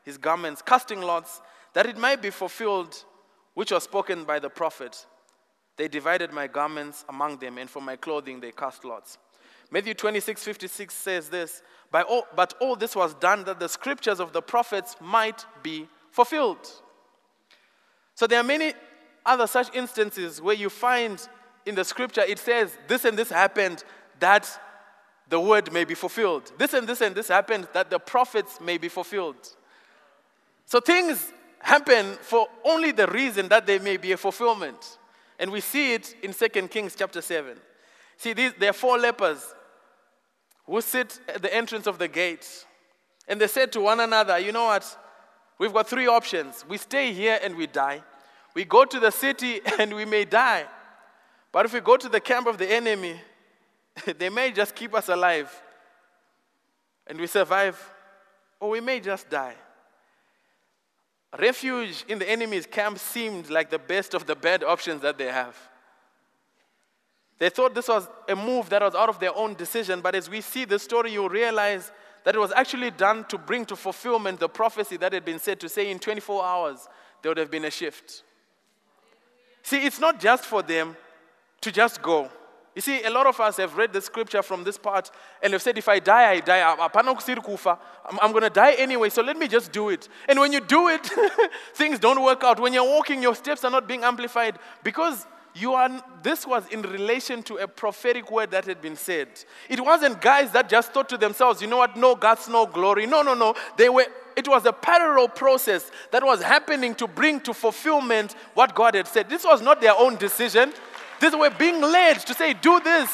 his 0.01 0.17
garments, 0.17 0.63
casting 0.63 0.99
lots, 0.99 1.41
that 1.73 1.85
it 1.85 1.95
might 1.95 2.23
be 2.23 2.31
fulfilled 2.31 3.05
which 3.53 3.71
was 3.71 3.83
spoken 3.83 4.23
by 4.23 4.39
the 4.39 4.49
prophet. 4.49 5.05
They 5.77 5.87
divided 5.87 6.33
my 6.33 6.47
garments 6.47 7.05
among 7.07 7.37
them, 7.37 7.59
and 7.59 7.69
for 7.69 7.83
my 7.83 7.97
clothing 7.97 8.39
they 8.39 8.51
cast 8.51 8.83
lots. 8.83 9.19
Matthew 9.69 9.93
26 9.93 10.43
56 10.43 10.91
says 10.91 11.29
this, 11.29 11.61
all, 11.93 12.25
But 12.35 12.55
all 12.59 12.75
this 12.75 12.95
was 12.95 13.13
done 13.13 13.43
that 13.43 13.59
the 13.59 13.69
scriptures 13.69 14.19
of 14.19 14.33
the 14.33 14.41
prophets 14.41 14.95
might 14.99 15.45
be 15.61 15.87
fulfilled. 16.13 16.71
So 18.15 18.27
there 18.27 18.39
are 18.39 18.43
many 18.43 18.73
other 19.25 19.47
such 19.47 19.75
instances 19.75 20.41
where 20.41 20.55
you 20.55 20.69
find 20.69 21.27
in 21.65 21.75
the 21.75 21.83
scripture 21.83 22.21
it 22.21 22.39
says, 22.39 22.77
This 22.87 23.03
and 23.03 23.17
this 23.17 23.29
happened 23.29 23.83
that 24.19 24.47
the 25.27 25.39
word 25.39 25.73
may 25.73 25.83
be 25.83 25.95
fulfilled. 25.95 26.51
This 26.57 26.73
and 26.73 26.87
this 26.87 27.01
and 27.01 27.15
this 27.15 27.27
happened 27.27 27.67
that 27.73 27.89
the 27.89 27.99
prophets 27.99 28.61
may 28.61 28.77
be 28.77 28.89
fulfilled. 28.89 29.35
So 30.65 30.79
things 30.79 31.33
happen 31.59 32.13
for 32.21 32.47
only 32.63 32.91
the 32.91 33.07
reason 33.07 33.47
that 33.47 33.65
there 33.65 33.79
may 33.79 33.97
be 33.97 34.11
a 34.11 34.17
fulfillment. 34.17 34.99
And 35.39 35.51
we 35.51 35.61
see 35.61 35.93
it 35.93 36.15
in 36.21 36.33
2 36.33 36.67
Kings 36.67 36.95
chapter 36.95 37.21
7. 37.21 37.57
See, 38.17 38.33
these, 38.33 38.53
there 38.59 38.69
are 38.69 38.73
four 38.73 38.99
lepers 38.99 39.55
who 40.67 40.79
sit 40.81 41.19
at 41.27 41.41
the 41.41 41.53
entrance 41.53 41.87
of 41.87 41.97
the 41.97 42.07
gate. 42.07 42.65
And 43.27 43.41
they 43.41 43.47
said 43.47 43.71
to 43.71 43.81
one 43.81 43.99
another, 43.99 44.37
You 44.37 44.51
know 44.51 44.65
what? 44.65 44.97
We've 45.57 45.73
got 45.73 45.87
three 45.87 46.07
options. 46.07 46.65
We 46.67 46.77
stay 46.77 47.13
here 47.13 47.39
and 47.41 47.55
we 47.55 47.67
die. 47.67 48.03
We 48.53 48.65
go 48.65 48.85
to 48.85 48.99
the 48.99 49.11
city 49.11 49.61
and 49.79 49.93
we 49.93 50.05
may 50.05 50.25
die. 50.25 50.65
But 51.51 51.65
if 51.65 51.73
we 51.73 51.79
go 51.79 51.97
to 51.97 52.09
the 52.09 52.19
camp 52.19 52.47
of 52.47 52.57
the 52.57 52.71
enemy, 52.71 53.19
they 54.17 54.29
may 54.29 54.51
just 54.51 54.75
keep 54.75 54.93
us 54.93 55.09
alive 55.09 55.51
and 57.07 57.19
we 57.19 57.27
survive, 57.27 57.77
or 58.59 58.69
we 58.69 58.79
may 58.79 58.99
just 58.99 59.29
die. 59.29 59.55
Refuge 61.37 62.05
in 62.07 62.19
the 62.19 62.29
enemy's 62.29 62.65
camp 62.65 62.99
seemed 62.99 63.49
like 63.49 63.69
the 63.69 63.79
best 63.79 64.13
of 64.13 64.25
the 64.25 64.35
bad 64.35 64.63
options 64.63 65.01
that 65.01 65.17
they 65.17 65.31
have. 65.31 65.57
They 67.39 67.49
thought 67.49 67.73
this 67.73 67.87
was 67.87 68.07
a 68.29 68.35
move 68.35 68.69
that 68.69 68.81
was 68.81 68.95
out 68.95 69.09
of 69.09 69.19
their 69.19 69.35
own 69.35 69.55
decision, 69.55 69.99
but 69.99 70.15
as 70.15 70.29
we 70.29 70.41
see 70.41 70.65
the 70.65 70.79
story, 70.79 71.11
you 71.11 71.27
realize 71.27 71.91
that 72.23 72.35
it 72.35 72.39
was 72.39 72.51
actually 72.53 72.91
done 72.91 73.25
to 73.25 73.37
bring 73.37 73.65
to 73.65 73.75
fulfillment 73.75 74.39
the 74.39 74.49
prophecy 74.49 74.97
that 74.97 75.13
had 75.13 75.25
been 75.25 75.39
said 75.39 75.59
to 75.59 75.69
say 75.69 75.91
in 75.91 75.99
24 75.99 76.43
hours 76.43 76.87
there 77.21 77.29
would 77.29 77.37
have 77.37 77.51
been 77.51 77.65
a 77.65 77.71
shift. 77.71 78.23
See, 79.61 79.85
it's 79.85 79.99
not 79.99 80.19
just 80.19 80.43
for 80.43 80.61
them 80.61 80.95
to 81.61 81.71
just 81.71 82.01
go. 82.01 82.29
You 82.75 82.81
see, 82.81 83.03
a 83.03 83.09
lot 83.09 83.27
of 83.27 83.39
us 83.39 83.57
have 83.57 83.77
read 83.77 83.93
the 83.93 84.01
scripture 84.01 84.41
from 84.41 84.63
this 84.63 84.77
part 84.77 85.11
and 85.43 85.53
have 85.53 85.61
said, 85.61 85.77
if 85.77 85.87
I 85.87 85.99
die, 85.99 86.31
I 86.31 86.39
die. 86.39 86.61
I'm, 86.61 88.19
I'm 88.19 88.31
going 88.31 88.43
to 88.43 88.49
die 88.49 88.73
anyway, 88.73 89.09
so 89.09 89.21
let 89.21 89.37
me 89.37 89.47
just 89.47 89.71
do 89.71 89.89
it. 89.89 90.09
And 90.27 90.39
when 90.39 90.51
you 90.51 90.59
do 90.59 90.89
it, 90.89 91.07
things 91.75 91.99
don't 91.99 92.23
work 92.23 92.43
out. 92.43 92.59
When 92.59 92.73
you're 92.73 92.83
walking, 92.83 93.21
your 93.21 93.35
steps 93.35 93.63
are 93.63 93.69
not 93.69 93.87
being 93.87 94.03
amplified 94.03 94.57
because 94.83 95.27
you 95.55 95.73
are, 95.73 96.03
this 96.23 96.47
was 96.47 96.67
in 96.69 96.81
relation 96.81 97.43
to 97.43 97.57
a 97.57 97.67
prophetic 97.67 98.31
word 98.31 98.51
that 98.51 98.65
had 98.65 98.81
been 98.81 98.95
said. 98.95 99.27
It 99.69 99.83
wasn't 99.83 100.19
guys 100.19 100.51
that 100.51 100.67
just 100.67 100.93
thought 100.93 101.09
to 101.09 101.17
themselves, 101.17 101.61
you 101.61 101.67
know 101.67 101.77
what, 101.77 101.95
no 101.95 102.15
guts, 102.15 102.47
no 102.47 102.65
glory. 102.65 103.05
No, 103.05 103.21
no, 103.21 103.33
no. 103.33 103.53
They 103.77 103.89
were, 103.89 104.05
it 104.35 104.47
was 104.47 104.65
a 104.65 104.73
parallel 104.73 105.27
process 105.27 105.91
that 106.11 106.23
was 106.23 106.41
happening 106.41 106.95
to 106.95 107.07
bring 107.07 107.39
to 107.41 107.53
fulfillment 107.53 108.35
what 108.55 108.73
God 108.73 108.95
had 108.95 109.07
said. 109.07 109.29
This 109.29 109.43
was 109.43 109.61
not 109.61 109.79
their 109.79 109.95
own 109.95 110.15
decision. 110.15 110.73
They 111.19 111.29
were 111.29 111.51
being 111.51 111.81
led 111.81 112.19
to 112.21 112.33
say, 112.33 112.53
do 112.53 112.79
this. 112.79 113.09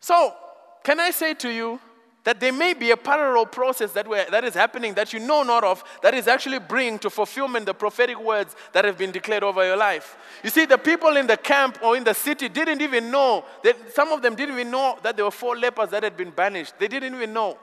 So, 0.00 0.34
can 0.82 0.98
I 0.98 1.10
say 1.10 1.34
to 1.34 1.50
you, 1.50 1.80
that 2.26 2.40
there 2.40 2.52
may 2.52 2.74
be 2.74 2.90
a 2.90 2.96
parallel 2.96 3.46
process 3.46 3.92
that, 3.92 4.10
that 4.32 4.42
is 4.42 4.52
happening 4.52 4.94
that 4.94 5.12
you 5.12 5.20
know 5.20 5.44
not 5.44 5.62
of, 5.62 5.84
that 6.02 6.12
is 6.12 6.26
actually 6.26 6.58
bringing 6.58 6.98
to 6.98 7.08
fulfillment 7.08 7.64
the 7.66 7.72
prophetic 7.72 8.20
words 8.20 8.56
that 8.72 8.84
have 8.84 8.98
been 8.98 9.12
declared 9.12 9.44
over 9.44 9.64
your 9.64 9.76
life. 9.76 10.16
You 10.42 10.50
see, 10.50 10.64
the 10.64 10.76
people 10.76 11.16
in 11.16 11.28
the 11.28 11.36
camp 11.36 11.78
or 11.84 11.96
in 11.96 12.02
the 12.02 12.14
city 12.14 12.48
didn't 12.48 12.82
even 12.82 13.12
know, 13.12 13.44
that 13.62 13.76
some 13.94 14.10
of 14.10 14.22
them 14.22 14.34
didn't 14.34 14.56
even 14.56 14.72
know 14.72 14.98
that 15.04 15.14
there 15.14 15.24
were 15.24 15.30
four 15.30 15.56
lepers 15.56 15.90
that 15.90 16.02
had 16.02 16.16
been 16.16 16.30
banished. 16.30 16.76
They 16.80 16.88
didn't 16.88 17.14
even 17.14 17.32
know. 17.32 17.58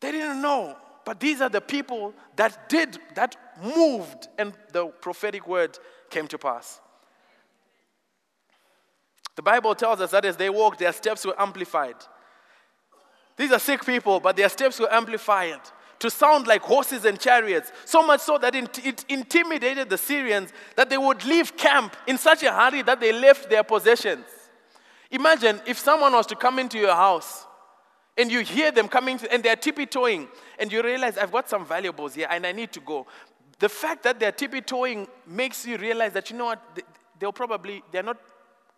They 0.00 0.12
didn't 0.12 0.40
know. 0.40 0.78
But 1.04 1.20
these 1.20 1.42
are 1.42 1.50
the 1.50 1.60
people 1.60 2.14
that 2.36 2.70
did, 2.70 2.98
that 3.16 3.36
moved, 3.62 4.28
and 4.38 4.54
the 4.72 4.86
prophetic 4.86 5.46
word 5.46 5.78
came 6.08 6.26
to 6.28 6.38
pass. 6.38 6.80
The 9.36 9.42
Bible 9.42 9.74
tells 9.74 10.00
us 10.00 10.10
that 10.10 10.24
as 10.24 10.36
they 10.36 10.50
walked, 10.50 10.80
their 10.80 10.92
steps 10.92 11.24
were 11.24 11.40
amplified. 11.40 11.96
These 13.36 13.52
are 13.52 13.58
sick 13.58 13.84
people, 13.84 14.18
but 14.18 14.34
their 14.34 14.48
steps 14.48 14.80
were 14.80 14.92
amplified 14.92 15.60
to 15.98 16.10
sound 16.10 16.46
like 16.46 16.62
horses 16.62 17.04
and 17.04 17.18
chariots, 17.18 17.72
so 17.84 18.06
much 18.06 18.20
so 18.20 18.36
that 18.38 18.54
it 18.54 19.04
intimidated 19.08 19.88
the 19.88 19.96
Syrians 19.96 20.52
that 20.74 20.90
they 20.90 20.98
would 20.98 21.24
leave 21.24 21.56
camp 21.56 21.96
in 22.06 22.18
such 22.18 22.42
a 22.42 22.52
hurry 22.52 22.82
that 22.82 23.00
they 23.00 23.12
left 23.12 23.48
their 23.48 23.62
possessions. 23.62 24.26
Imagine 25.10 25.60
if 25.66 25.78
someone 25.78 26.12
was 26.12 26.26
to 26.26 26.36
come 26.36 26.58
into 26.58 26.78
your 26.78 26.94
house 26.94 27.46
and 28.18 28.30
you 28.30 28.40
hear 28.40 28.70
them 28.72 28.88
coming 28.88 29.18
and 29.30 29.42
they're 29.42 29.56
tippy 29.56 29.86
toeing 29.86 30.28
and 30.58 30.70
you 30.70 30.82
realize, 30.82 31.16
I've 31.16 31.32
got 31.32 31.48
some 31.48 31.64
valuables 31.64 32.14
here 32.14 32.28
and 32.30 32.46
I 32.46 32.52
need 32.52 32.72
to 32.72 32.80
go. 32.80 33.06
The 33.58 33.68
fact 33.68 34.02
that 34.02 34.20
they're 34.20 34.32
tippy 34.32 34.60
toeing 34.60 35.08
makes 35.26 35.66
you 35.66 35.78
realize 35.78 36.12
that, 36.12 36.30
you 36.30 36.36
know 36.36 36.46
what, 36.46 36.60
they'll 37.18 37.32
probably, 37.32 37.82
they're 37.90 38.02
not 38.02 38.18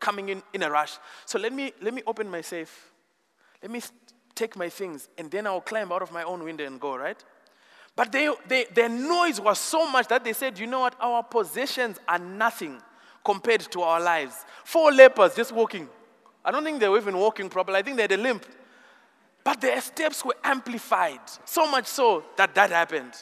coming 0.01 0.29
in 0.29 0.43
in 0.53 0.63
a 0.63 0.71
rush. 0.71 0.99
So 1.27 1.39
let 1.39 1.53
me, 1.53 1.73
let 1.83 1.95
me 1.95 2.03
open 2.07 2.31
my 2.31 2.41
safe. 2.41 2.93
Let 3.63 3.71
me 3.71 3.81
take 4.35 4.57
my 4.57 4.69
things, 4.69 5.09
and 5.19 5.31
then 5.31 5.47
I'll 5.47 5.61
climb 5.61 5.91
out 5.91 6.03
of 6.03 6.13
my 6.13 6.23
own 6.23 6.45
window 6.45 6.65
and 6.65 6.81
go, 6.81 6.97
right? 6.97 7.23
But 7.97 8.13
they, 8.13 8.33
they, 8.47 8.67
their 8.73 8.89
noise 8.89 9.41
was 9.41 9.59
so 9.59 9.91
much 9.91 10.07
that 10.07 10.23
they 10.23 10.33
said, 10.33 10.57
you 10.57 10.69
know 10.69 10.81
what? 10.81 10.95
Our 11.01 11.25
possessions 11.25 11.99
are 12.07 12.21
nothing 12.21 12.81
compared 13.25 13.63
to 13.73 13.83
our 13.83 14.01
lives. 14.01 14.37
Four 14.65 14.93
lepers 14.93 15.35
just 15.35 15.51
walking. 15.51 15.89
I 16.45 16.53
don't 16.53 16.63
think 16.63 16.79
they 16.79 16.89
were 16.89 16.99
even 16.99 17.19
walking 17.19 17.51
properly. 17.51 17.79
I 17.79 17.83
think 17.83 17.97
they 17.97 18.05
had 18.05 18.13
a 18.13 18.17
limp. 18.17 18.47
But 19.43 19.61
their 19.61 19.81
steps 19.81 20.25
were 20.25 20.37
amplified, 20.45 21.21
so 21.45 21.69
much 21.69 21.87
so 21.87 22.23
that 22.37 22.55
that 22.55 22.71
happened. 22.71 23.15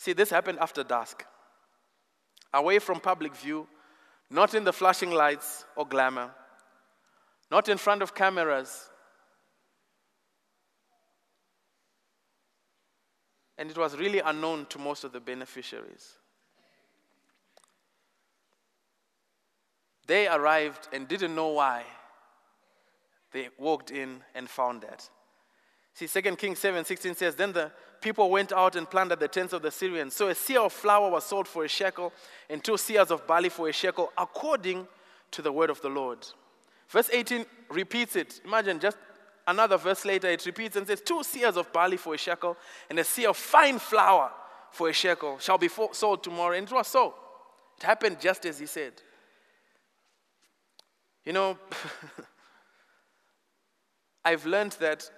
See, 0.00 0.14
this 0.14 0.30
happened 0.30 0.58
after 0.60 0.82
dusk, 0.82 1.26
away 2.54 2.78
from 2.78 3.00
public 3.00 3.36
view, 3.36 3.68
not 4.30 4.54
in 4.54 4.64
the 4.64 4.72
flashing 4.72 5.10
lights 5.10 5.66
or 5.76 5.86
glamour, 5.86 6.30
not 7.50 7.68
in 7.68 7.76
front 7.76 8.00
of 8.00 8.14
cameras. 8.14 8.88
And 13.58 13.70
it 13.70 13.76
was 13.76 13.94
really 13.94 14.20
unknown 14.20 14.64
to 14.70 14.78
most 14.78 15.04
of 15.04 15.12
the 15.12 15.20
beneficiaries. 15.20 16.14
They 20.06 20.28
arrived 20.28 20.88
and 20.94 21.06
didn't 21.08 21.34
know 21.34 21.48
why. 21.48 21.84
They 23.32 23.50
walked 23.58 23.90
in 23.90 24.22
and 24.34 24.48
found 24.48 24.80
that. 24.80 25.10
See, 25.92 26.06
2 26.06 26.36
Kings 26.36 26.58
7 26.58 26.86
16 26.86 27.16
says, 27.16 27.34
Then 27.34 27.52
the 27.52 27.70
people 28.00 28.30
went 28.30 28.52
out 28.52 28.76
and 28.76 28.88
planted 28.88 29.20
the 29.20 29.28
tents 29.28 29.52
of 29.52 29.62
the 29.62 29.70
Syrians. 29.70 30.14
So 30.14 30.28
a 30.28 30.34
seah 30.34 30.64
of 30.64 30.72
flour 30.72 31.10
was 31.10 31.24
sold 31.24 31.46
for 31.46 31.64
a 31.64 31.68
shekel, 31.68 32.12
and 32.48 32.62
two 32.62 32.72
seahs 32.72 33.10
of 33.10 33.26
barley 33.26 33.48
for 33.48 33.68
a 33.68 33.72
shekel, 33.72 34.12
according 34.16 34.86
to 35.32 35.42
the 35.42 35.52
word 35.52 35.70
of 35.70 35.80
the 35.82 35.88
Lord. 35.88 36.26
Verse 36.88 37.10
18 37.12 37.44
repeats 37.70 38.16
it. 38.16 38.40
Imagine 38.44 38.80
just 38.80 38.96
another 39.46 39.76
verse 39.76 40.04
later, 40.04 40.28
it 40.28 40.44
repeats 40.44 40.76
and 40.76 40.86
says, 40.86 41.00
Two 41.00 41.20
seahs 41.20 41.56
of 41.56 41.72
barley 41.72 41.96
for 41.96 42.14
a 42.14 42.18
shekel, 42.18 42.56
and 42.88 42.98
a 42.98 43.02
seah 43.02 43.30
of 43.30 43.36
fine 43.36 43.78
flour 43.78 44.30
for 44.70 44.88
a 44.88 44.92
shekel 44.92 45.38
shall 45.38 45.58
be 45.58 45.68
sold 45.92 46.22
tomorrow. 46.22 46.56
And 46.56 46.66
it 46.66 46.72
was 46.72 46.88
so. 46.88 47.14
It 47.76 47.84
happened 47.84 48.20
just 48.20 48.44
as 48.46 48.58
he 48.58 48.66
said. 48.66 48.92
You 51.24 51.32
know, 51.32 51.58
I've 54.24 54.46
learned 54.46 54.72
that 54.80 55.10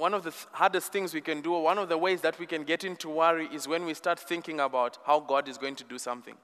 one 0.00 0.14
of 0.14 0.24
the 0.24 0.32
hardest 0.52 0.92
things 0.92 1.12
we 1.12 1.20
can 1.20 1.42
do, 1.42 1.52
or 1.52 1.62
one 1.62 1.76
of 1.76 1.90
the 1.90 1.98
ways 1.98 2.22
that 2.22 2.38
we 2.38 2.46
can 2.46 2.64
get 2.64 2.84
into 2.84 3.10
worry 3.10 3.48
is 3.52 3.68
when 3.68 3.84
we 3.84 3.92
start 3.92 4.18
thinking 4.18 4.58
about 4.58 4.96
how 5.04 5.20
God 5.20 5.46
is 5.46 5.58
going 5.58 5.76
to 5.76 5.84
do 5.84 5.98
something. 5.98 6.34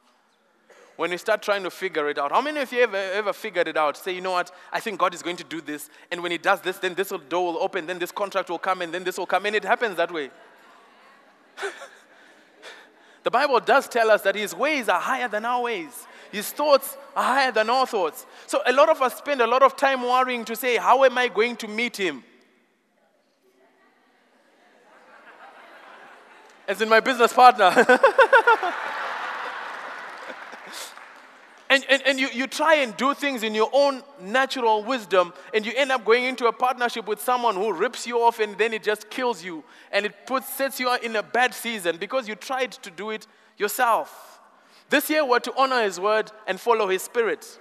When 0.97 1.11
we 1.11 1.17
start 1.17 1.43
trying 1.43 1.63
to 1.63 1.71
figure 1.71 2.09
it 2.09 2.19
out. 2.19 2.33
How 2.33 2.43
many 2.43 2.61
of 2.61 2.71
you 2.71 2.83
ever, 2.83 2.97
ever 2.97 3.33
figured 3.33 3.67
it 3.67 3.77
out? 3.77 3.97
Say, 3.97 4.15
you 4.15 4.21
know 4.21 4.33
what, 4.33 4.51
I 4.73 4.81
think 4.81 5.01
God 5.01 5.15
is 5.15 5.23
going 5.23 5.37
to 5.37 5.45
do 5.45 5.63
this, 5.63 5.89
and 6.11 6.23
when 6.23 6.33
He 6.33 6.39
does 6.39 6.61
this, 6.61 6.77
then 6.79 6.95
this 6.95 7.13
door 7.31 7.53
will 7.53 7.63
open, 7.63 7.87
then 7.87 7.99
this 7.99 8.13
contract 8.13 8.51
will 8.51 8.59
come, 8.59 8.83
and 8.83 8.93
then 8.93 9.05
this 9.05 9.17
will 9.17 9.27
come, 9.27 9.47
and 9.47 9.57
it 9.57 9.65
happens 9.65 9.97
that 9.97 10.13
way. 10.13 10.31
the 13.25 13.31
Bible 13.31 13.59
does 13.61 13.89
tell 13.89 14.11
us 14.11 14.21
that 14.23 14.35
His 14.35 14.55
ways 14.55 14.91
are 14.91 15.01
higher 15.01 15.29
than 15.29 15.47
our 15.47 15.63
ways. 15.63 16.07
His 16.31 16.51
thoughts 16.51 16.99
are 17.17 17.25
higher 17.25 17.53
than 17.53 17.71
our 17.71 17.87
thoughts. 17.87 18.27
So 18.47 18.61
a 18.67 18.73
lot 18.73 18.91
of 18.91 19.01
us 19.01 19.17
spend 19.17 19.41
a 19.41 19.47
lot 19.47 19.63
of 19.63 19.77
time 19.77 20.03
worrying 20.03 20.45
to 20.45 20.55
say, 20.55 20.77
How 20.77 21.05
am 21.05 21.17
I 21.17 21.29
going 21.29 21.57
to 21.57 21.69
meet 21.69 21.97
him? 21.97 22.23
As 26.69 26.81
in 26.83 26.89
my 26.89 27.01
business 27.01 27.33
partner. 27.33 27.65
and, 31.71 31.85
and, 31.89 32.03
and 32.07 32.19
you, 32.19 32.29
you 32.33 32.47
try 32.47 32.77
and 32.77 32.97
do 32.97 33.15
things 33.15 33.43
in 33.43 33.55
your 33.55 33.71
own 33.73 34.03
natural 34.21 34.83
wisdom, 34.83 35.33
and 35.55 35.65
you 35.65 35.73
end 35.77 35.93
up 35.93 36.05
going 36.05 36.25
into 36.25 36.47
a 36.47 36.53
partnership 36.53 37.07
with 37.07 37.21
someone 37.21 37.55
who 37.55 37.73
rips 37.73 38.07
you 38.07 38.21
off, 38.21 38.41
and 38.41 38.59
then 38.59 38.73
it 38.73 38.83
just 38.83 39.11
kills 39.11 39.45
you, 39.45 39.63
and 39.93 40.07
it 40.07 40.27
puts, 40.27 40.49
sets 40.49 40.81
you 40.81 40.93
in 40.97 41.15
a 41.17 41.23
bad 41.23 41.55
season 41.55 41.97
because 41.99 42.27
you 42.27 42.35
tried 42.35 42.73
to 42.73 42.91
do 42.91 43.11
it 43.11 43.27
yourself. 43.59 44.41
This 44.89 45.11
year, 45.11 45.25
we're 45.25 45.41
to 45.41 45.53
honor 45.57 45.83
His 45.83 45.99
word 45.99 46.31
and 46.47 46.61
follow 46.61 46.89
His 46.89 47.03
spirit. 47.03 47.59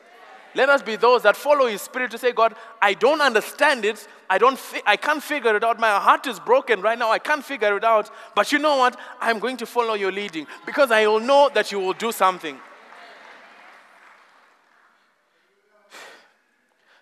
Let 0.56 0.70
us 0.70 0.82
be 0.82 0.96
those 0.96 1.24
that 1.24 1.36
follow 1.36 1.68
His 1.68 1.82
spirit 1.82 2.12
to 2.12 2.18
say, 2.18 2.32
God, 2.32 2.56
I 2.82 2.94
don't 2.94 3.20
understand 3.20 3.84
it. 3.84 4.08
I, 4.30 4.38
don't 4.38 4.58
fi- 4.58 4.82
I 4.86 4.96
can't 4.96 5.22
figure 5.22 5.56
it 5.58 5.64
out. 5.66 5.80
My 5.80 6.00
heart 6.00 6.26
is 6.28 6.40
broken 6.40 6.82
right 6.82 6.98
now. 6.98 7.12
I 7.12 7.20
can't 7.20 7.44
figure 7.44 7.76
it 7.76 7.84
out. 7.84 8.10
But 8.34 8.54
you 8.54 8.60
know 8.60 8.78
what? 8.78 8.98
I'm 9.20 9.40
going 9.40 9.58
to 9.58 9.66
follow 9.66 9.96
your 9.96 10.14
leading 10.14 10.48
because 10.66 10.92
I 10.92 11.06
will 11.08 11.20
know 11.20 11.50
that 11.54 11.74
you 11.74 11.80
will 11.80 11.94
do 11.94 12.14
something. 12.14 12.58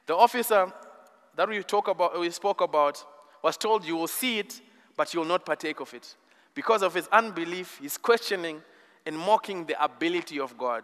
The 0.07 0.15
officer 0.15 0.73
that 1.35 1.47
we 1.47 1.61
talk 1.61 1.87
about, 1.87 2.19
we 2.19 2.29
spoke 2.31 2.59
about, 2.59 3.05
was 3.41 3.55
told, 3.55 3.85
"You 3.85 3.95
will 3.95 4.07
see 4.07 4.39
it, 4.39 4.59
but 4.97 5.13
you 5.13 5.21
will 5.21 5.27
not 5.27 5.45
partake 5.45 5.79
of 5.79 5.93
it." 5.93 6.15
Because 6.55 6.81
of 6.81 6.93
his 6.93 7.07
unbelief, 7.07 7.79
his 7.81 7.97
questioning, 7.97 8.61
and 9.05 9.17
mocking 9.17 9.65
the 9.65 9.81
ability 9.81 10.39
of 10.39 10.57
God. 10.57 10.83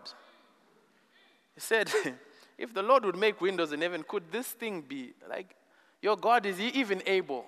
He 1.55 1.61
said, 1.61 1.91
If 2.59 2.73
the 2.73 2.83
Lord 2.83 3.05
would 3.05 3.15
make 3.15 3.39
windows 3.39 3.71
in 3.71 3.81
heaven, 3.81 4.03
could 4.05 4.31
this 4.31 4.49
thing 4.49 4.81
be? 4.81 5.13
Like, 5.29 5.55
your 6.01 6.17
God, 6.17 6.45
is 6.45 6.57
He 6.57 6.67
even 6.67 7.01
able? 7.05 7.45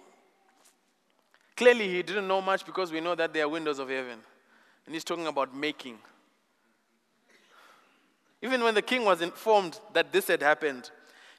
Clearly, 1.57 1.89
He 1.89 2.01
didn't 2.01 2.29
know 2.29 2.41
much 2.41 2.65
because 2.65 2.93
we 2.93 3.01
know 3.01 3.13
that 3.15 3.33
there 3.33 3.43
are 3.43 3.49
windows 3.49 3.77
of 3.77 3.89
heaven. 3.89 4.19
And 4.85 4.95
He's 4.95 5.03
talking 5.03 5.27
about 5.27 5.53
making. 5.53 5.97
Even 8.41 8.63
when 8.63 8.73
the 8.73 8.81
king 8.81 9.03
was 9.03 9.21
informed 9.21 9.79
that 9.93 10.13
this 10.13 10.27
had 10.27 10.41
happened, 10.41 10.89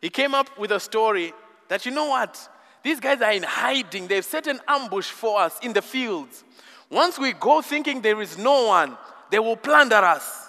he 0.00 0.10
came 0.10 0.34
up 0.34 0.58
with 0.58 0.70
a 0.70 0.78
story 0.78 1.32
that, 1.68 1.86
you 1.86 1.92
know 1.92 2.06
what? 2.06 2.48
These 2.84 3.00
guys 3.00 3.20
are 3.22 3.32
in 3.32 3.42
hiding. 3.42 4.06
They've 4.06 4.24
set 4.24 4.46
an 4.46 4.60
ambush 4.68 5.06
for 5.06 5.40
us 5.40 5.58
in 5.62 5.72
the 5.72 5.82
fields. 5.82 6.44
Once 6.90 7.18
we 7.18 7.32
go 7.32 7.62
thinking 7.62 8.02
there 8.02 8.20
is 8.20 8.36
no 8.36 8.66
one, 8.66 8.98
they 9.30 9.38
will 9.38 9.56
plunder 9.56 9.96
us. 9.96 10.48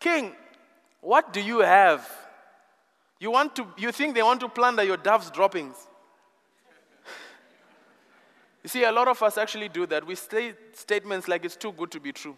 King, 0.00 0.32
what 1.04 1.32
do 1.34 1.40
you 1.40 1.60
have? 1.60 2.10
You, 3.20 3.30
want 3.30 3.54
to, 3.56 3.66
you 3.76 3.92
think 3.92 4.14
they 4.14 4.22
want 4.22 4.40
to 4.40 4.48
plunder 4.48 4.82
your 4.82 4.96
dove's 4.96 5.30
droppings? 5.30 5.76
you 8.62 8.68
see, 8.68 8.84
a 8.84 8.92
lot 8.92 9.06
of 9.08 9.22
us 9.22 9.36
actually 9.36 9.68
do 9.68 9.84
that. 9.86 10.06
We 10.06 10.14
say 10.14 10.54
statements 10.72 11.28
like 11.28 11.44
it's 11.44 11.56
too 11.56 11.72
good 11.72 11.90
to 11.90 12.00
be 12.00 12.12
true. 12.12 12.36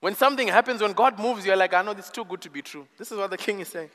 When 0.00 0.14
something 0.14 0.48
happens, 0.48 0.80
when 0.80 0.92
God 0.92 1.18
moves, 1.18 1.44
you're 1.44 1.56
like, 1.56 1.74
I 1.74 1.82
know 1.82 1.92
it's 1.92 2.10
too 2.10 2.24
good 2.24 2.40
to 2.42 2.50
be 2.50 2.62
true. 2.62 2.86
This 2.96 3.10
is 3.10 3.18
what 3.18 3.30
the 3.30 3.36
king 3.46 3.60
is 3.60 3.68
saying. 3.68 3.90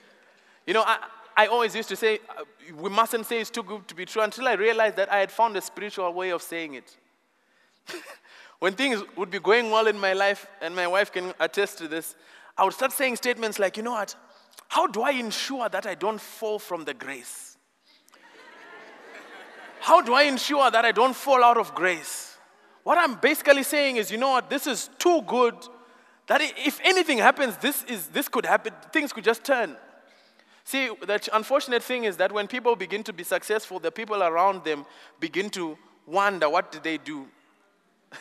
You 0.65 0.73
know, 0.73 0.83
I, 0.85 0.97
I 1.37 1.47
always 1.47 1.73
used 1.73 1.89
to 1.89 1.95
say, 1.95 2.19
uh, 2.37 2.43
we 2.75 2.89
mustn't 2.89 3.25
say 3.25 3.39
it's 3.39 3.49
too 3.49 3.63
good 3.63 3.87
to 3.87 3.95
be 3.95 4.05
true 4.05 4.21
until 4.21 4.47
I 4.47 4.53
realized 4.53 4.97
that 4.97 5.11
I 5.11 5.19
had 5.19 5.31
found 5.31 5.55
a 5.55 5.61
spiritual 5.61 6.13
way 6.13 6.31
of 6.31 6.41
saying 6.41 6.73
it. 6.73 6.97
When 8.59 8.73
things 8.73 9.03
would 9.15 9.29
be 9.29 9.39
going 9.39 9.69
well 9.69 9.85
in 9.85 9.99
my 9.99 10.13
life, 10.13 10.47
and 10.61 10.75
my 10.75 10.87
wife 10.87 11.11
can 11.11 11.33
attest 11.39 11.77
to 11.77 11.87
this, 11.87 12.15
I 12.57 12.63
would 12.63 12.73
start 12.73 12.91
saying 12.91 13.17
statements 13.17 13.59
like, 13.59 13.77
you 13.77 13.83
know 13.83 13.91
what? 13.91 14.15
How 14.67 14.87
do 14.87 15.01
I 15.01 15.11
ensure 15.11 15.69
that 15.69 15.85
I 15.85 15.95
don't 15.95 16.19
fall 16.19 16.59
from 16.59 16.85
the 16.85 16.93
grace? 16.93 17.57
How 19.79 20.01
do 20.01 20.13
I 20.13 20.23
ensure 20.23 20.69
that 20.71 20.83
I 20.83 20.91
don't 20.91 21.15
fall 21.15 21.43
out 21.43 21.57
of 21.57 21.73
grace? 21.75 22.37
What 22.83 22.97
I'm 22.97 23.15
basically 23.15 23.63
saying 23.63 23.97
is, 23.97 24.11
you 24.11 24.17
know 24.17 24.29
what? 24.29 24.49
This 24.49 24.65
is 24.65 24.89
too 24.97 25.21
good 25.23 25.55
that 26.27 26.41
if 26.41 26.79
anything 26.83 27.17
happens, 27.19 27.57
this, 27.57 27.83
is, 27.83 28.07
this 28.07 28.27
could 28.27 28.45
happen. 28.45 28.73
Things 28.91 29.13
could 29.13 29.23
just 29.23 29.43
turn. 29.43 29.77
See, 30.63 30.89
the 31.01 31.29
unfortunate 31.31 31.81
thing 31.81 32.03
is 32.03 32.17
that 32.17 32.31
when 32.31 32.47
people 32.47 32.75
begin 32.75 33.03
to 33.03 33.13
be 33.13 33.23
successful, 33.23 33.79
the 33.79 33.91
people 33.91 34.21
around 34.21 34.65
them 34.65 34.85
begin 35.19 35.49
to 35.51 35.77
wonder 36.05 36.49
what 36.49 36.71
did 36.71 36.83
they 36.83 36.97
do? 36.97 37.27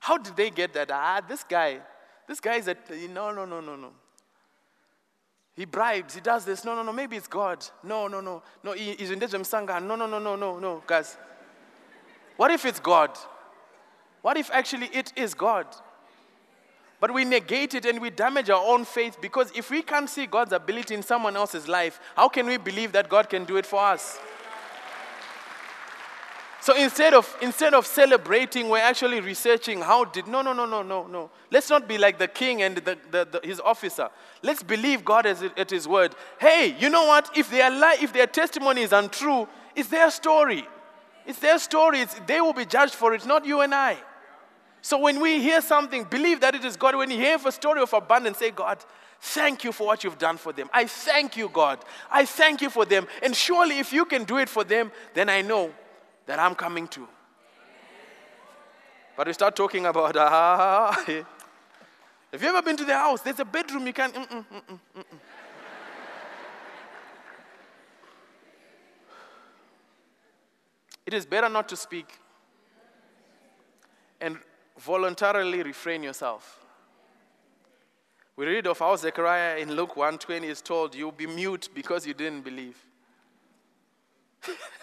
How 0.00 0.18
did 0.18 0.36
they 0.36 0.50
get 0.50 0.74
that? 0.74 0.90
Ah, 0.90 1.22
this 1.26 1.42
guy, 1.44 1.80
this 2.30 2.38
guy 2.38 2.54
is 2.54 2.68
a, 2.68 2.76
no, 3.12 3.32
no, 3.32 3.44
no, 3.44 3.60
no, 3.60 3.74
no. 3.74 3.90
He 5.56 5.64
bribes, 5.64 6.14
he 6.14 6.20
does 6.20 6.44
this. 6.44 6.64
No, 6.64 6.76
no, 6.76 6.84
no, 6.84 6.92
maybe 6.92 7.16
it's 7.16 7.26
God. 7.26 7.66
No, 7.82 8.06
no, 8.06 8.20
no. 8.20 8.40
No, 8.62 8.72
he's 8.72 9.10
in 9.10 9.18
Sangha. 9.18 9.84
No, 9.84 9.96
no, 9.96 10.06
no, 10.06 10.20
no, 10.20 10.36
no, 10.36 10.60
no, 10.60 10.80
guys. 10.86 11.16
What 12.36 12.52
if 12.52 12.64
it's 12.64 12.78
God? 12.78 13.10
What 14.22 14.36
if 14.36 14.48
actually 14.52 14.86
it 14.92 15.12
is 15.16 15.34
God? 15.34 15.66
But 17.00 17.12
we 17.12 17.24
negate 17.24 17.74
it 17.74 17.84
and 17.84 18.00
we 18.00 18.10
damage 18.10 18.48
our 18.48 18.64
own 18.64 18.84
faith 18.84 19.16
because 19.20 19.50
if 19.56 19.68
we 19.68 19.82
can't 19.82 20.08
see 20.08 20.26
God's 20.26 20.52
ability 20.52 20.94
in 20.94 21.02
someone 21.02 21.34
else's 21.34 21.66
life, 21.66 21.98
how 22.14 22.28
can 22.28 22.46
we 22.46 22.58
believe 22.58 22.92
that 22.92 23.08
God 23.08 23.28
can 23.28 23.44
do 23.44 23.56
it 23.56 23.66
for 23.66 23.80
us? 23.80 24.20
So 26.62 26.76
instead 26.76 27.14
of, 27.14 27.34
instead 27.40 27.72
of 27.72 27.86
celebrating, 27.86 28.68
we're 28.68 28.78
actually 28.78 29.20
researching 29.20 29.80
how 29.80 30.04
did, 30.04 30.26
no, 30.26 30.42
no, 30.42 30.52
no, 30.52 30.66
no, 30.66 30.82
no, 30.82 31.06
no. 31.06 31.30
Let's 31.50 31.70
not 31.70 31.88
be 31.88 31.96
like 31.96 32.18
the 32.18 32.28
king 32.28 32.60
and 32.60 32.76
the, 32.76 32.98
the, 33.10 33.28
the, 33.32 33.40
his 33.42 33.60
officer. 33.60 34.10
Let's 34.42 34.62
believe 34.62 35.02
God 35.02 35.24
as 35.24 35.42
at 35.42 35.70
his 35.70 35.88
word. 35.88 36.14
Hey, 36.38 36.76
you 36.78 36.90
know 36.90 37.06
what? 37.06 37.30
If 37.34 37.50
their, 37.50 37.70
li- 37.70 38.02
if 38.02 38.12
their 38.12 38.26
testimony 38.26 38.82
is 38.82 38.92
untrue, 38.92 39.48
it's 39.74 39.88
their 39.88 40.10
story. 40.10 40.66
It's 41.26 41.38
their 41.38 41.58
story. 41.58 42.00
It's, 42.00 42.14
they 42.26 42.42
will 42.42 42.52
be 42.52 42.66
judged 42.66 42.94
for 42.94 43.14
it, 43.14 43.24
not 43.24 43.46
you 43.46 43.62
and 43.62 43.74
I. 43.74 43.96
So 44.82 44.98
when 44.98 45.20
we 45.20 45.40
hear 45.40 45.62
something, 45.62 46.04
believe 46.04 46.40
that 46.40 46.54
it 46.54 46.64
is 46.64 46.76
God. 46.76 46.94
When 46.94 47.10
you 47.10 47.16
hear 47.16 47.38
a 47.42 47.52
story 47.52 47.80
of 47.80 47.92
abundance, 47.94 48.38
say, 48.38 48.50
God, 48.50 48.84
thank 49.20 49.64
you 49.64 49.72
for 49.72 49.86
what 49.86 50.04
you've 50.04 50.18
done 50.18 50.36
for 50.36 50.52
them. 50.52 50.68
I 50.72 50.84
thank 50.84 51.38
you, 51.38 51.48
God. 51.48 51.78
I 52.10 52.26
thank 52.26 52.60
you 52.60 52.68
for 52.68 52.84
them. 52.84 53.06
And 53.22 53.34
surely 53.34 53.78
if 53.78 53.92
you 53.92 54.04
can 54.04 54.24
do 54.24 54.38
it 54.38 54.48
for 54.48 54.64
them, 54.64 54.92
then 55.14 55.30
I 55.30 55.40
know 55.42 55.72
that 56.30 56.38
I'm 56.38 56.54
coming 56.54 56.86
to. 56.86 57.08
But 59.16 59.26
we 59.26 59.32
start 59.32 59.56
talking 59.56 59.84
about, 59.84 60.16
ah, 60.16 60.92
have 61.04 61.08
you 62.40 62.48
ever 62.48 62.62
been 62.62 62.76
to 62.76 62.84
the 62.84 62.94
house? 62.94 63.20
There's 63.20 63.40
a 63.40 63.44
bedroom 63.44 63.84
you 63.84 63.92
can. 63.92 64.12
Mm-mm, 64.12 64.44
mm-mm, 64.46 64.78
mm-mm. 64.96 65.18
It 71.04 71.14
is 71.14 71.26
better 71.26 71.48
not 71.48 71.68
to 71.70 71.76
speak. 71.76 72.06
and 74.20 74.38
voluntarily 74.78 75.62
refrain 75.62 76.02
yourself. 76.02 76.64
We 78.36 78.46
read 78.46 78.66
of 78.66 78.78
how 78.78 78.94
Zechariah 78.96 79.58
in 79.58 79.72
Luke 79.72 79.96
1:20 79.96 80.44
is 80.46 80.62
told, 80.62 80.94
"You'll 80.94 81.18
be 81.24 81.26
mute 81.26 81.68
because 81.74 82.06
you 82.06 82.14
didn't 82.14 82.42
believe." 82.42 82.76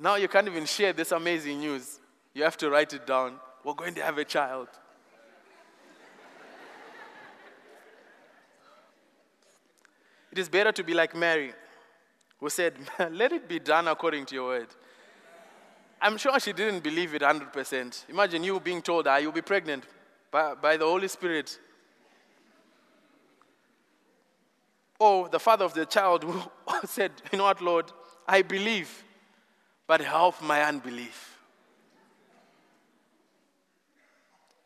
now 0.00 0.14
you 0.16 0.28
can't 0.28 0.46
even 0.46 0.64
share 0.64 0.92
this 0.92 1.12
amazing 1.12 1.60
news. 1.60 1.98
You 2.34 2.44
have 2.44 2.56
to 2.58 2.70
write 2.70 2.92
it 2.92 3.06
down. 3.06 3.34
We're 3.64 3.74
going 3.74 3.94
to 3.94 4.02
have 4.02 4.18
a 4.18 4.24
child. 4.24 4.68
it 10.30 10.38
is 10.38 10.48
better 10.48 10.70
to 10.70 10.84
be 10.84 10.94
like 10.94 11.16
Mary, 11.16 11.52
who 12.38 12.48
said, 12.48 12.74
Let 13.10 13.32
it 13.32 13.48
be 13.48 13.58
done 13.58 13.88
according 13.88 14.26
to 14.26 14.34
your 14.34 14.46
word. 14.46 14.68
I'm 16.00 16.16
sure 16.16 16.38
she 16.38 16.52
didn't 16.52 16.84
believe 16.84 17.14
it 17.14 17.22
100%. 17.22 18.04
Imagine 18.08 18.44
you 18.44 18.60
being 18.60 18.80
told, 18.80 19.08
ah, 19.08 19.16
you'll 19.16 19.32
be 19.32 19.42
pregnant 19.42 19.84
by, 20.30 20.54
by 20.54 20.76
the 20.76 20.84
Holy 20.84 21.08
Spirit. 21.08 21.58
Or 25.00 25.28
the 25.28 25.40
father 25.40 25.64
of 25.64 25.74
the 25.74 25.86
child 25.86 26.22
who 26.22 26.40
said, 26.86 27.10
You 27.32 27.38
know 27.38 27.44
what, 27.44 27.60
Lord, 27.60 27.92
I 28.26 28.42
believe, 28.42 29.04
but 29.88 30.00
help 30.00 30.40
my 30.42 30.62
unbelief. 30.62 31.36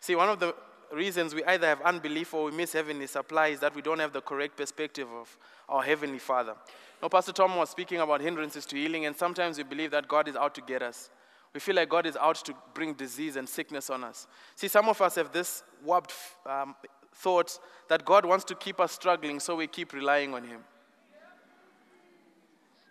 See, 0.00 0.16
one 0.16 0.28
of 0.28 0.40
the 0.40 0.54
reasons 0.92 1.32
we 1.32 1.44
either 1.44 1.68
have 1.68 1.80
unbelief 1.80 2.34
or 2.34 2.46
we 2.46 2.50
miss 2.50 2.72
heavenly 2.72 3.06
supply 3.06 3.46
is 3.46 3.60
that 3.60 3.74
we 3.74 3.80
don't 3.80 4.00
have 4.00 4.12
the 4.12 4.20
correct 4.20 4.56
perspective 4.56 5.08
of 5.08 5.34
our 5.68 5.82
Heavenly 5.82 6.18
Father. 6.18 6.54
Now, 7.00 7.08
Pastor 7.08 7.32
Tom 7.32 7.56
was 7.56 7.70
speaking 7.70 8.00
about 8.00 8.20
hindrances 8.20 8.66
to 8.66 8.76
healing, 8.76 9.06
and 9.06 9.16
sometimes 9.16 9.58
we 9.58 9.64
believe 9.64 9.92
that 9.92 10.08
God 10.08 10.26
is 10.26 10.34
out 10.34 10.54
to 10.56 10.60
get 10.60 10.82
us. 10.82 11.08
We 11.54 11.60
feel 11.60 11.76
like 11.76 11.88
God 11.88 12.04
is 12.04 12.16
out 12.16 12.36
to 12.44 12.54
bring 12.74 12.94
disease 12.94 13.36
and 13.36 13.48
sickness 13.48 13.90
on 13.90 14.02
us. 14.02 14.26
See, 14.56 14.68
some 14.68 14.88
of 14.88 15.00
us 15.00 15.14
have 15.14 15.32
this 15.32 15.62
warped 15.84 16.14
um, 16.46 16.74
thought 17.14 17.58
that 17.88 18.04
God 18.04 18.24
wants 18.26 18.44
to 18.46 18.56
keep 18.56 18.80
us 18.80 18.90
struggling, 18.90 19.38
so 19.38 19.54
we 19.54 19.68
keep 19.68 19.92
relying 19.92 20.34
on 20.34 20.42
Him. 20.42 20.64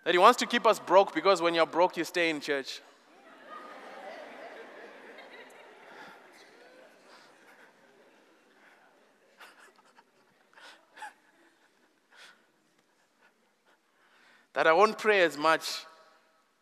That 0.04 0.14
He 0.14 0.18
wants 0.18 0.40
to 0.40 0.46
keep 0.46 0.66
us 0.66 0.80
broke 0.80 1.14
because 1.14 1.42
when 1.42 1.54
you're 1.54 1.66
broke, 1.66 1.98
you 1.98 2.04
stay 2.04 2.30
in 2.30 2.42
church. 2.42 2.82
that 14.54 14.68
I 14.68 14.74
won't 14.74 14.98
pray 14.98 15.22
as 15.22 15.38
much 15.38 15.86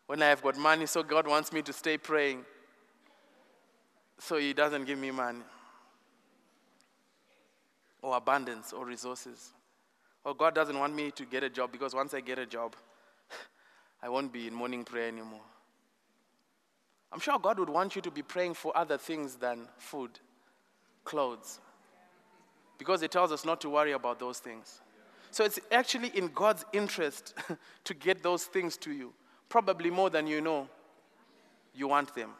when 0.06 0.22
I 0.22 0.28
have 0.28 0.42
got 0.42 0.56
money, 0.56 0.86
so 0.86 1.02
God 1.02 1.26
wants 1.26 1.52
me 1.52 1.60
to 1.62 1.72
stay 1.72 1.98
praying. 1.98 2.44
So 4.18 4.38
He 4.38 4.52
doesn't 4.52 4.84
give 4.84 4.98
me 4.98 5.10
money, 5.10 5.40
or 8.02 8.16
abundance, 8.16 8.72
or 8.72 8.84
resources. 8.84 9.50
Or 10.24 10.34
God 10.34 10.54
doesn't 10.54 10.78
want 10.78 10.94
me 10.94 11.10
to 11.12 11.24
get 11.24 11.42
a 11.42 11.48
job 11.48 11.72
because 11.72 11.94
once 11.94 12.12
I 12.12 12.20
get 12.20 12.38
a 12.38 12.46
job, 12.46 12.76
I 14.02 14.08
won't 14.08 14.32
be 14.32 14.46
in 14.46 14.54
morning 14.54 14.84
prayer 14.84 15.08
anymore. 15.08 15.40
I'm 17.12 17.20
sure 17.20 17.38
God 17.38 17.58
would 17.58 17.68
want 17.68 17.96
you 17.96 18.02
to 18.02 18.10
be 18.10 18.22
praying 18.22 18.54
for 18.54 18.76
other 18.76 18.96
things 18.96 19.34
than 19.34 19.68
food, 19.78 20.10
clothes, 21.04 21.60
because 22.78 23.00
He 23.00 23.08
tells 23.08 23.32
us 23.32 23.44
not 23.44 23.60
to 23.62 23.70
worry 23.70 23.92
about 23.92 24.18
those 24.18 24.38
things. 24.38 24.80
So 25.30 25.44
it's 25.44 25.58
actually 25.70 26.08
in 26.08 26.28
God's 26.28 26.64
interest 26.72 27.34
to 27.84 27.94
get 27.94 28.22
those 28.22 28.44
things 28.44 28.76
to 28.78 28.92
you, 28.92 29.12
probably 29.48 29.90
more 29.90 30.10
than 30.10 30.26
you 30.26 30.40
know 30.40 30.68
you 31.74 31.88
want 31.88 32.14
them. 32.14 32.30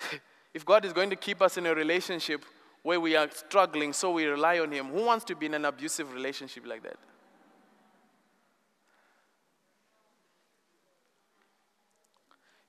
if 0.54 0.64
God 0.64 0.84
is 0.84 0.92
going 0.92 1.10
to 1.10 1.16
keep 1.16 1.42
us 1.42 1.56
in 1.56 1.66
a 1.66 1.74
relationship 1.74 2.44
where 2.82 3.00
we 3.00 3.16
are 3.16 3.30
struggling, 3.30 3.92
so 3.92 4.12
we 4.12 4.24
rely 4.24 4.58
on 4.58 4.72
Him, 4.72 4.86
who 4.86 5.04
wants 5.04 5.24
to 5.26 5.36
be 5.36 5.46
in 5.46 5.54
an 5.54 5.64
abusive 5.64 6.12
relationship 6.12 6.66
like 6.66 6.82
that? 6.82 6.96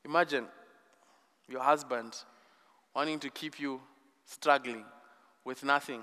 Imagine 0.09 0.47
your 1.47 1.61
husband 1.61 2.15
wanting 2.95 3.19
to 3.19 3.29
keep 3.29 3.59
you 3.59 3.79
struggling 4.25 4.83
with 5.45 5.63
nothing 5.63 6.01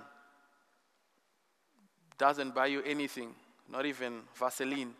doesn't 2.16 2.54
buy 2.54 2.66
you 2.66 2.82
anything, 2.84 3.34
not 3.68 3.84
even 3.84 4.20
Vaseline, 4.36 4.94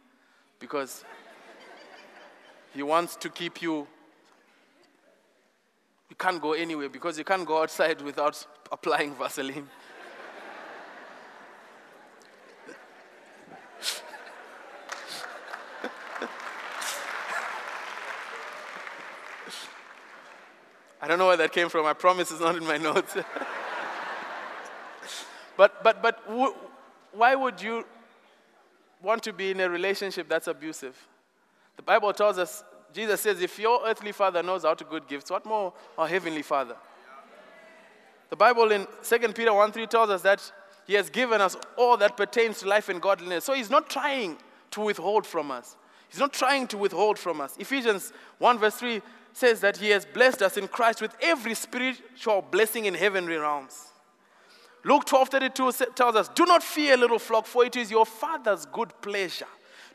because 0.59 1.05
he 2.75 2.83
wants 2.83 3.15
to 3.15 3.29
keep 3.29 3.63
you. 3.63 3.87
You 6.11 6.17
can't 6.19 6.43
go 6.43 6.55
anywhere 6.55 6.89
because 6.89 7.17
you 7.17 7.25
can't 7.25 7.47
go 7.47 7.63
outside 7.63 8.03
without 8.03 8.45
applying 8.73 9.15
Vaseline. 9.15 9.69
Don't 21.17 21.25
know 21.25 21.29
where 21.29 21.39
that 21.39 21.53
came 21.53 21.71
from. 21.71 21.87
I 21.87 21.95
promise 21.95 22.31
it's 22.31 22.41
not 22.41 22.57
in 22.57 22.67
my 22.67 22.77
notes. 22.77 23.15
but 25.57 25.83
but 25.83 26.03
but 26.03 26.21
why 27.13 27.35
would 27.35 27.63
you 27.63 27.87
want 29.03 29.23
to 29.23 29.33
be 29.33 29.51
in 29.51 29.61
a 29.61 29.71
relationship 29.71 30.29
that's 30.29 30.47
abusive? 30.47 30.95
The 31.77 31.83
Bible 31.83 32.13
tells 32.13 32.39
us, 32.39 32.63
Jesus 32.93 33.23
says, 33.23 33.41
if 33.41 33.59
your 33.59 33.81
earthly 33.87 34.13
father 34.13 34.43
knows 34.43 34.65
how 34.65 34.75
to 34.75 34.85
good 34.85 35.09
gifts, 35.09 35.31
what 35.31 35.47
more 35.47 35.73
our 35.97 36.07
heavenly 36.07 36.43
father? 36.43 36.77
The 38.29 38.37
Bible 38.37 38.71
in 38.73 38.87
2 39.03 39.19
Peter 39.33 39.55
1 39.55 39.73
3 39.73 39.87
tells 39.87 40.11
us 40.11 40.21
that 40.23 40.53
he 40.87 40.93
has 40.95 41.09
given 41.09 41.41
us 41.41 41.57
all 41.79 41.97
that 41.97 42.19
pertains 42.19 42.61
to 42.61 42.69
life 42.69 42.91
and 42.91 43.01
godliness. 43.01 43.45
So 43.45 43.55
he's 43.55 43.71
not 43.71 43.89
trying 43.89 44.37
to 44.73 44.83
withhold 44.83 45.27
from 45.27 45.51
us. 45.51 45.77
He's 46.11 46.21
not 46.21 46.35
trying 46.35 46.67
to 46.69 46.77
withhold 46.77 47.19
from 47.19 47.41
us. 47.41 47.57
Ephesians 47.59 48.13
1 48.39 48.59
verse 48.59 48.75
3 48.75 49.01
says 49.37 49.61
that 49.61 49.77
he 49.77 49.91
has 49.91 50.07
blessed 50.07 50.41
us 50.41 50.57
in 50.57 50.67
Christ 50.67 51.03
with 51.03 51.15
every 51.21 51.55
spiritual 51.55 52.43
blessing 52.51 52.87
in 52.87 52.95
heavenly 52.95 53.37
realms. 53.37 53.93
Luke 54.83 55.05
12 55.05 55.29
32 55.29 55.73
tells 55.95 56.17
us, 56.17 56.29
Do 56.29 56.47
not 56.47 56.63
fear, 56.63 56.97
little 56.97 57.19
flock, 57.19 57.47
for 57.47 57.65
it 57.65 57.77
is 57.77 57.91
your 57.91 58.07
Father's 58.07 58.65
good 58.67 58.93
pleasure 59.03 59.49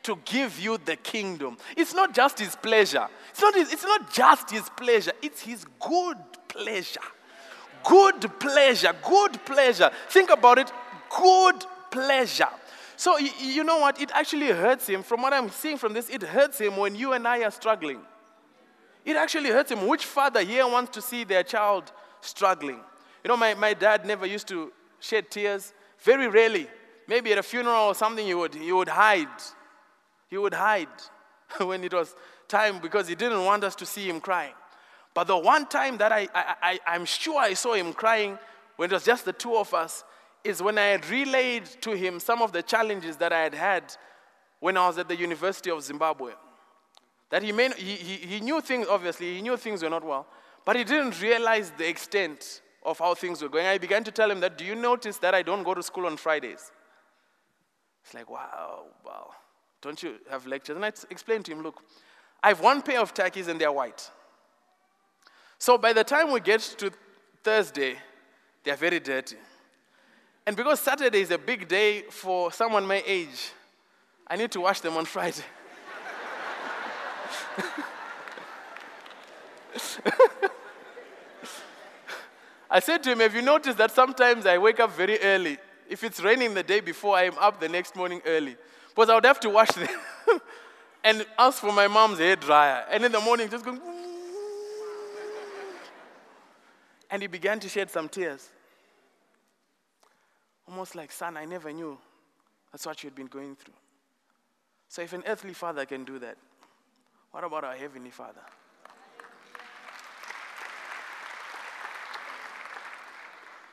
to 0.04 0.20
give 0.26 0.60
you 0.60 0.78
the 0.86 0.96
kingdom. 0.96 1.58
It's 1.76 1.94
not 1.94 2.14
just 2.14 2.40
his 2.40 2.56
pleasure. 2.56 3.08
It's 3.32 3.42
not, 3.42 3.56
his, 3.56 3.74
it's 3.74 3.84
not 3.84 4.14
just 4.14 4.52
his 4.52 4.70
pleasure, 4.70 5.14
it's 5.22 5.42
his 5.42 5.66
good 5.80 6.18
pleasure. 6.48 7.00
Good 7.84 8.40
pleasure, 8.40 8.96
good 9.04 9.44
pleasure. 9.44 9.90
Think 10.10 10.30
about 10.30 10.60
it 10.60 10.72
good 11.20 11.66
pleasure. 11.90 12.50
So, 12.96 13.18
you 13.18 13.64
know 13.64 13.80
what? 13.80 14.00
It 14.00 14.12
actually 14.14 14.50
hurts 14.50 14.88
him. 14.88 15.02
From 15.02 15.24
what 15.24 15.34
I'm 15.34 15.50
seeing 15.50 15.78
from 15.78 15.94
this, 15.94 16.10
it 16.10 16.22
hurts 16.22 16.60
him 16.62 16.78
when 16.78 16.96
you 16.96 17.14
and 17.14 17.28
I 17.28 17.44
are 17.44 17.52
struggling. 17.52 18.00
It 19.06 19.16
actually 19.16 19.50
hurts 19.50 19.72
him. 19.72 19.88
Which 19.88 20.06
father 20.06 20.42
here 20.42 20.68
wants 20.68 20.92
to 20.92 21.02
see 21.02 21.24
their 21.24 21.44
child 21.44 21.92
struggling? 22.22 22.80
You 23.24 23.28
know, 23.28 23.38
my, 23.38 23.54
my 23.54 23.74
dad 23.74 24.06
never 24.06 24.26
used 24.26 24.48
to 24.50 24.72
shed 25.00 25.30
tears? 25.30 25.74
Very 26.00 26.28
rarely. 26.28 26.68
Maybe 27.08 27.32
at 27.32 27.38
a 27.38 27.44
funeral 27.44 27.88
or 27.88 27.96
something, 27.96 28.26
he 28.26 28.34
would, 28.34 28.54
he 28.54 28.72
would 28.72 28.88
hide. 28.88 29.28
He 30.30 30.38
would 30.38 30.54
hide 30.54 30.88
when 31.58 31.84
it 31.84 31.94
was 31.94 32.16
time 32.48 32.80
because 32.80 33.08
he 33.08 33.16
didn't 33.16 33.44
want 33.44 33.64
us 33.64 33.76
to 33.76 33.86
see 33.86 34.08
him 34.08 34.20
crying. 34.20 34.54
But 35.14 35.28
the 35.28 35.38
one 35.38 35.68
time 35.68 35.98
that 35.98 36.12
I, 36.12 36.28
I, 36.34 36.80
I, 36.86 36.96
am 36.96 37.06
sure 37.06 37.40
I 37.40 37.54
saw 37.54 37.74
him 37.74 37.92
crying 37.94 38.40
when 38.78 38.90
it 38.90 38.94
was 38.94 39.04
just 39.04 39.26
the 39.26 39.34
two 39.34 39.56
of 39.58 39.74
us 39.74 40.04
is 40.44 40.62
when 40.62 40.78
I 40.78 40.86
had 40.86 41.10
relayed 41.10 41.66
to 41.82 41.92
him 41.92 42.20
some 42.20 42.42
of 42.42 42.52
the 42.52 42.64
challenges 42.64 43.18
that 43.18 43.34
I 43.34 43.42
had 43.42 43.54
had 43.54 43.96
when 44.60 44.78
I 44.78 44.88
was 44.88 44.98
at 44.98 45.08
the 45.08 45.16
University 45.16 45.70
of 45.70 45.84
Zimbabwe. 45.84 46.32
That 47.32 47.44
he, 47.44 47.52
may, 47.52 47.70
he, 47.78 47.96
he, 47.96 48.39
knew 48.41 48.62
things, 48.62 48.88
obviously, 48.88 49.36
he 49.36 49.41
knew 49.41 49.58
things 49.58 49.82
were 49.82 49.89
not 49.89 50.04
well, 50.04 50.28
but 50.65 50.76
he 50.76 50.84
didn't 50.84 51.20
realize 51.22 51.72
the 51.78 51.88
extent 51.88 52.62
of 52.84 53.00
how 53.00 53.15
things 53.15 53.41
were 53.41 53.50
going. 53.50 53.65
I 53.65 53.78
began 53.78 54.04
to 54.04 54.12
tell 54.12 54.30
him 54.30 54.41
that, 54.41 54.58
do 54.58 54.65
you 54.65 54.76
notice 54.76 55.17
that 55.20 55.34
I 55.34 55.41
don't 55.41 55.63
go 55.63 55.74
to 55.74 55.82
school 55.82 56.06
on 56.06 56.17
Fridays? 56.17 56.72
It's 58.04 58.13
like, 58.13 58.30
wow, 58.30 58.84
wow. 59.06 59.32
Don't 59.82 60.02
you 60.04 60.15
have 60.30 60.46
lectures? 60.46 60.76
And 60.76 60.86
I 60.86 60.91
explained 61.10 61.46
to 61.46 61.54
him, 61.54 61.63
look, 61.63 61.82
I 62.44 62.50
have 62.50 62.60
one 62.60 62.82
pair 62.82 63.00
of 63.00 63.13
tackies 63.13 63.48
and 63.48 63.60
they're 63.60 63.72
white. 63.72 64.12
So 65.58 65.78
by 65.78 65.94
the 65.94 66.04
time 66.04 66.32
we 66.32 66.41
get 66.41 66.60
to 66.80 66.91
Thursday, 67.44 67.96
they're 68.63 68.76
very 68.76 69.00
dirty. 69.00 69.38
And 70.46 70.58
because 70.58 70.80
Saturday 70.80 71.22
is 71.22 71.32
a 71.32 71.38
big 71.38 71.67
day 71.67 72.02
for 72.10 72.52
someone 72.52 72.86
my 72.86 73.02
age, 73.06 73.52
I 74.28 74.36
need 74.36 74.52
to 74.52 74.62
wash 74.62 74.82
them 74.82 74.98
on 74.98 75.06
Friday. 75.15 75.44
I 82.70 82.80
said 82.80 83.04
to 83.04 83.12
him, 83.12 83.20
Have 83.20 83.36
you 83.36 83.42
noticed 83.42 83.78
that 83.78 83.92
sometimes 83.92 84.46
I 84.46 84.58
wake 84.58 84.80
up 84.80 84.96
very 84.96 85.22
early? 85.22 85.58
If 85.90 86.04
it's 86.04 86.22
raining 86.22 86.54
the 86.54 86.64
day 86.64 86.80
before, 86.80 87.18
I 87.18 87.24
am 87.24 87.38
up 87.38 87.60
the 87.60 87.68
next 87.68 87.96
morning 87.96 88.22
early. 88.26 88.56
Because 88.90 89.10
I 89.10 89.16
would 89.16 89.26
have 89.26 89.40
to 89.42 89.50
wash 89.50 89.72
them 89.72 89.90
and 91.04 91.26
ask 91.38 91.60
for 91.60 91.74
my 91.74 91.88
mom's 91.88 92.20
hair 92.20 92.36
dryer. 92.36 92.86
And 92.90 93.04
in 93.04 93.12
the 93.12 93.20
morning, 93.20 93.50
just 93.50 93.66
going. 93.66 93.82
And 97.10 97.22
he 97.22 97.28
began 97.28 97.60
to 97.60 97.68
shed 97.68 97.92
some 97.92 98.08
tears. 98.08 98.50
Almost 100.66 100.96
like, 100.96 101.12
son, 101.12 101.36
I 101.36 101.44
never 101.44 101.74
knew 101.74 101.98
that's 102.72 102.86
what 102.86 103.04
you'd 103.04 103.16
been 103.16 103.28
going 103.28 103.58
through. 103.58 103.74
So 104.88 105.02
if 105.02 105.12
an 105.12 105.24
earthly 105.28 105.54
father 105.54 105.86
can 105.86 106.06
do 106.06 106.20
that, 106.20 106.38
what 107.32 107.44
about 107.44 107.63
our 107.63 107.76
heavenly 107.76 108.12
father? 108.12 108.41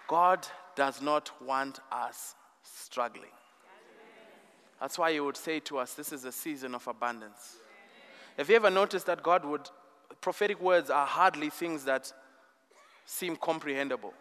God 0.07 0.47
does 0.75 1.03
not 1.03 1.31
want 1.43 1.81
us 1.93 2.35
struggling. 2.63 3.31
That's 4.81 4.99
why 4.99 5.13
He 5.13 5.21
would 5.21 5.37
say 5.37 5.61
to 5.61 5.79
us, 5.79 5.95
This 5.95 6.13
is 6.13 6.25
a 6.25 6.33
season 6.33 6.75
of 6.75 6.87
abundance. 6.89 7.57
Have 8.37 8.49
you 8.49 8.57
ever 8.57 8.71
noticed 8.71 9.07
that 9.07 9.23
God 9.23 9.45
would, 9.45 9.69
prophetic 10.21 10.61
words 10.61 10.91
are 10.91 11.07
hardly 11.07 11.51
things 11.51 11.85
that 11.85 12.13
seem 13.05 13.37
comprehensible? 13.37 14.15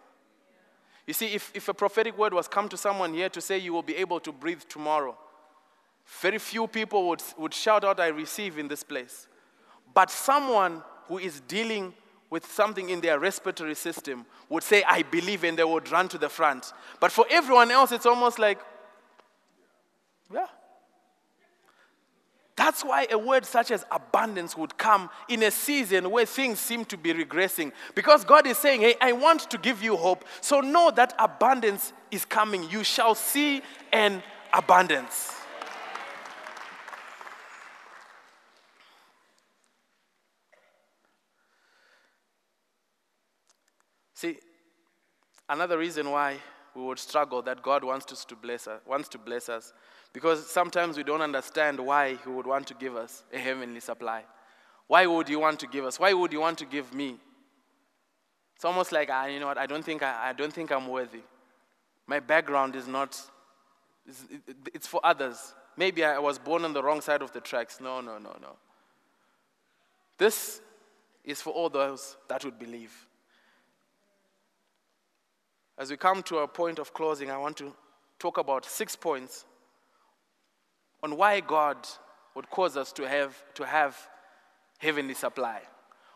You 1.06 1.14
see, 1.14 1.28
if, 1.28 1.52
if 1.54 1.68
a 1.68 1.74
prophetic 1.74 2.18
word 2.18 2.34
was 2.34 2.48
come 2.48 2.68
to 2.68 2.76
someone 2.76 3.14
here 3.14 3.30
to 3.30 3.40
say 3.40 3.56
you 3.56 3.72
will 3.72 3.82
be 3.82 3.96
able 3.96 4.20
to 4.20 4.32
breathe 4.32 4.62
tomorrow, 4.68 5.16
very 6.20 6.38
few 6.38 6.66
people 6.66 7.08
would, 7.08 7.22
would 7.36 7.54
shout 7.54 7.84
out, 7.84 8.00
I 8.00 8.08
receive 8.08 8.58
in 8.58 8.66
this 8.66 8.82
place. 8.82 9.28
But 9.94 10.10
someone 10.10 10.82
who 11.06 11.18
is 11.18 11.40
dealing 11.40 11.94
with 12.30 12.44
something 12.46 12.90
in 12.90 13.00
their 13.00 13.18
respiratory 13.18 13.74
system 13.74 14.26
would 14.48 14.62
say, 14.62 14.82
I 14.84 15.02
believe, 15.02 15.44
and 15.44 15.58
they 15.58 15.64
would 15.64 15.90
run 15.90 16.08
to 16.08 16.18
the 16.18 16.28
front. 16.28 16.72
But 17.00 17.12
for 17.12 17.24
everyone 17.30 17.70
else, 17.70 17.92
it's 17.92 18.06
almost 18.06 18.38
like, 18.38 18.58
yeah. 20.32 20.46
That's 22.56 22.84
why 22.84 23.06
a 23.10 23.16
word 23.16 23.46
such 23.46 23.70
as 23.70 23.86
abundance 23.90 24.56
would 24.56 24.76
come 24.76 25.10
in 25.28 25.44
a 25.44 25.50
season 25.50 26.10
where 26.10 26.26
things 26.26 26.58
seem 26.58 26.84
to 26.86 26.96
be 26.96 27.14
regressing. 27.14 27.70
Because 27.94 28.24
God 28.24 28.48
is 28.48 28.58
saying, 28.58 28.80
Hey, 28.80 28.96
I 29.00 29.12
want 29.12 29.48
to 29.50 29.58
give 29.58 29.80
you 29.80 29.96
hope. 29.96 30.24
So 30.40 30.60
know 30.60 30.90
that 30.90 31.14
abundance 31.20 31.92
is 32.10 32.24
coming. 32.24 32.68
You 32.68 32.82
shall 32.82 33.14
see 33.14 33.62
an 33.92 34.24
abundance. 34.52 35.38
See, 44.18 44.36
another 45.48 45.78
reason 45.78 46.10
why 46.10 46.36
we 46.74 46.82
would 46.82 46.98
struggle 46.98 47.42
that 47.42 47.62
God 47.62 47.82
wants 47.82 48.12
us 48.12 48.24
to 48.26 48.36
bless 48.36 48.66
us, 48.66 48.80
wants 48.86 49.08
to 49.10 49.18
bless 49.18 49.48
us, 49.48 49.72
because 50.12 50.48
sometimes 50.48 50.96
we 50.96 51.02
don't 51.02 51.22
understand 51.22 51.78
why 51.80 52.16
He 52.22 52.28
would 52.28 52.46
want 52.46 52.66
to 52.68 52.74
give 52.74 52.96
us 52.96 53.24
a 53.32 53.38
heavenly 53.38 53.80
supply. 53.80 54.24
Why 54.86 55.06
would 55.06 55.28
He 55.28 55.36
want 55.36 55.60
to 55.60 55.66
give 55.66 55.84
us? 55.84 55.98
Why 55.98 56.12
would 56.12 56.32
He 56.32 56.38
want 56.38 56.58
to 56.58 56.64
give 56.64 56.94
me? 56.94 57.16
It's 58.56 58.64
almost 58.64 58.90
like, 58.92 59.08
ah, 59.10 59.26
you 59.26 59.38
know 59.38 59.46
what? 59.46 59.58
I 59.58 59.66
don't 59.66 59.84
think 59.84 60.02
I, 60.02 60.30
I 60.30 60.32
don't 60.32 60.52
think 60.52 60.72
I'm 60.72 60.88
worthy. 60.88 61.22
My 62.06 62.20
background 62.20 62.74
is 62.74 62.88
not. 62.88 63.20
It's, 64.06 64.24
it's 64.74 64.86
for 64.86 65.00
others. 65.04 65.54
Maybe 65.76 66.04
I 66.04 66.18
was 66.18 66.38
born 66.38 66.64
on 66.64 66.72
the 66.72 66.82
wrong 66.82 67.00
side 67.00 67.22
of 67.22 67.32
the 67.32 67.40
tracks. 67.40 67.80
No, 67.80 68.00
no, 68.00 68.18
no, 68.18 68.36
no. 68.40 68.56
This 70.16 70.60
is 71.24 71.40
for 71.40 71.50
all 71.50 71.68
those 71.68 72.16
that 72.28 72.44
would 72.44 72.58
believe. 72.58 73.07
As 75.78 75.90
we 75.90 75.96
come 75.96 76.24
to 76.24 76.38
a 76.38 76.48
point 76.48 76.80
of 76.80 76.92
closing, 76.92 77.30
I 77.30 77.38
want 77.38 77.56
to 77.58 77.72
talk 78.18 78.36
about 78.36 78.64
six 78.64 78.96
points 78.96 79.44
on 81.04 81.16
why 81.16 81.38
God 81.38 81.76
would 82.34 82.50
cause 82.50 82.76
us 82.76 82.92
to 82.94 83.06
have, 83.06 83.40
to 83.54 83.64
have 83.64 83.96
heavenly 84.78 85.14
supply. 85.14 85.60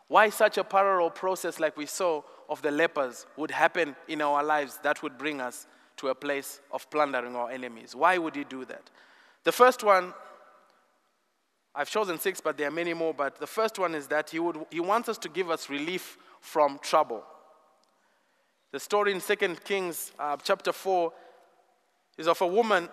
Why 0.08 0.30
such 0.30 0.58
a 0.58 0.64
parallel 0.64 1.10
process, 1.10 1.60
like 1.60 1.76
we 1.76 1.86
saw 1.86 2.22
of 2.48 2.60
the 2.60 2.72
lepers, 2.72 3.24
would 3.36 3.52
happen 3.52 3.94
in 4.08 4.20
our 4.20 4.42
lives 4.42 4.80
that 4.82 5.00
would 5.02 5.16
bring 5.16 5.40
us 5.40 5.66
to 5.98 6.08
a 6.08 6.14
place 6.14 6.60
of 6.72 6.90
plundering 6.90 7.36
our 7.36 7.50
enemies. 7.50 7.94
Why 7.94 8.18
would 8.18 8.34
He 8.34 8.42
do 8.42 8.64
that? 8.64 8.90
The 9.44 9.52
first 9.52 9.84
one, 9.84 10.12
I've 11.72 11.88
chosen 11.88 12.18
six, 12.18 12.40
but 12.40 12.58
there 12.58 12.66
are 12.66 12.72
many 12.72 12.94
more. 12.94 13.14
But 13.14 13.38
the 13.38 13.46
first 13.46 13.78
one 13.78 13.94
is 13.94 14.08
that 14.08 14.30
He, 14.30 14.40
would, 14.40 14.58
he 14.70 14.80
wants 14.80 15.08
us 15.08 15.18
to 15.18 15.28
give 15.28 15.50
us 15.50 15.70
relief 15.70 16.18
from 16.40 16.80
trouble. 16.82 17.22
The 18.72 18.80
story 18.80 19.12
in 19.12 19.20
2 19.20 19.36
Kings 19.64 20.12
uh, 20.18 20.38
chapter 20.42 20.72
4 20.72 21.12
is 22.16 22.26
of 22.26 22.40
a 22.40 22.46
woman 22.46 22.88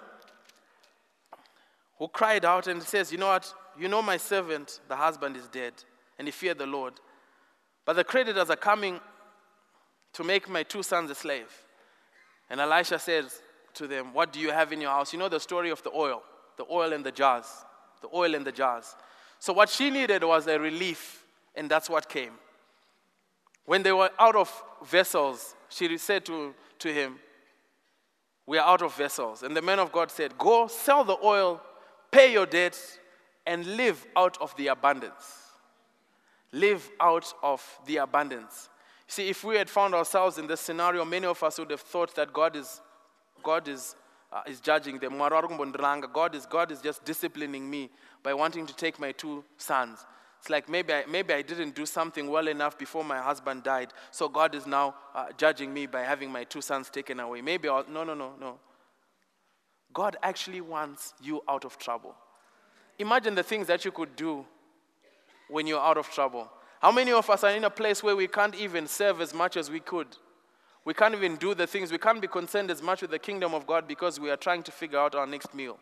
who 1.98 2.10
cried 2.10 2.44
out 2.44 2.68
and 2.68 2.84
says, 2.84 3.14
You 3.14 3.18
know 3.18 3.28
what? 3.28 3.54
You 3.80 3.88
know 3.88 4.02
my 4.02 4.18
servant, 4.18 4.82
the 4.90 4.98
husband 4.98 5.38
is 5.38 5.48
dead, 5.48 5.74
and 6.18 6.28
he 6.28 6.34
feared 6.34 6.58
the 6.58 6.66
Lord. 6.66 6.96
But 7.86 7.96
the 7.96 8.04
creditors 8.04 8.50
are 8.50 8.58
coming 8.58 9.00
to 10.14 10.24
make 10.26 10.50
my 10.50 10.64
two 10.64 10.84
sons 10.84 11.12
a 11.12 11.16
slave. 11.16 11.50
And 12.50 12.60
Elisha 12.60 13.00
says 13.00 13.42
to 13.76 13.88
them, 13.88 14.14
What 14.14 14.34
do 14.34 14.42
you 14.42 14.52
have 14.52 14.74
in 14.74 14.82
your 14.82 14.92
house? 14.92 15.14
You 15.14 15.20
know 15.20 15.30
the 15.30 15.40
story 15.40 15.70
of 15.70 15.82
the 15.84 15.92
oil, 15.92 16.24
the 16.58 16.66
oil 16.70 16.92
in 16.92 17.04
the 17.04 17.12
jars, 17.12 17.46
the 18.02 18.10
oil 18.14 18.36
in 18.36 18.44
the 18.44 18.52
jars. 18.52 18.98
So 19.40 19.54
what 19.54 19.70
she 19.70 19.90
needed 19.90 20.26
was 20.26 20.46
a 20.48 20.60
relief, 20.60 21.24
and 21.56 21.72
that's 21.72 21.90
what 21.90 22.10
came. 22.10 22.34
When 23.66 23.82
they 23.82 23.94
were 23.94 24.10
out 24.20 24.36
of 24.36 24.52
vessels, 24.84 25.56
she 25.70 25.98
said 25.98 26.26
to, 26.26 26.54
to 26.80 26.94
him, 26.94 27.20
We 28.46 28.58
are 28.58 28.68
out 28.68 28.82
of 28.82 28.96
vessels. 28.96 29.44
And 29.44 29.56
the 29.56 29.62
man 29.62 29.80
of 29.80 29.92
God 29.92 30.12
said, 30.12 30.38
Go 30.38 30.68
sell 30.68 31.04
the 31.04 31.18
oil, 31.24 31.62
pay 32.12 32.34
your 32.34 32.46
debts, 32.46 33.00
and 33.46 33.66
live 33.78 34.06
out 34.16 34.38
of 34.42 34.56
the 34.58 34.68
abundance. 34.68 35.38
Live 36.52 36.90
out 37.00 37.32
of 37.44 37.64
the 37.86 37.98
abundance. 37.98 38.70
See, 39.08 39.28
if 39.28 39.44
we 39.44 39.56
had 39.56 39.70
found 39.70 39.96
ourselves 39.96 40.38
in 40.38 40.48
this 40.48 40.62
scenario, 40.62 41.06
many 41.06 41.26
of 41.26 41.42
us 41.42 41.58
would 41.60 41.72
have 41.72 41.82
thought 41.82 42.16
that 42.16 42.32
God 42.34 42.56
is, 42.56 42.82
God 43.42 43.68
is, 43.68 43.96
uh, 44.32 44.42
is 44.48 44.60
judging 44.60 45.00
them. 45.00 45.18
God 45.18 46.36
is, 46.36 46.46
God 46.46 46.72
is 46.72 46.82
just 46.82 47.04
disciplining 47.06 47.70
me 47.70 47.90
by 48.22 48.34
wanting 48.34 48.66
to 48.68 48.76
take 48.76 49.00
my 49.00 49.12
two 49.12 49.44
sons. 49.58 50.06
It's 50.40 50.50
like 50.50 50.70
maybe 50.70 50.94
I, 50.94 51.04
maybe 51.06 51.34
I 51.34 51.42
didn't 51.42 51.76
do 51.76 51.86
something 51.86 52.30
well 52.30 52.48
enough 52.48 52.78
before 52.78 53.04
my 53.04 53.20
husband 53.20 53.64
died, 53.64 53.94
so 54.12 54.30
God 54.30 54.56
is 54.56 54.66
now 54.66 54.96
uh, 55.14 55.28
judging 55.38 55.74
me 55.74 55.86
by 55.86 56.02
having 56.02 56.32
my 56.32 56.46
two 56.46 56.62
sons 56.62 56.90
taken 56.90 57.20
away. 57.20 57.42
Maybe 57.42 57.68
I'll, 57.68 57.86
no, 57.90 58.06
no, 58.06 58.14
no, 58.14 58.32
no. 58.40 58.58
God 59.94 60.16
actually 60.24 60.62
wants 60.62 61.14
you 61.22 61.42
out 61.50 61.66
of 61.66 61.78
trouble. 61.78 62.16
Imagine 63.00 63.36
the 63.36 63.44
things 63.44 63.68
that 63.68 63.84
you 63.84 63.92
could 63.92 64.16
do 64.16 64.46
when 65.50 65.68
you're 65.68 65.82
out 65.82 65.98
of 65.98 66.10
trouble. 66.10 66.50
How 66.82 66.92
many 66.92 67.12
of 67.12 67.30
us 67.30 67.44
are 67.44 67.52
in 67.52 67.66
a 67.66 67.70
place 67.70 68.02
where 68.02 68.16
we 68.16 68.28
can't 68.28 68.56
even 68.56 68.88
serve 68.88 69.20
as 69.20 69.34
much 69.34 69.58
as 69.58 69.70
we 69.70 69.82
could? 69.82 70.08
We 70.86 70.94
can't 70.94 71.14
even 71.14 71.36
do 71.36 71.54
the 71.54 71.68
things, 71.68 71.92
we 71.92 71.98
can't 71.98 72.22
be 72.22 72.28
concerned 72.28 72.72
as 72.72 72.82
much 72.82 73.02
with 73.02 73.12
the 73.12 73.20
kingdom 73.20 73.54
of 73.54 73.68
God 73.68 73.88
because 73.90 74.20
we 74.20 74.32
are 74.32 74.38
trying 74.38 74.64
to 74.64 74.72
figure 74.72 75.00
out 75.00 75.16
our 75.16 75.28
next 75.28 75.54
meal. 75.54 75.78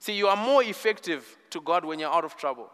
See, 0.00 0.14
you 0.14 0.26
are 0.26 0.36
more 0.36 0.64
effective 0.64 1.36
to 1.50 1.60
God 1.60 1.84
when 1.84 2.00
you're 2.00 2.12
out 2.12 2.24
of 2.24 2.36
trouble. 2.36 2.70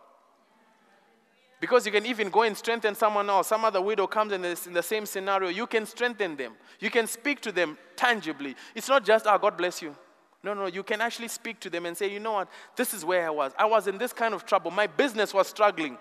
Because 1.60 1.86
you 1.86 1.92
can 1.92 2.04
even 2.04 2.28
go 2.28 2.42
and 2.42 2.56
strengthen 2.56 2.94
someone 2.94 3.30
else. 3.30 3.48
Some 3.48 3.64
other 3.64 3.80
widow 3.80 4.06
comes 4.06 4.32
in, 4.32 4.42
this, 4.42 4.66
in 4.66 4.74
the 4.74 4.82
same 4.82 5.06
scenario. 5.06 5.48
You 5.48 5.66
can 5.66 5.86
strengthen 5.86 6.36
them. 6.36 6.52
You 6.80 6.90
can 6.90 7.06
speak 7.06 7.40
to 7.42 7.52
them 7.52 7.78
tangibly. 7.96 8.54
It's 8.74 8.88
not 8.88 9.04
just, 9.04 9.26
oh, 9.26 9.38
God 9.38 9.56
bless 9.56 9.80
you. 9.80 9.96
No, 10.42 10.54
no, 10.54 10.66
you 10.66 10.82
can 10.82 11.00
actually 11.00 11.28
speak 11.28 11.58
to 11.60 11.70
them 11.70 11.86
and 11.86 11.96
say, 11.96 12.12
you 12.12 12.20
know 12.20 12.32
what? 12.32 12.48
This 12.76 12.92
is 12.92 13.04
where 13.04 13.26
I 13.26 13.30
was. 13.30 13.52
I 13.58 13.64
was 13.64 13.86
in 13.86 13.98
this 13.98 14.12
kind 14.12 14.34
of 14.34 14.44
trouble. 14.44 14.70
My 14.70 14.86
business 14.86 15.32
was 15.32 15.48
struggling. 15.48 15.96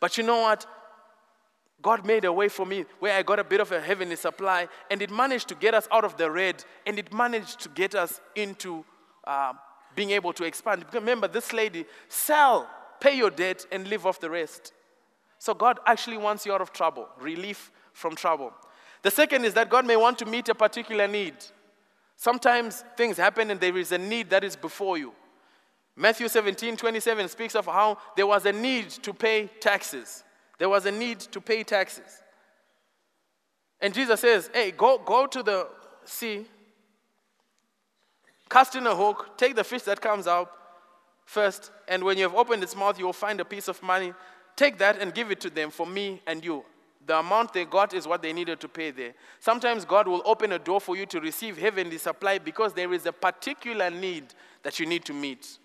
But 0.00 0.18
you 0.18 0.24
know 0.24 0.40
what? 0.42 0.66
God 1.80 2.04
made 2.04 2.24
a 2.24 2.32
way 2.32 2.48
for 2.48 2.66
me 2.66 2.84
where 2.98 3.16
I 3.16 3.22
got 3.22 3.38
a 3.38 3.44
bit 3.44 3.60
of 3.60 3.70
a 3.70 3.80
heavenly 3.80 4.16
supply, 4.16 4.68
and 4.90 5.00
it 5.00 5.10
managed 5.10 5.48
to 5.48 5.54
get 5.54 5.72
us 5.74 5.86
out 5.92 6.04
of 6.04 6.16
the 6.16 6.30
red, 6.30 6.64
and 6.86 6.98
it 6.98 7.12
managed 7.12 7.60
to 7.60 7.68
get 7.68 7.94
us 7.94 8.20
into 8.34 8.84
uh, 9.24 9.52
being 9.94 10.10
able 10.10 10.32
to 10.32 10.44
expand. 10.44 10.84
Remember, 10.92 11.28
this 11.28 11.52
lady, 11.52 11.86
sell 12.08 12.68
pay 13.06 13.16
your 13.16 13.30
debt, 13.30 13.64
and 13.70 13.86
live 13.86 14.04
off 14.04 14.18
the 14.18 14.28
rest. 14.28 14.72
So 15.38 15.54
God 15.54 15.78
actually 15.86 16.16
wants 16.16 16.44
you 16.44 16.52
out 16.52 16.60
of 16.60 16.72
trouble, 16.72 17.08
relief 17.20 17.70
from 17.92 18.16
trouble. 18.16 18.52
The 19.02 19.12
second 19.12 19.44
is 19.44 19.54
that 19.54 19.70
God 19.70 19.86
may 19.86 19.96
want 19.96 20.18
to 20.18 20.26
meet 20.26 20.48
a 20.48 20.54
particular 20.56 21.06
need. 21.06 21.36
Sometimes 22.16 22.82
things 22.96 23.16
happen 23.16 23.50
and 23.52 23.60
there 23.60 23.76
is 23.76 23.92
a 23.92 23.98
need 23.98 24.30
that 24.30 24.42
is 24.42 24.56
before 24.56 24.98
you. 24.98 25.12
Matthew 25.94 26.26
17, 26.26 26.76
27 26.76 27.28
speaks 27.28 27.54
of 27.54 27.66
how 27.66 27.98
there 28.16 28.26
was 28.26 28.44
a 28.44 28.52
need 28.52 28.90
to 28.90 29.14
pay 29.14 29.48
taxes. 29.60 30.24
There 30.58 30.68
was 30.68 30.84
a 30.86 30.90
need 30.90 31.20
to 31.20 31.40
pay 31.40 31.62
taxes. 31.62 32.22
And 33.80 33.94
Jesus 33.94 34.20
says, 34.20 34.50
Hey, 34.52 34.72
go, 34.72 34.98
go 34.98 35.26
to 35.26 35.42
the 35.42 35.68
sea, 36.04 36.44
cast 38.50 38.74
in 38.74 38.86
a 38.86 38.96
hook, 38.96 39.36
take 39.36 39.54
the 39.54 39.64
fish 39.64 39.82
that 39.82 40.00
comes 40.00 40.26
out, 40.26 40.50
first, 41.26 41.70
and 41.88 42.02
when 42.02 42.16
you 42.16 42.22
have 42.22 42.34
opened 42.34 42.62
its 42.62 42.74
mouth, 42.74 42.98
you 42.98 43.04
will 43.04 43.12
find 43.12 43.38
a 43.40 43.44
piece 43.44 43.68
of 43.68 43.82
money. 43.82 44.14
Take 44.56 44.78
that 44.78 45.02
and 45.02 45.12
give 45.12 45.30
it 45.30 45.40
to 45.42 45.50
them 45.50 45.70
for 45.70 45.86
me 45.86 46.22
and 46.26 46.42
you. 46.42 46.64
The 47.04 47.18
amount 47.18 47.52
they 47.52 47.64
got 47.64 47.94
is 47.94 48.06
what 48.06 48.22
they 48.22 48.32
needed 48.32 48.58
to 48.60 48.68
pay 48.68 48.90
there. 48.90 49.12
Sometimes 49.38 49.84
God 49.84 50.08
will 50.08 50.22
open 50.24 50.52
a 50.52 50.58
door 50.58 50.80
for 50.80 50.96
you 50.96 51.06
to 51.06 51.20
receive 51.20 51.58
heavenly 51.58 51.98
supply 51.98 52.38
because 52.38 52.72
there 52.72 52.92
is 52.92 53.06
a 53.06 53.12
particular 53.12 53.90
need 53.90 54.24
that 54.62 54.80
you 54.80 54.86
need 54.86 55.04
to 55.04 55.12
meet. 55.12 55.58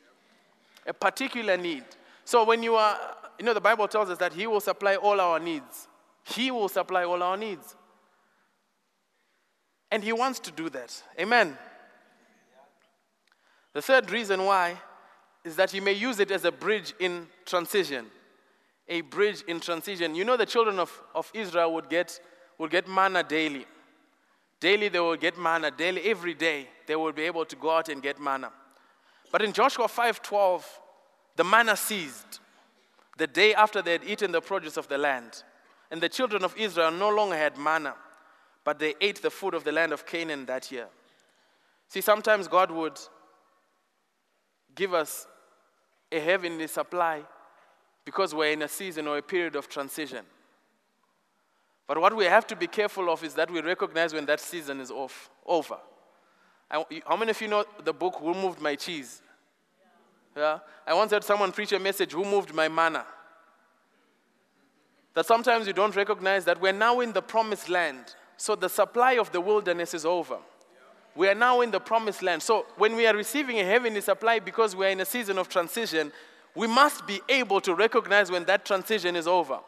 A 0.86 0.94
particular 0.94 1.58
need. 1.58 1.84
So 2.26 2.44
when 2.44 2.62
you 2.62 2.76
are, 2.76 2.98
you 3.40 3.46
know, 3.46 3.54
the 3.54 3.62
Bible 3.62 3.88
tells 3.88 4.10
us 4.10 4.18
that 4.20 4.34
He 4.34 4.46
will 4.46 4.60
supply 4.60 4.96
all 4.98 5.20
our 5.20 5.40
needs. 5.40 5.88
He 6.24 6.52
will 6.52 6.70
supply 6.70 7.06
all 7.06 7.24
our 7.24 7.38
needs. 7.38 7.76
And 9.90 10.04
He 10.04 10.14
wants 10.14 10.40
to 10.42 10.52
do 10.52 10.70
that. 10.70 11.02
Amen. 11.20 11.58
The 13.74 13.82
third 13.82 14.12
reason 14.12 14.44
why 14.44 14.78
is 15.44 15.56
that 15.56 15.74
you 15.74 15.82
may 15.82 15.94
use 15.94 16.20
it 16.20 16.32
as 16.32 16.46
a 16.46 16.52
bridge 16.52 16.94
in 17.00 17.28
transition. 17.46 18.06
A 18.88 19.02
bridge 19.02 19.44
in 19.48 19.60
transition. 19.60 20.16
You 20.16 20.26
know, 20.26 20.38
the 20.38 20.46
children 20.46 20.80
of, 20.80 20.92
of 21.16 21.32
Israel 21.34 21.74
would 21.74 21.90
get, 21.90 22.20
would 22.58 22.72
get 22.72 22.88
manna 22.88 23.24
daily. 23.24 23.66
Daily, 24.60 24.90
they 24.90 25.00
would 25.00 25.20
get 25.20 25.38
manna. 25.38 25.72
Daily, 25.72 26.02
every 26.04 26.36
day, 26.36 26.68
they 26.86 26.96
would 26.96 27.16
be 27.16 27.24
able 27.24 27.46
to 27.46 27.56
go 27.56 27.72
out 27.72 27.90
and 27.90 28.02
get 28.02 28.22
manna. 28.22 28.52
But 29.32 29.42
in 29.42 29.54
Joshua 29.54 29.88
5:12, 29.88 30.64
the 31.36 31.44
manna 31.44 31.76
ceased 31.76 32.40
the 33.18 33.28
day 33.28 33.54
after 33.54 33.82
they 33.82 33.94
had 33.94 34.04
eaten 34.04 34.32
the 34.32 34.42
produce 34.42 34.78
of 34.78 34.88
the 34.88 34.98
land. 34.98 35.44
And 35.90 36.02
the 36.02 36.10
children 36.10 36.44
of 36.44 36.56
Israel 36.58 36.92
no 36.92 37.10
longer 37.10 37.36
had 37.36 37.58
manna, 37.58 37.96
but 38.64 38.80
they 38.80 38.94
ate 39.02 39.22
the 39.22 39.32
food 39.32 39.54
of 39.54 39.64
the 39.64 39.72
land 39.72 39.94
of 39.94 40.06
Canaan 40.06 40.46
that 40.46 40.72
year. 40.72 40.88
See, 41.88 42.02
sometimes 42.02 42.48
God 42.48 42.72
would 42.72 43.00
give 44.76 44.94
us 44.94 45.28
a 46.12 46.20
heavenly 46.20 46.68
supply 46.68 47.24
because 48.04 48.34
we're 48.34 48.52
in 48.52 48.62
a 48.62 48.68
season 48.68 49.08
or 49.08 49.18
a 49.18 49.22
period 49.22 49.56
of 49.56 49.70
transition. 49.70 50.26
But 51.88 52.00
what 52.00 52.16
we 52.16 52.26
have 52.26 52.48
to 52.48 52.56
be 52.56 52.68
careful 52.68 53.10
of 53.10 53.24
is 53.24 53.34
that 53.36 53.52
we 53.52 53.62
recognize 53.62 54.14
when 54.14 54.26
that 54.26 54.40
season 54.40 54.80
is 54.80 54.92
off, 54.92 55.30
over. 55.46 55.78
I, 56.70 56.86
how 57.06 57.18
many 57.18 57.32
of 57.32 57.42
you 57.42 57.48
know 57.48 57.66
the 57.84 57.94
book 57.94 58.16
Who 58.20 58.34
Moved 58.34 58.62
My 58.62 58.76
Cheese? 58.76 59.22
Yeah? 60.36 60.60
I 60.88 60.94
once 60.94 61.12
heard 61.12 61.24
someone 61.24 61.52
preach 61.52 61.74
a 61.74 61.80
message, 61.80 62.14
Who 62.14 62.24
Moved 62.24 62.54
My 62.54 62.70
Manna? 62.70 63.06
That 65.14 65.26
sometimes 65.26 65.68
you 65.68 65.74
don't 65.74 65.96
recognize 65.96 66.46
that 66.46 66.62
we're 66.62 66.72
now 66.72 67.02
in 67.02 67.12
the 67.12 67.22
promised 67.22 67.68
land. 67.68 68.16
So 68.38 68.56
the 68.56 68.70
supply 68.70 69.14
of 69.14 69.32
the 69.32 69.42
wilderness 69.42 69.94
is 69.94 70.06
over. 70.06 70.38
We 71.16 71.28
are 71.28 71.36
now 71.36 71.62
in 71.62 71.72
the 71.72 71.80
promised 71.80 72.24
land. 72.24 72.42
So 72.42 72.66
when 72.78 72.96
we 72.96 73.06
are 73.06 73.16
receiving 73.16 73.60
a 73.60 73.66
heavenly 73.66 74.02
supply 74.02 74.40
because 74.40 74.76
we 74.76 74.86
are 74.86 74.90
in 74.90 75.02
a 75.02 75.06
season 75.06 75.38
of 75.38 75.50
transition, 75.50 76.12
we 76.56 76.68
must 76.68 77.06
be 77.06 77.22
able 77.30 77.62
to 77.62 77.74
recognize 77.74 78.32
when 78.32 78.46
that 78.46 78.66
transition 78.66 79.16
is 79.16 79.28
over. 79.28 79.60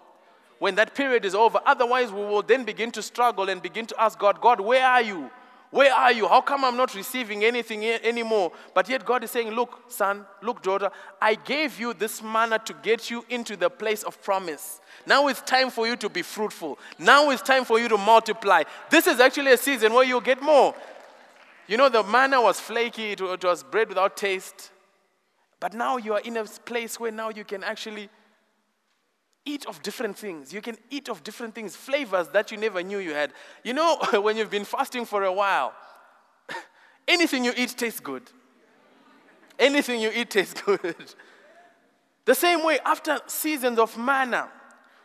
When 0.60 0.76
that 0.76 0.96
period 0.96 1.26
is 1.26 1.36
over. 1.36 1.60
Otherwise, 1.66 2.12
we 2.12 2.22
will 2.22 2.42
then 2.42 2.64
begin 2.64 2.92
to 2.92 3.02
struggle 3.02 3.50
and 3.50 3.62
begin 3.62 3.86
to 3.88 4.02
ask 4.02 4.18
God, 4.18 4.40
God, 4.40 4.62
where 4.62 4.86
are 4.86 5.02
you? 5.02 5.30
Where 5.74 5.92
are 5.92 6.12
you? 6.12 6.28
How 6.28 6.40
come 6.40 6.64
I'm 6.64 6.78
not 6.78 6.94
receiving 6.94 7.44
anything 7.44 7.84
anymore? 7.84 8.52
But 8.76 8.88
yet 8.88 9.04
God 9.04 9.24
is 9.24 9.32
saying, 9.32 9.50
Look, 9.50 9.86
son, 9.88 10.24
look, 10.44 10.62
daughter, 10.62 10.92
I 11.20 11.34
gave 11.34 11.80
you 11.80 11.96
this 11.96 12.22
manna 12.22 12.60
to 12.60 12.76
get 12.84 13.10
you 13.10 13.26
into 13.28 13.58
the 13.58 13.72
place 13.72 14.04
of 14.04 14.22
promise. 14.22 14.82
Now 15.08 15.28
it's 15.30 15.42
time 15.42 15.72
for 15.72 15.88
you 15.88 15.96
to 15.96 16.10
be 16.10 16.22
fruitful. 16.22 16.78
Now 17.00 17.32
it's 17.32 17.42
time 17.42 17.66
for 17.66 17.80
you 17.80 17.88
to 17.90 17.98
multiply. 17.98 18.62
This 18.92 19.08
is 19.08 19.20
actually 19.20 19.52
a 19.52 19.58
season 19.58 19.94
where 19.94 20.06
you'll 20.06 20.22
get 20.22 20.44
more. 20.44 20.76
You 21.68 21.78
know, 21.78 21.90
the 21.90 22.04
manna 22.04 22.42
was 22.42 22.60
flaky, 22.60 23.12
it 23.12 23.22
was 23.22 23.64
bread 23.64 23.90
without 23.90 24.18
taste. 24.18 24.72
But 25.60 25.74
now 25.74 25.98
you 25.98 26.14
are 26.14 26.20
in 26.20 26.36
a 26.38 26.44
place 26.44 27.00
where 27.00 27.12
now 27.12 27.30
you 27.30 27.46
can 27.46 27.64
actually 27.64 28.10
eat 29.46 29.66
of 29.66 29.82
different 29.82 30.18
things. 30.18 30.54
You 30.54 30.62
can 30.62 30.78
eat 30.90 31.10
of 31.10 31.24
different 31.24 31.56
things, 31.56 31.76
flavors 31.76 32.28
that 32.30 32.52
you 32.52 32.58
never 32.58 32.82
knew 32.84 33.00
you 33.00 33.14
had. 33.14 33.34
You 33.64 33.74
know, 33.74 33.98
when 34.14 34.38
you've 34.38 34.50
been 34.52 34.66
fasting 34.66 35.06
for 35.06 35.24
a 35.24 35.32
while, 35.32 35.74
anything 37.08 37.46
you 37.46 37.54
eat 37.56 37.70
tastes 37.78 38.00
good. 38.00 38.24
Anything 39.60 40.02
you 40.02 40.12
eat 40.14 40.32
tastes 40.32 40.62
good. 40.66 40.96
the 42.26 42.36
same 42.36 42.66
way, 42.66 42.80
after 42.86 43.20
seasons 43.28 43.80
of 43.80 43.98
manna, 43.98 44.50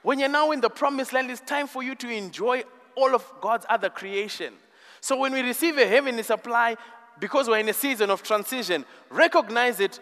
when 0.03 0.19
you're 0.19 0.29
now 0.29 0.53
in 0.53 0.61
the 0.61 0.71
promised 0.71 1.13
land, 1.13 1.31
it's 1.31 1.41
time 1.41 1.67
for 1.67 1.83
you 1.83 1.95
to 1.97 2.09
enjoy 2.09 2.65
all 2.97 3.15
of 3.15 3.25
God's 3.41 3.67
other 3.69 3.91
creation. 3.91 4.55
So 5.01 5.19
when 5.19 5.33
we 5.33 5.43
receive 5.43 5.79
a 5.79 5.87
heavenly 5.87 6.23
supply, 6.23 6.77
because 7.21 7.49
we're 7.49 7.59
in 7.59 7.69
a 7.69 7.75
season 7.75 8.11
of 8.11 8.23
transition, 8.23 8.85
recognize 9.11 9.81
it, 9.81 10.01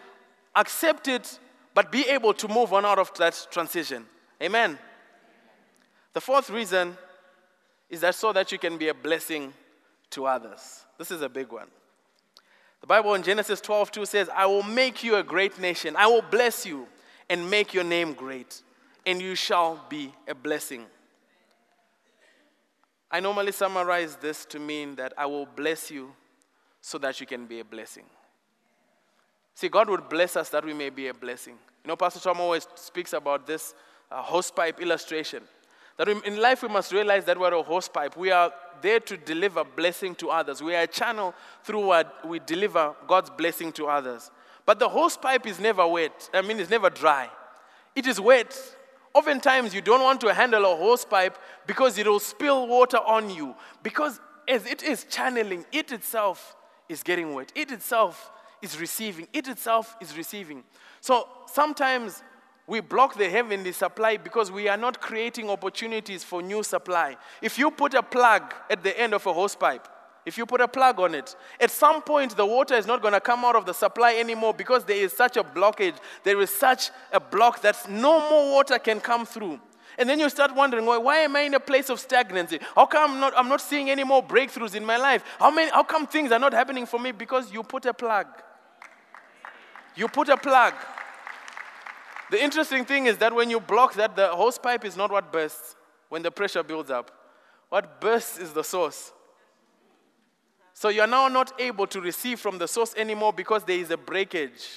accept 0.54 1.08
it, 1.08 1.38
but 1.74 1.92
be 1.92 2.08
able 2.08 2.34
to 2.34 2.48
move 2.48 2.72
on 2.72 2.84
out 2.84 2.98
of 2.98 3.12
that 3.14 3.46
transition. 3.50 4.06
Amen. 4.42 4.78
The 6.12 6.20
fourth 6.20 6.50
reason 6.50 6.96
is 7.90 8.00
that 8.00 8.14
so 8.14 8.32
that 8.32 8.50
you 8.52 8.58
can 8.58 8.78
be 8.78 8.88
a 8.88 8.94
blessing 8.94 9.52
to 10.10 10.26
others. 10.26 10.84
This 10.98 11.10
is 11.10 11.22
a 11.22 11.28
big 11.28 11.52
one. 11.52 11.68
The 12.80 12.86
Bible 12.86 13.14
in 13.14 13.22
Genesis 13.22 13.60
12 13.60 13.90
2 13.90 14.06
says, 14.06 14.30
I 14.34 14.46
will 14.46 14.62
make 14.62 15.02
you 15.02 15.16
a 15.16 15.22
great 15.22 15.58
nation. 15.58 15.96
I 15.96 16.06
will 16.06 16.22
bless 16.22 16.64
you 16.64 16.86
and 17.28 17.50
make 17.50 17.74
your 17.74 17.84
name 17.84 18.12
great, 18.12 18.62
and 19.04 19.20
you 19.20 19.34
shall 19.34 19.84
be 19.88 20.12
a 20.28 20.34
blessing. 20.34 20.86
I 23.10 23.20
normally 23.20 23.52
summarize 23.52 24.16
this 24.16 24.44
to 24.46 24.58
mean 24.58 24.96
that 24.96 25.12
I 25.16 25.26
will 25.26 25.46
bless 25.46 25.90
you 25.90 26.12
so 26.80 26.98
that 26.98 27.20
you 27.20 27.26
can 27.26 27.46
be 27.46 27.60
a 27.60 27.64
blessing. 27.64 28.04
See, 29.54 29.68
God 29.68 29.88
would 29.88 30.08
bless 30.08 30.36
us 30.36 30.50
that 30.50 30.64
we 30.64 30.74
may 30.74 30.90
be 30.90 31.08
a 31.08 31.14
blessing. 31.14 31.54
You 31.84 31.88
know, 31.88 31.96
Pastor 31.96 32.20
Tom 32.20 32.40
always 32.40 32.66
speaks 32.74 33.12
about 33.12 33.46
this 33.46 33.74
a 34.10 34.22
hosepipe 34.22 34.80
illustration. 34.80 35.42
That 35.96 36.08
in 36.08 36.36
life 36.40 36.62
we 36.62 36.68
must 36.68 36.92
realize 36.92 37.24
that 37.24 37.38
we're 37.38 37.54
a 37.54 37.62
hosepipe. 37.64 38.16
We 38.16 38.30
are 38.30 38.52
there 38.82 39.00
to 39.00 39.16
deliver 39.16 39.64
blessing 39.64 40.14
to 40.16 40.30
others. 40.30 40.62
We 40.62 40.74
are 40.74 40.82
a 40.82 40.86
channel 40.86 41.34
through 41.64 41.86
what 41.86 42.26
we 42.28 42.38
deliver 42.38 42.94
God's 43.06 43.30
blessing 43.30 43.72
to 43.72 43.86
others. 43.86 44.30
But 44.66 44.78
the 44.78 44.88
hosepipe 44.88 45.46
is 45.46 45.58
never 45.58 45.86
wet. 45.86 46.28
I 46.34 46.42
mean, 46.42 46.60
it's 46.60 46.70
never 46.70 46.90
dry. 46.90 47.30
It 47.94 48.06
is 48.06 48.20
wet. 48.20 48.54
Oftentimes 49.16 49.72
you 49.74 49.80
don't 49.80 50.02
want 50.02 50.20
to 50.20 50.34
handle 50.34 50.62
a 50.70 50.76
hosepipe 50.76 51.36
because 51.66 51.96
it 51.96 52.06
will 52.06 52.20
spill 52.20 52.66
water 52.66 52.98
on 52.98 53.30
you. 53.30 53.54
Because 53.82 54.20
as 54.46 54.66
it 54.66 54.82
is 54.82 55.04
channeling, 55.04 55.64
it 55.72 55.90
itself 55.90 56.54
is 56.86 57.02
getting 57.02 57.32
wet. 57.32 57.50
It 57.54 57.72
itself 57.72 58.30
is 58.60 58.78
receiving. 58.78 59.26
It 59.32 59.48
itself 59.48 59.96
is 60.02 60.18
receiving. 60.18 60.64
So 61.00 61.26
sometimes 61.50 62.22
we 62.66 62.80
block 62.80 63.16
the 63.16 63.30
heavenly 63.30 63.72
supply 63.72 64.18
because 64.18 64.52
we 64.52 64.68
are 64.68 64.76
not 64.76 65.00
creating 65.00 65.48
opportunities 65.48 66.22
for 66.22 66.42
new 66.42 66.62
supply. 66.62 67.16
If 67.40 67.58
you 67.58 67.70
put 67.70 67.94
a 67.94 68.02
plug 68.02 68.52
at 68.68 68.82
the 68.82 69.00
end 69.00 69.14
of 69.14 69.24
a 69.24 69.32
hose 69.32 69.56
pipe, 69.56 69.88
if 70.26 70.36
you 70.36 70.44
put 70.44 70.60
a 70.60 70.66
plug 70.66 70.98
on 70.98 71.14
it, 71.14 71.36
at 71.60 71.70
some 71.70 72.02
point 72.02 72.36
the 72.36 72.44
water 72.44 72.74
is 72.74 72.86
not 72.86 73.00
going 73.00 73.14
to 73.14 73.20
come 73.20 73.44
out 73.44 73.54
of 73.54 73.64
the 73.64 73.72
supply 73.72 74.16
anymore 74.16 74.52
because 74.52 74.84
there 74.84 74.96
is 74.96 75.12
such 75.12 75.36
a 75.36 75.44
blockage. 75.44 75.94
There 76.24 76.40
is 76.40 76.50
such 76.50 76.90
a 77.12 77.20
block 77.20 77.62
that 77.62 77.88
no 77.88 78.28
more 78.28 78.52
water 78.52 78.78
can 78.80 78.98
come 79.00 79.24
through. 79.24 79.60
And 79.98 80.08
then 80.08 80.18
you 80.18 80.28
start 80.28 80.54
wondering, 80.54 80.84
why, 80.84 80.98
why 80.98 81.18
am 81.18 81.36
I 81.36 81.42
in 81.42 81.54
a 81.54 81.60
place 81.60 81.88
of 81.88 82.00
stagnancy? 82.00 82.58
How 82.74 82.86
come 82.86 83.12
I'm 83.12 83.20
not, 83.20 83.32
I'm 83.36 83.48
not 83.48 83.60
seeing 83.60 83.88
any 83.88 84.04
more 84.04 84.22
breakthroughs 84.22 84.74
in 84.74 84.84
my 84.84 84.96
life? 84.96 85.22
How, 85.38 85.50
many, 85.50 85.70
how 85.70 85.84
come 85.84 86.06
things 86.06 86.32
are 86.32 86.38
not 86.40 86.52
happening 86.52 86.86
for 86.86 86.98
me? 86.98 87.12
Because 87.12 87.52
you 87.52 87.62
put 87.62 87.86
a 87.86 87.94
plug. 87.94 88.26
You 89.94 90.08
put 90.08 90.28
a 90.28 90.36
plug. 90.36 90.74
The 92.30 92.42
interesting 92.42 92.84
thing 92.84 93.06
is 93.06 93.16
that 93.18 93.32
when 93.32 93.48
you 93.48 93.60
block 93.60 93.94
that, 93.94 94.16
the 94.16 94.28
hose 94.28 94.58
pipe 94.58 94.84
is 94.84 94.96
not 94.96 95.10
what 95.12 95.32
bursts 95.32 95.76
when 96.08 96.22
the 96.22 96.32
pressure 96.32 96.64
builds 96.64 96.90
up. 96.90 97.12
What 97.68 98.00
bursts 98.00 98.38
is 98.38 98.52
the 98.52 98.64
source. 98.64 99.12
So 100.78 100.90
you're 100.90 101.06
now 101.06 101.28
not 101.28 101.58
able 101.58 101.86
to 101.86 102.02
receive 102.02 102.38
from 102.38 102.58
the 102.58 102.68
source 102.68 102.94
anymore 102.96 103.32
because 103.32 103.64
there 103.64 103.78
is 103.78 103.90
a 103.90 103.96
breakage. 103.96 104.68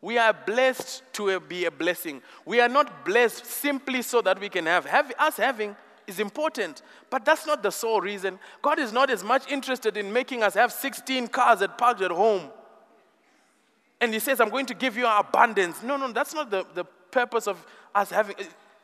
We 0.00 0.18
are 0.18 0.32
blessed 0.32 1.04
to 1.12 1.38
be 1.38 1.66
a 1.66 1.70
blessing. 1.70 2.20
We 2.44 2.60
are 2.60 2.68
not 2.68 3.04
blessed 3.04 3.46
simply 3.46 4.02
so 4.02 4.20
that 4.22 4.40
we 4.40 4.48
can 4.48 4.66
have. 4.66 4.86
have 4.86 5.12
us 5.16 5.36
having 5.36 5.76
is 6.08 6.18
important, 6.18 6.82
but 7.10 7.24
that's 7.24 7.46
not 7.46 7.62
the 7.62 7.70
sole 7.70 8.00
reason. 8.00 8.40
God 8.60 8.80
is 8.80 8.92
not 8.92 9.08
as 9.08 9.22
much 9.22 9.48
interested 9.48 9.96
in 9.96 10.12
making 10.12 10.42
us 10.42 10.54
have 10.54 10.72
16 10.72 11.28
cars 11.28 11.60
that 11.60 11.78
parked 11.78 12.02
at 12.02 12.10
home 12.10 12.50
and 14.00 14.12
he 14.12 14.18
says, 14.18 14.40
I'm 14.40 14.50
going 14.50 14.66
to 14.66 14.74
give 14.74 14.96
you 14.96 15.06
abundance. 15.06 15.80
No, 15.80 15.96
no, 15.96 16.10
that's 16.10 16.34
not 16.34 16.50
the, 16.50 16.66
the 16.74 16.84
purpose 17.12 17.46
of 17.46 17.64
us 17.94 18.10
having. 18.10 18.34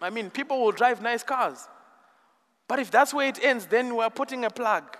I 0.00 0.10
mean, 0.10 0.30
people 0.30 0.64
will 0.64 0.70
drive 0.70 1.02
nice 1.02 1.24
cars. 1.24 1.66
But 2.68 2.78
if 2.78 2.92
that's 2.92 3.12
where 3.12 3.26
it 3.26 3.42
ends, 3.42 3.66
then 3.66 3.96
we're 3.96 4.10
putting 4.10 4.44
a 4.44 4.50
plug. 4.50 4.96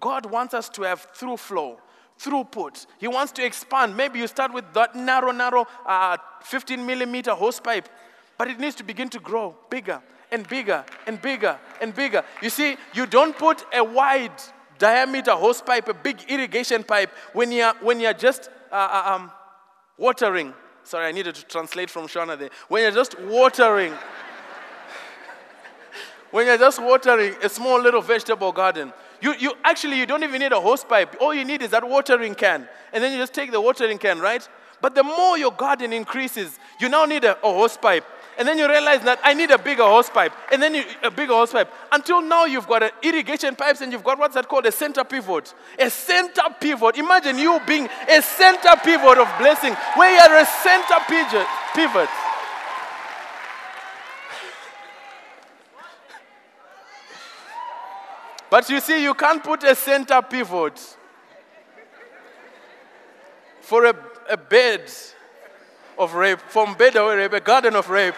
God 0.00 0.26
wants 0.26 0.54
us 0.54 0.68
to 0.70 0.82
have 0.82 1.06
through 1.14 1.36
flow, 1.36 1.78
throughput. 2.18 2.86
He 2.98 3.06
wants 3.06 3.32
to 3.32 3.44
expand. 3.44 3.96
Maybe 3.96 4.18
you 4.18 4.26
start 4.26 4.52
with 4.52 4.64
that 4.72 4.96
narrow, 4.96 5.30
narrow 5.30 5.66
uh, 5.86 6.16
15 6.42 6.84
millimeter 6.84 7.32
hose 7.32 7.60
pipe, 7.60 7.88
but 8.38 8.48
it 8.48 8.58
needs 8.58 8.74
to 8.76 8.82
begin 8.82 9.08
to 9.10 9.20
grow 9.20 9.54
bigger 9.68 10.00
and 10.32 10.48
bigger 10.48 10.84
and 11.06 11.20
bigger 11.20 11.58
and 11.80 11.94
bigger. 11.94 12.24
You 12.42 12.50
see, 12.50 12.76
you 12.94 13.06
don't 13.06 13.36
put 13.36 13.64
a 13.74 13.84
wide 13.84 14.32
diameter 14.78 15.32
hose 15.32 15.60
pipe, 15.60 15.88
a 15.88 15.94
big 15.94 16.18
irrigation 16.28 16.82
pipe, 16.82 17.10
when 17.32 17.52
you're, 17.52 17.74
when 17.80 18.00
you're 18.00 18.14
just 18.14 18.48
uh, 18.72 18.74
uh, 18.74 19.14
um, 19.14 19.30
watering. 19.98 20.54
Sorry, 20.82 21.06
I 21.06 21.12
needed 21.12 21.34
to 21.36 21.44
translate 21.44 21.90
from 21.90 22.06
Shona 22.06 22.38
there. 22.38 22.50
When 22.68 22.82
you're 22.82 22.90
just 22.90 23.20
watering, 23.20 23.92
when 26.30 26.46
you're 26.46 26.58
just 26.58 26.82
watering 26.82 27.34
a 27.42 27.48
small 27.48 27.80
little 27.80 28.00
vegetable 28.00 28.52
garden, 28.52 28.92
you, 29.20 29.34
you 29.38 29.52
actually 29.64 29.98
you 29.98 30.06
don't 30.06 30.22
even 30.22 30.40
need 30.40 30.52
a 30.52 30.60
hose 30.60 30.84
pipe. 30.84 31.16
All 31.20 31.34
you 31.34 31.44
need 31.44 31.62
is 31.62 31.70
that 31.70 31.86
watering 31.86 32.34
can, 32.34 32.68
and 32.92 33.02
then 33.02 33.12
you 33.12 33.18
just 33.18 33.34
take 33.34 33.52
the 33.52 33.60
watering 33.60 33.98
can, 33.98 34.18
right? 34.18 34.48
But 34.80 34.94
the 34.94 35.02
more 35.02 35.36
your 35.36 35.52
garden 35.52 35.92
increases, 35.92 36.58
you 36.80 36.88
now 36.88 37.04
need 37.04 37.24
a, 37.24 37.38
a 37.44 37.52
hose 37.52 37.76
pipe. 37.76 38.04
And 38.38 38.48
then 38.48 38.56
you 38.56 38.66
realize 38.66 39.02
that 39.02 39.20
I 39.22 39.34
need 39.34 39.50
a 39.50 39.58
bigger 39.58 39.82
hose 39.82 40.08
pipe. 40.08 40.32
And 40.50 40.62
then 40.62 40.74
you, 40.74 40.84
a 41.02 41.10
bigger 41.10 41.34
hose 41.34 41.52
pipe. 41.52 41.70
Until 41.92 42.22
now, 42.22 42.46
you've 42.46 42.66
got 42.66 42.82
an 42.82 42.90
irrigation 43.02 43.54
pipes 43.54 43.82
and 43.82 43.92
you've 43.92 44.04
got 44.04 44.18
what's 44.18 44.34
that 44.34 44.48
called? 44.48 44.64
A 44.64 44.72
center 44.72 45.04
pivot. 45.04 45.52
A 45.78 45.90
center 45.90 46.44
pivot. 46.58 46.96
Imagine 46.96 47.36
you 47.38 47.60
being 47.66 47.86
a 48.08 48.22
center 48.22 48.70
pivot 48.82 49.18
of 49.18 49.28
blessing, 49.38 49.74
where 49.94 50.14
you 50.14 50.20
are 50.20 50.40
a 50.40 50.46
center 50.46 50.94
pivot. 51.06 52.08
But 58.50 58.68
you 58.68 58.80
see, 58.80 59.02
you 59.02 59.14
can't 59.14 59.42
put 59.42 59.62
a 59.62 59.74
center 59.76 60.20
pivot 60.20 60.96
for 63.60 63.84
a, 63.84 63.94
a 64.28 64.36
bed 64.36 64.90
of 65.96 66.14
rape, 66.14 66.40
from 66.40 66.74
bed 66.74 66.96
of 66.96 67.16
rape, 67.16 67.32
a 67.32 67.40
garden 67.40 67.76
of 67.76 67.88
rape. 67.88 68.14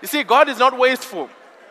you 0.00 0.08
see, 0.08 0.22
God 0.22 0.48
is 0.48 0.58
not 0.58 0.78
wasteful. 0.78 1.28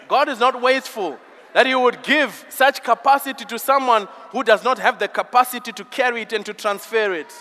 God 0.07 0.29
is 0.29 0.39
not 0.39 0.61
wasteful 0.61 1.17
that 1.53 1.65
He 1.65 1.73
would 1.73 2.03
give 2.03 2.45
such 2.49 2.83
capacity 2.83 3.45
to 3.45 3.57
someone 3.57 4.07
who 4.29 4.43
does 4.43 4.63
not 4.63 4.77
have 4.77 4.99
the 4.99 5.07
capacity 5.07 5.71
to 5.71 5.85
carry 5.85 6.21
it 6.21 6.33
and 6.33 6.45
to 6.45 6.53
transfer 6.53 7.13
it. 7.13 7.33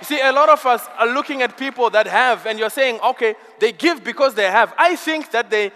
You 0.00 0.04
see, 0.04 0.20
a 0.20 0.32
lot 0.32 0.48
of 0.48 0.64
us 0.66 0.86
are 0.98 1.06
looking 1.06 1.42
at 1.42 1.56
people 1.56 1.88
that 1.90 2.06
have, 2.06 2.46
and 2.46 2.58
you're 2.58 2.70
saying, 2.70 3.00
okay, 3.00 3.34
they 3.58 3.72
give 3.72 4.04
because 4.04 4.34
they 4.34 4.50
have. 4.50 4.74
I 4.76 4.96
think 4.96 5.30
that 5.30 5.48
they 5.50 5.72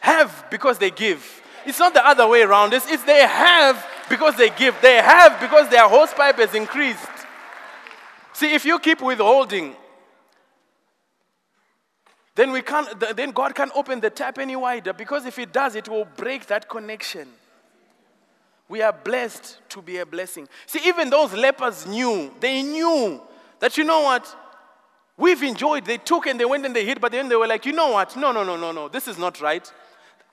have 0.00 0.46
because 0.50 0.78
they 0.78 0.90
give. 0.90 1.42
It's 1.66 1.78
not 1.78 1.92
the 1.92 2.06
other 2.06 2.26
way 2.26 2.42
around. 2.42 2.72
It's, 2.72 2.90
it's 2.90 3.04
they 3.04 3.26
have 3.26 3.86
because 4.08 4.36
they 4.36 4.48
give. 4.50 4.74
They 4.80 4.96
have 4.96 5.38
because 5.40 5.68
their 5.68 5.86
hose 5.86 6.14
pipe 6.14 6.36
has 6.36 6.54
increased. 6.54 7.06
See, 8.32 8.54
if 8.54 8.64
you 8.64 8.78
keep 8.78 9.02
withholding, 9.02 9.76
then 12.36 12.52
we 12.52 12.62
can't 12.62 12.88
then 13.16 13.32
God 13.32 13.54
can't 13.54 13.72
open 13.74 14.00
the 14.00 14.10
tap 14.10 14.38
any 14.38 14.54
wider 14.54 14.92
because 14.92 15.26
if 15.26 15.36
He 15.36 15.44
does, 15.44 15.74
it 15.74 15.88
will 15.88 16.06
break 16.16 16.46
that 16.46 16.68
connection. 16.68 17.28
We 18.68 18.80
are 18.80 18.92
blessed 18.92 19.58
to 19.70 19.82
be 19.82 19.98
a 19.98 20.06
blessing. 20.06 20.48
See, 20.66 20.80
even 20.86 21.10
those 21.10 21.32
lepers 21.32 21.86
knew, 21.86 22.32
they 22.38 22.62
knew 22.62 23.20
that 23.60 23.76
you 23.76 23.84
know 23.84 24.02
what? 24.02 24.34
We've 25.16 25.42
enjoyed. 25.42 25.84
They 25.84 25.98
took 25.98 26.26
and 26.26 26.38
they 26.38 26.44
went 26.44 26.64
and 26.64 26.74
they 26.74 26.84
hid, 26.84 27.00
but 27.00 27.12
then 27.12 27.28
they 27.28 27.36
were 27.36 27.46
like, 27.46 27.66
you 27.66 27.72
know 27.72 27.90
what? 27.90 28.16
No, 28.16 28.30
no, 28.30 28.44
no, 28.44 28.56
no, 28.56 28.70
no. 28.70 28.88
This 28.88 29.08
is 29.08 29.18
not 29.18 29.40
right. 29.40 29.70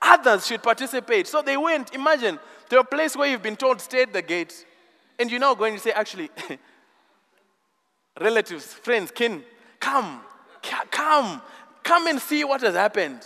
Others 0.00 0.46
should 0.46 0.62
participate. 0.62 1.26
So 1.26 1.42
they 1.42 1.56
went. 1.56 1.92
Imagine 1.94 2.38
to 2.70 2.80
a 2.80 2.84
place 2.84 3.16
where 3.16 3.28
you've 3.28 3.42
been 3.42 3.56
told, 3.56 3.80
stay 3.80 4.02
at 4.02 4.12
the 4.12 4.22
gate. 4.22 4.64
And 5.18 5.30
you're 5.30 5.40
now 5.40 5.54
going 5.54 5.74
to 5.74 5.80
say, 5.80 5.90
actually, 5.90 6.30
relatives, 8.20 8.66
friends, 8.66 9.10
kin, 9.10 9.42
come, 9.80 10.20
come, 10.90 11.42
come 11.82 12.06
and 12.06 12.20
see 12.20 12.44
what 12.44 12.60
has 12.60 12.74
happened. 12.74 13.20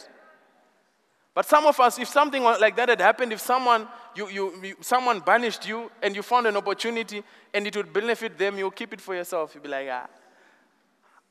But 1.35 1.47
some 1.47 1.67
of 1.67 1.79
us, 1.79 1.99
if 1.99 2.09
something 2.09 2.43
like 2.43 2.77
that 2.77 2.89
had 2.89 3.01
happened, 3.01 3.33
if 3.33 3.41
someone, 3.41 3.87
you, 4.17 4.29
you, 4.29 4.63
you, 4.63 4.77
someone 4.81 5.21
banished 5.21 5.67
you 5.67 5.91
and 6.03 6.15
you 6.17 6.23
found 6.23 6.47
an 6.47 6.57
opportunity 6.57 7.23
and 7.55 7.67
it 7.67 7.77
would 7.77 7.93
benefit 7.93 8.37
them, 8.37 8.59
you'll 8.59 8.73
keep 8.73 8.93
it 8.93 9.01
for 9.01 9.15
yourself. 9.15 9.55
You'll 9.55 9.63
be 9.63 9.69
like, 9.69 9.89
ah. 9.91 10.09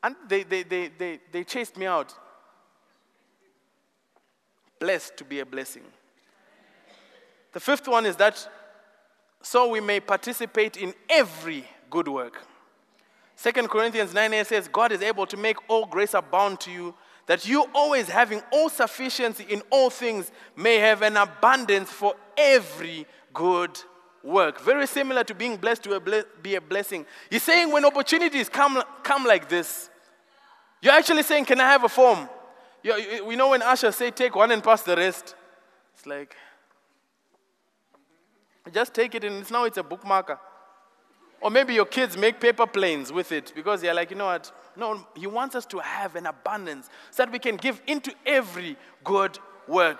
And 0.01 0.15
they, 0.27 0.43
they, 0.43 0.63
they, 0.63 0.87
they, 0.87 1.19
they 1.31 1.43
chased 1.43 1.75
me 1.75 1.85
out. 1.85 2.13
Blessed 4.79 5.17
to 5.17 5.25
be 5.25 5.41
a 5.41 5.45
blessing. 5.45 5.83
The 7.51 7.59
fifth 7.59 7.87
one 7.87 8.05
is 8.05 8.15
that 8.15 8.47
so 9.41 9.69
we 9.69 9.81
may 9.81 9.99
participate 9.99 10.77
in 10.77 10.93
every 11.09 11.65
good 11.89 12.07
work. 12.07 12.41
2 13.41 13.51
Corinthians 13.67 14.13
9 14.13 14.33
8 14.33 14.47
says, 14.47 14.67
God 14.67 14.91
is 14.91 15.01
able 15.01 15.25
to 15.25 15.37
make 15.37 15.57
all 15.69 15.85
grace 15.85 16.13
abound 16.13 16.59
to 16.61 16.71
you 16.71 16.93
that 17.29 17.47
you 17.47 17.63
always 17.75 18.09
having 18.09 18.41
all 18.51 18.69
sufficiency 18.69 19.45
in 19.49 19.61
all 19.69 19.91
things 19.91 20.31
may 20.55 20.79
have 20.79 21.03
an 21.03 21.15
abundance 21.15 21.87
for 21.87 22.15
every 22.35 23.05
good 23.35 23.79
work. 24.23 24.59
Very 24.61 24.87
similar 24.87 25.23
to 25.25 25.35
being 25.35 25.55
blessed 25.55 25.83
to 25.83 26.25
be 26.41 26.55
a 26.55 26.61
blessing. 26.61 27.05
He's 27.29 27.43
saying 27.43 27.71
when 27.71 27.85
opportunities 27.85 28.49
come, 28.49 28.81
come 29.03 29.25
like 29.25 29.47
this, 29.47 29.91
you're 30.81 30.91
actually 30.91 31.21
saying, 31.21 31.45
Can 31.45 31.61
I 31.61 31.69
have 31.69 31.83
a 31.83 31.89
form? 31.89 32.27
You, 32.81 33.23
we 33.23 33.35
know 33.35 33.49
when 33.49 33.61
Usher 33.61 33.91
say, 33.91 34.09
Take 34.09 34.35
one 34.35 34.49
and 34.49 34.63
pass 34.63 34.81
the 34.81 34.95
rest. 34.95 35.35
It's 35.93 36.07
like, 36.07 36.35
just 38.73 38.95
take 38.95 39.13
it 39.13 39.23
and 39.23 39.35
it's, 39.35 39.51
now 39.51 39.65
it's 39.65 39.77
a 39.77 39.83
bookmarker. 39.83 40.39
Or 41.41 41.49
maybe 41.49 41.73
your 41.73 41.85
kids 41.85 42.17
make 42.17 42.39
paper 42.39 42.67
planes 42.67 43.11
with 43.11 43.31
it 43.31 43.53
because 43.55 43.81
they're 43.81 43.93
like, 43.93 44.11
you 44.11 44.17
know 44.17 44.25
what? 44.25 44.51
No, 44.75 45.05
He 45.15 45.27
wants 45.27 45.55
us 45.55 45.65
to 45.67 45.79
have 45.79 46.15
an 46.15 46.25
abundance 46.25 46.89
so 47.11 47.23
that 47.23 47.31
we 47.31 47.39
can 47.39 47.55
give 47.55 47.81
into 47.87 48.13
every 48.25 48.75
good 49.03 49.39
work. 49.67 49.99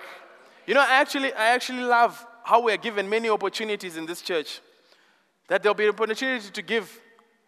You 0.66 0.74
know, 0.74 0.80
I 0.80 1.00
actually, 1.00 1.32
I 1.32 1.46
actually 1.46 1.82
love 1.82 2.26
how 2.44 2.60
we 2.62 2.72
are 2.72 2.76
given 2.76 3.08
many 3.08 3.28
opportunities 3.28 3.96
in 3.96 4.06
this 4.06 4.22
church. 4.22 4.60
That 5.48 5.62
there'll 5.62 5.74
be 5.74 5.84
an 5.84 5.90
opportunity 5.90 6.50
to 6.50 6.62
give 6.62 7.00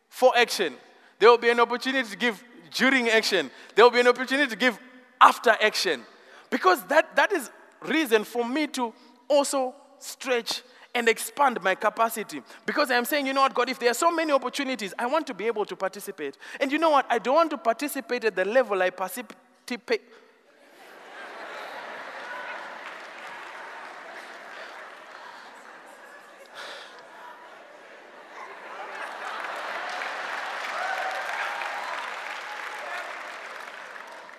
for 0.09 0.37
action, 0.37 0.75
there 1.19 1.31
will 1.31 1.39
be 1.39 1.49
an 1.49 1.61
opportunity 1.61 2.09
to 2.11 2.17
give 2.17 2.43
during 2.75 3.09
action, 3.09 3.51
there 3.75 3.85
will 3.85 3.91
be 3.91 4.01
an 4.01 4.09
opportunity 4.09 4.51
to 4.51 4.57
give 4.57 4.79
after 5.21 5.57
action. 5.61 6.03
Because 6.51 6.83
that, 6.89 7.17
that 7.17 7.33
is 7.33 7.51
reason 7.81 8.25
for 8.25 8.47
me 8.47 8.67
to 8.69 8.93
also 9.29 9.75
stretch 9.99 10.63
and 10.95 11.09
expand 11.09 11.63
my 11.63 11.75
capacity. 11.75 12.43
Because 12.67 12.91
I'm 12.91 13.05
saying, 13.05 13.27
you 13.27 13.33
know 13.33 13.41
what, 13.41 13.55
God, 13.55 13.69
if 13.69 13.79
there 13.79 13.91
are 13.91 13.95
so 13.95 14.11
many 14.11 14.33
opportunities, 14.33 14.93
I 14.99 15.07
want 15.07 15.27
to 15.29 15.35
be 15.35 15.47
able 15.47 15.65
to 15.65 15.77
participate. 15.77 16.37
And 16.61 16.71
you 16.71 16.79
know 16.79 16.91
what? 16.91 17.07
I 17.09 17.19
don't 17.19 17.35
want 17.35 17.51
to 17.51 17.59
participate 17.59 18.25
at 18.25 18.37
the 18.37 18.45
level 18.45 18.83
I 18.83 18.91
participate. 18.91 20.03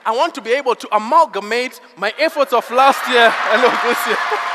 I 0.06 0.12
want 0.12 0.36
to 0.36 0.42
be 0.42 0.52
able 0.52 0.76
to 0.76 0.96
amalgamate 0.96 1.80
my 1.96 2.14
efforts 2.20 2.52
of 2.52 2.70
last 2.72 3.08
year 3.10 3.34
and 3.52 3.64
of 3.64 3.82
this 3.84 4.08
year. 4.08 4.53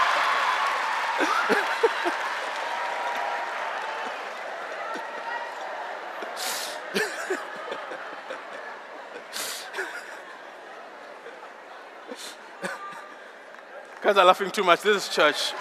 Guys 14.09 14.17
are 14.17 14.25
laughing 14.25 14.51
too 14.51 14.65
much. 14.65 14.81
This 14.81 15.07
is 15.07 15.15
church. 15.15 15.53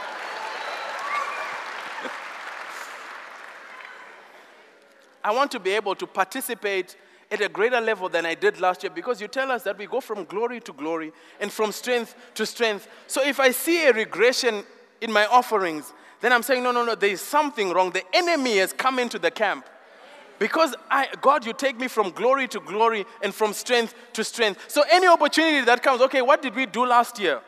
I 5.22 5.34
want 5.34 5.52
to 5.52 5.60
be 5.60 5.72
able 5.72 5.96
to 5.96 6.08
participate 6.08 6.96
at 7.30 7.42
a 7.42 7.50
greater 7.50 7.82
level 7.82 8.08
than 8.08 8.26
I 8.26 8.36
did 8.36 8.62
last 8.62 8.84
year 8.84 8.92
because 8.96 9.20
you 9.20 9.28
tell 9.28 9.52
us 9.52 9.64
that 9.64 9.78
we 9.78 9.86
go 9.86 10.00
from 10.00 10.24
glory 10.24 10.62
to 10.62 10.72
glory 10.72 11.12
and 11.42 11.52
from 11.52 11.74
strength 11.74 12.16
to 12.36 12.46
strength. 12.46 12.88
So 13.08 13.22
if 13.22 13.42
I 13.42 13.52
see 13.52 13.86
a 13.86 13.92
regression 13.92 14.64
in 15.02 15.12
my 15.12 15.26
offerings, 15.26 15.92
then 16.22 16.32
I'm 16.32 16.42
saying, 16.42 16.64
no, 16.64 16.72
no, 16.72 16.86
no, 16.86 16.96
there 16.96 17.10
is 17.10 17.20
something 17.20 17.72
wrong. 17.72 17.92
The 17.92 18.06
enemy 18.16 18.60
has 18.60 18.72
come 18.72 18.98
into 18.98 19.20
the 19.20 19.30
camp. 19.30 19.66
Because 20.40 20.74
I, 20.90 21.10
God, 21.20 21.46
you 21.46 21.52
take 21.52 21.78
me 21.78 21.90
from 21.90 22.12
glory 22.12 22.48
to 22.48 22.62
glory 22.62 23.06
and 23.22 23.36
from 23.36 23.52
strength 23.52 23.94
to 24.14 24.24
strength. 24.24 24.72
So 24.72 24.86
any 24.90 25.08
opportunity 25.08 25.66
that 25.66 25.84
comes, 25.84 26.00
okay, 26.04 26.22
what 26.22 26.42
did 26.42 26.56
we 26.56 26.66
do 26.66 26.86
last 26.86 27.20
year? 27.20 27.42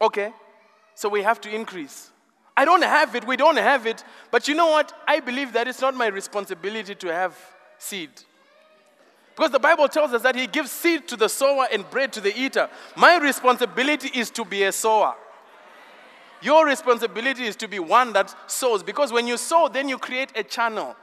Okay, 0.00 0.32
so 0.94 1.08
we 1.08 1.22
have 1.22 1.40
to 1.42 1.54
increase. 1.54 2.10
I 2.56 2.64
don't 2.64 2.82
have 2.82 3.14
it, 3.14 3.26
we 3.26 3.36
don't 3.36 3.56
have 3.56 3.86
it, 3.86 4.04
but 4.30 4.46
you 4.46 4.54
know 4.54 4.68
what? 4.68 4.92
I 5.08 5.20
believe 5.20 5.52
that 5.54 5.66
it's 5.66 5.80
not 5.80 5.94
my 5.94 6.06
responsibility 6.06 6.94
to 6.94 7.12
have 7.12 7.36
seed. 7.78 8.10
Because 9.34 9.50
the 9.50 9.58
Bible 9.58 9.88
tells 9.88 10.12
us 10.12 10.22
that 10.22 10.36
He 10.36 10.46
gives 10.46 10.70
seed 10.70 11.08
to 11.08 11.16
the 11.16 11.28
sower 11.28 11.66
and 11.72 11.88
bread 11.90 12.12
to 12.12 12.20
the 12.20 12.36
eater. 12.38 12.68
My 12.96 13.16
responsibility 13.18 14.08
is 14.14 14.30
to 14.30 14.44
be 14.44 14.62
a 14.62 14.70
sower. 14.72 15.16
Your 16.40 16.66
responsibility 16.66 17.44
is 17.44 17.56
to 17.56 17.66
be 17.66 17.80
one 17.80 18.12
that 18.12 18.34
sows. 18.46 18.82
Because 18.82 19.12
when 19.12 19.26
you 19.26 19.36
sow, 19.36 19.68
then 19.68 19.88
you 19.88 19.98
create 19.98 20.30
a 20.36 20.44
channel. 20.44 20.94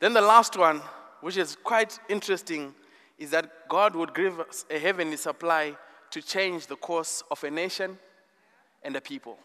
Then 0.00 0.12
the 0.12 0.20
last 0.20 0.58
one, 0.58 0.82
which 1.22 1.36
is 1.36 1.56
quite 1.64 1.98
interesting, 2.08 2.74
is 3.18 3.30
that 3.30 3.68
God 3.68 3.96
would 3.96 4.14
give 4.14 4.40
us 4.40 4.66
a 4.70 4.78
heavenly 4.78 5.16
supply 5.16 5.76
to 6.10 6.22
change 6.22 6.66
the 6.66 6.76
course 6.76 7.22
of 7.30 7.42
a 7.44 7.50
nation 7.50 7.98
and 8.82 8.96
a 8.96 9.00
people. 9.00 9.38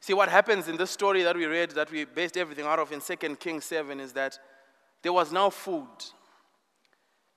See, 0.00 0.14
what 0.14 0.28
happens 0.28 0.68
in 0.68 0.76
this 0.76 0.90
story 0.90 1.22
that 1.22 1.36
we 1.36 1.46
read, 1.46 1.72
that 1.72 1.90
we 1.90 2.04
based 2.04 2.36
everything 2.36 2.64
out 2.64 2.78
of 2.78 2.92
in 2.92 3.00
2 3.00 3.16
Kings 3.36 3.64
7, 3.64 3.98
is 4.00 4.12
that 4.12 4.38
there 5.02 5.12
was 5.12 5.32
now 5.32 5.50
food. 5.50 5.88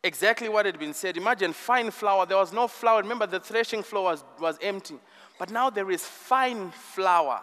Exactly 0.04 0.50
what 0.50 0.66
had 0.66 0.80
been 0.80 0.94
said. 0.94 1.18
Imagine 1.18 1.54
fine 1.54 1.92
flour. 1.92 2.26
There 2.26 2.38
was 2.38 2.54
no 2.54 2.68
flour. 2.68 3.02
Remember, 3.02 3.28
the 3.28 3.40
threshing 3.40 3.84
floor 3.84 4.04
was, 4.06 4.24
was 4.40 4.58
empty. 4.62 4.96
But 5.38 5.52
now 5.52 5.70
there 5.70 5.90
is 5.92 6.04
fine 6.04 6.72
flour, 6.72 7.42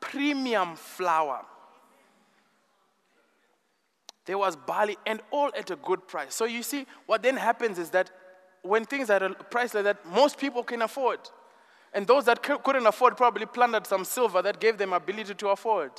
premium 0.00 0.76
flour. 0.76 1.44
there 4.28 4.36
was 4.36 4.56
barley, 4.56 4.98
and 5.06 5.22
all 5.30 5.50
at 5.56 5.70
a 5.70 5.76
good 5.76 6.06
price. 6.06 6.34
So 6.34 6.44
you 6.44 6.62
see, 6.62 6.86
what 7.06 7.22
then 7.22 7.36
happens 7.36 7.78
is 7.78 7.88
that 7.90 8.10
when 8.62 8.84
things 8.84 9.10
are 9.10 9.16
at 9.16 9.22
a 9.22 9.34
price 9.34 9.74
like 9.74 9.84
that, 9.84 10.04
most 10.06 10.38
people 10.38 10.62
can 10.62 10.82
afford. 10.82 11.20
And 11.94 12.06
those 12.06 12.24
that 12.26 12.42
couldn't 12.42 12.86
afford 12.86 13.16
probably 13.16 13.46
plundered 13.46 13.86
some 13.86 14.04
silver 14.04 14.42
that 14.42 14.60
gave 14.60 14.78
them 14.78 14.92
ability 14.92 15.34
to 15.34 15.48
afford. 15.48 15.92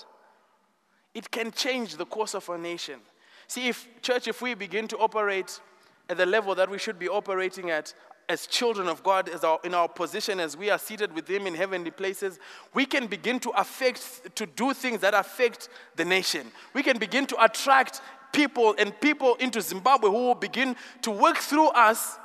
It 1.14 1.32
can 1.32 1.52
change 1.52 1.96
the 1.96 2.06
course 2.06 2.36
of 2.36 2.48
a 2.50 2.58
nation. 2.58 3.00
See, 3.48 3.68
if 3.68 3.88
church, 4.02 4.28
if 4.28 4.42
we 4.42 4.54
begin 4.54 4.88
to 4.90 4.98
operate 4.98 5.60
at 6.08 6.18
the 6.18 6.26
level 6.26 6.54
that 6.56 6.70
we 6.70 6.78
should 6.78 7.00
be 7.00 7.10
operating 7.10 7.72
at, 7.72 7.94
as 8.30 8.46
children 8.46 8.88
of 8.88 9.02
God, 9.02 9.28
as 9.28 9.44
our, 9.44 9.60
in 9.64 9.74
our 9.74 9.88
position 9.88 10.40
as 10.40 10.56
we 10.56 10.70
are 10.70 10.78
seated 10.78 11.14
with 11.14 11.28
Him 11.28 11.48
in 11.48 11.56
heavenly 11.56 11.90
places, 11.90 12.38
we 12.76 12.86
can 12.86 13.08
begin 13.08 13.40
to 13.40 13.50
affect, 13.50 14.36
to 14.36 14.46
do 14.46 14.72
things 14.72 15.02
that 15.02 15.16
affect 15.16 15.70
the 15.96 16.06
nation. 16.06 16.52
We 16.76 16.84
can 16.84 17.00
begin 17.00 17.26
to 17.26 17.44
attract 17.44 18.02
people 18.32 18.76
and 18.78 18.98
people 19.02 19.34
into 19.36 19.62
Zimbabwe 19.62 20.12
who 20.12 20.28
will 20.28 20.36
begin 20.36 20.76
to 21.02 21.10
work 21.10 21.38
through 21.38 21.70
us 21.70 22.20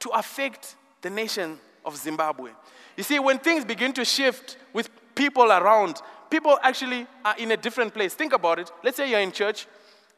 to 0.00 0.10
affect 0.10 0.76
the 1.02 1.10
nation 1.10 1.58
of 1.84 1.96
Zimbabwe. 1.96 2.50
You 2.96 3.02
see, 3.04 3.18
when 3.18 3.38
things 3.38 3.64
begin 3.64 3.92
to 3.94 4.04
shift 4.04 4.58
with 4.72 4.90
people 5.14 5.50
around, 5.50 6.00
people 6.28 6.58
actually 6.62 7.06
are 7.24 7.36
in 7.38 7.50
a 7.52 7.56
different 7.56 7.94
place. 7.94 8.14
Think 8.14 8.32
about 8.32 8.58
it. 8.58 8.70
Let's 8.84 8.96
say 8.96 9.10
you're 9.10 9.20
in 9.20 9.32
church 9.32 9.66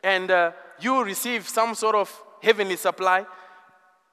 and 0.03 0.31
uh, 0.31 0.53
you 0.81 1.05
receive 1.05 1.49
some 1.49 1.75
sort 1.75 1.95
of 1.95 2.23
heavenly 2.43 2.77
supply 2.77 3.27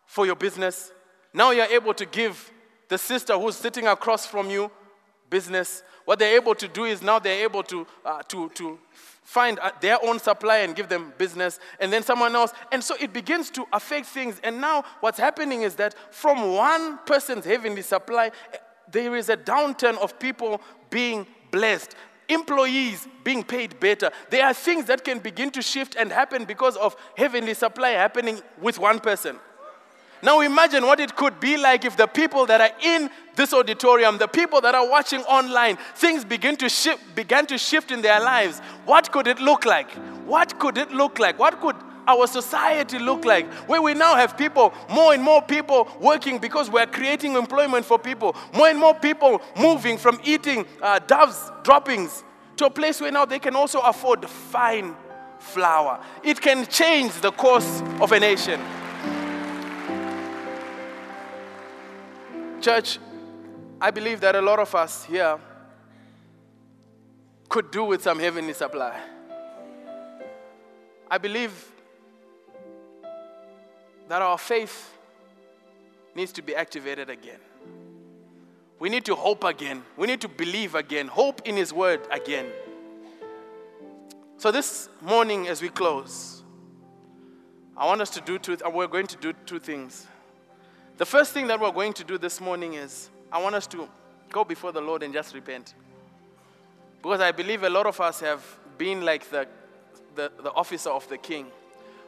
for 0.05 0.25
your 0.25 0.35
business. 0.35 0.91
Now 1.33 1.51
you're 1.51 1.65
able 1.65 1.93
to 1.93 2.05
give 2.05 2.51
the 2.87 2.97
sister 2.97 3.37
who's 3.37 3.55
sitting 3.55 3.87
across 3.87 4.25
from 4.25 4.49
you 4.49 4.71
business. 5.29 5.83
What 6.05 6.19
they're 6.19 6.35
able 6.35 6.55
to 6.55 6.67
do 6.67 6.85
is 6.85 7.01
now 7.01 7.19
they're 7.19 7.43
able 7.43 7.63
to, 7.63 7.85
uh, 8.03 8.21
to, 8.23 8.49
to 8.49 8.79
find 9.29 9.59
uh, 9.59 9.69
their 9.79 10.03
own 10.03 10.17
supply 10.17 10.57
and 10.57 10.75
give 10.75 10.89
them 10.89 11.13
business, 11.19 11.59
and 11.79 11.93
then 11.93 12.01
someone 12.01 12.35
else. 12.35 12.51
And 12.71 12.83
so 12.83 12.95
it 12.99 13.13
begins 13.13 13.51
to 13.51 13.63
affect 13.71 14.07
things. 14.07 14.41
And 14.43 14.59
now 14.59 14.83
what's 15.01 15.19
happening 15.19 15.61
is 15.61 15.75
that 15.75 15.93
from 16.09 16.55
one 16.55 16.97
person's 17.05 17.45
heavenly 17.45 17.83
supply, 17.83 18.31
there 18.91 19.15
is 19.15 19.29
a 19.29 19.37
downturn 19.37 19.99
of 19.99 20.17
people 20.17 20.59
being 20.89 21.27
blessed. 21.51 21.93
Employees 22.27 23.07
being 23.23 23.43
paid 23.43 23.79
better. 23.79 24.09
There 24.31 24.43
are 24.43 24.53
things 24.53 24.85
that 24.85 25.03
can 25.05 25.19
begin 25.19 25.51
to 25.51 25.61
shift 25.61 25.95
and 25.95 26.11
happen 26.11 26.45
because 26.45 26.75
of 26.77 26.95
heavenly 27.15 27.53
supply 27.53 27.89
happening 27.89 28.41
with 28.59 28.79
one 28.79 28.99
person. 28.99 29.37
Now 30.21 30.41
imagine 30.41 30.85
what 30.85 30.99
it 30.99 31.15
could 31.15 31.39
be 31.39 31.57
like 31.57 31.85
if 31.85 31.95
the 31.95 32.07
people 32.07 32.45
that 32.47 32.59
are 32.59 32.71
in 32.83 33.09
this 33.35 33.53
auditorium, 33.53 34.17
the 34.17 34.27
people 34.27 34.59
that 34.61 34.75
are 34.75 34.87
watching 34.87 35.21
online, 35.21 35.77
things 35.95 36.25
begin 36.25 36.57
to 36.57 36.67
shift, 36.67 37.15
began 37.15 37.45
to 37.47 37.57
shift 37.57 37.91
in 37.91 38.01
their 38.01 38.19
lives. 38.19 38.59
What 38.85 39.11
could 39.11 39.27
it 39.27 39.39
look 39.39 39.65
like? 39.65 39.89
What 40.25 40.59
could 40.59 40.77
it 40.77 40.91
look 40.91 41.19
like? 41.19 41.39
What 41.39 41.61
could 41.61 41.75
our 42.05 42.27
society 42.27 42.99
look 42.99 43.23
like? 43.23 43.49
Where 43.69 43.81
we 43.81 43.93
now 43.93 44.15
have 44.15 44.37
people, 44.37 44.73
more 44.89 45.13
and 45.13 45.23
more 45.23 45.41
people 45.41 45.87
working 46.01 46.37
because 46.37 46.69
we're 46.69 46.87
creating 46.87 47.35
employment 47.35 47.85
for 47.85 47.97
people, 47.97 48.35
more 48.53 48.67
and 48.67 48.79
more 48.79 48.93
people 48.93 49.41
moving 49.57 49.97
from 49.97 50.19
eating 50.25 50.65
uh, 50.81 50.99
doves 50.99 51.49
droppings 51.63 52.23
to 52.57 52.65
a 52.65 52.69
place 52.69 52.99
where 52.99 53.11
now 53.11 53.23
they 53.23 53.39
can 53.39 53.55
also 53.55 53.79
afford 53.79 54.27
fine 54.29 54.95
flour. 55.39 56.03
It 56.23 56.41
can 56.41 56.65
change 56.65 57.13
the 57.21 57.31
course 57.31 57.81
of 58.01 58.11
a 58.11 58.19
nation. 58.19 58.59
Church, 62.61 62.99
I 63.79 63.89
believe 63.89 64.19
that 64.21 64.35
a 64.35 64.41
lot 64.41 64.59
of 64.59 64.75
us 64.75 65.05
here 65.05 65.39
could 67.47 67.71
do 67.71 67.85
with 67.85 68.03
some 68.03 68.19
heavenly 68.19 68.53
supply. 68.53 68.99
I 71.09 71.17
believe 71.17 71.53
that 74.09 74.21
our 74.21 74.37
faith 74.37 74.93
needs 76.15 76.31
to 76.33 76.41
be 76.41 76.53
activated 76.53 77.09
again. 77.09 77.39
We 78.77 78.89
need 78.89 79.05
to 79.05 79.15
hope 79.15 79.43
again. 79.45 79.83
We 79.95 80.07
need 80.07 80.21
to 80.21 80.27
believe 80.27 80.75
again. 80.75 81.07
Hope 81.07 81.41
in 81.45 81.55
His 81.55 81.71
Word 81.71 82.01
again. 82.11 82.47
So, 84.37 84.51
this 84.51 84.89
morning, 85.01 85.47
as 85.47 85.61
we 85.61 85.69
close, 85.69 86.43
I 87.75 87.85
want 87.85 88.01
us 88.01 88.09
to 88.11 88.21
do 88.21 88.37
two, 88.37 88.57
we're 88.73 88.87
going 88.87 89.07
to 89.07 89.17
do 89.17 89.33
two 89.45 89.59
things. 89.59 90.07
The 90.99 91.05
first 91.05 91.31
thing 91.31 91.47
that 91.47 91.61
we're 91.61 91.71
going 91.71 91.93
to 91.93 92.03
do 92.03 92.17
this 92.17 92.41
morning 92.41 92.73
is 92.73 93.09
I 93.31 93.41
want 93.41 93.55
us 93.55 93.65
to 93.67 93.87
go 94.29 94.43
before 94.43 94.73
the 94.73 94.81
Lord 94.81 95.01
and 95.01 95.13
just 95.13 95.33
repent. 95.33 95.73
Because 97.01 97.21
I 97.21 97.31
believe 97.31 97.63
a 97.63 97.69
lot 97.69 97.85
of 97.85 98.01
us 98.01 98.19
have 98.19 98.43
been 98.77 99.05
like 99.05 99.29
the, 99.29 99.47
the, 100.15 100.29
the 100.43 100.51
officer 100.51 100.89
of 100.89 101.07
the 101.07 101.17
king, 101.17 101.45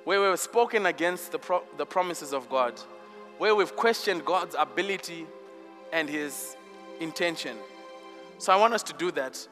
where 0.03 0.29
we've 0.29 0.37
spoken 0.37 0.87
against 0.87 1.31
the, 1.31 1.39
pro, 1.39 1.63
the 1.77 1.85
promises 1.85 2.33
of 2.33 2.49
God, 2.49 2.77
where 3.37 3.55
we've 3.55 3.73
questioned 3.77 4.25
God's 4.25 4.57
ability 4.59 5.25
and 5.93 6.09
his 6.09 6.57
intention. 6.99 7.55
So 8.39 8.51
I 8.51 8.57
want 8.57 8.73
us 8.73 8.83
to 8.83 8.93
do 8.93 9.09
that. 9.11 9.47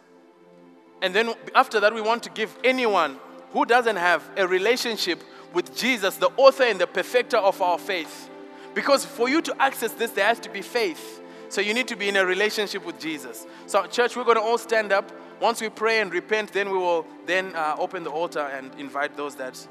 And 1.02 1.16
then 1.16 1.34
after 1.56 1.80
that, 1.80 1.94
we 1.94 2.02
want 2.02 2.24
to 2.24 2.30
give 2.30 2.54
anyone 2.66 3.18
who 3.54 3.64
doesn't 3.64 3.96
have 3.96 4.22
a 4.36 4.46
relationship 4.46 5.24
with 5.54 5.74
Jesus, 5.78 6.18
the 6.18 6.30
author 6.36 6.64
and 6.64 6.78
the 6.78 6.88
perfecter 6.88 7.38
of 7.38 7.62
our 7.62 7.80
faith, 7.80 8.29
because 8.74 9.06
for 9.06 9.30
you 9.30 9.42
to 9.42 9.62
access 9.62 9.92
this, 9.94 10.12
there 10.12 10.26
has 10.26 10.40
to 10.42 10.50
be 10.50 10.62
faith. 10.62 11.22
So 11.50 11.62
you 11.62 11.74
need 11.74 11.88
to 11.88 11.96
be 11.96 12.08
in 12.08 12.16
a 12.16 12.26
relationship 12.26 12.86
with 12.86 13.00
Jesus. 13.00 13.48
So, 13.66 13.86
church, 13.88 14.16
we're 14.16 14.24
going 14.24 14.38
to 14.38 14.44
all 14.44 14.60
stand 14.60 14.92
up. 14.92 15.12
Once 15.42 15.62
we 15.62 15.70
pray 15.70 16.00
and 16.00 16.14
repent, 16.14 16.54
then 16.54 16.70
we 16.70 16.78
will 16.78 17.08
then 17.26 17.56
uh, 17.56 17.76
open 17.80 18.04
the 18.04 18.12
altar 18.12 18.40
and 18.40 18.72
invite 18.78 19.18
those 19.18 19.36
that. 19.36 19.68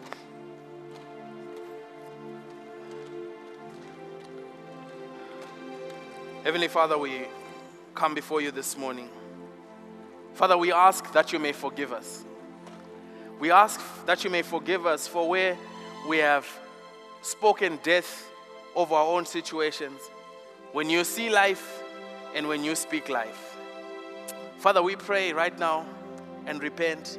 Heavenly 6.42 6.68
Father, 6.68 6.99
we 6.99 7.26
come 7.94 8.14
before 8.14 8.40
you 8.40 8.51
this 8.51 8.76
morning. 8.76 9.09
Father, 10.34 10.57
we 10.57 10.72
ask 10.72 11.12
that 11.12 11.32
you 11.32 11.38
may 11.38 11.53
forgive 11.53 11.92
us. 11.92 12.24
We 13.38 13.51
ask 13.51 13.80
that 14.07 14.24
you 14.24 14.30
may 14.30 14.42
forgive 14.42 14.86
us 14.86 15.07
for 15.07 15.28
where 15.28 15.57
we 16.09 16.18
have 16.18 16.46
spoken 17.22 17.78
death 17.82 18.28
over 18.79 18.95
our 18.95 19.09
own 19.16 19.26
situations, 19.26 20.01
when 20.70 20.89
you 20.89 21.03
see 21.03 21.29
life 21.29 21.83
and 22.33 22.47
when 22.47 22.62
you 22.62 22.76
speak 22.76 23.09
life. 23.09 23.57
Father, 24.59 24.81
we 24.81 24.95
pray 24.95 25.33
right 25.33 25.59
now 25.59 25.85
and 26.47 26.62
repent 26.62 27.18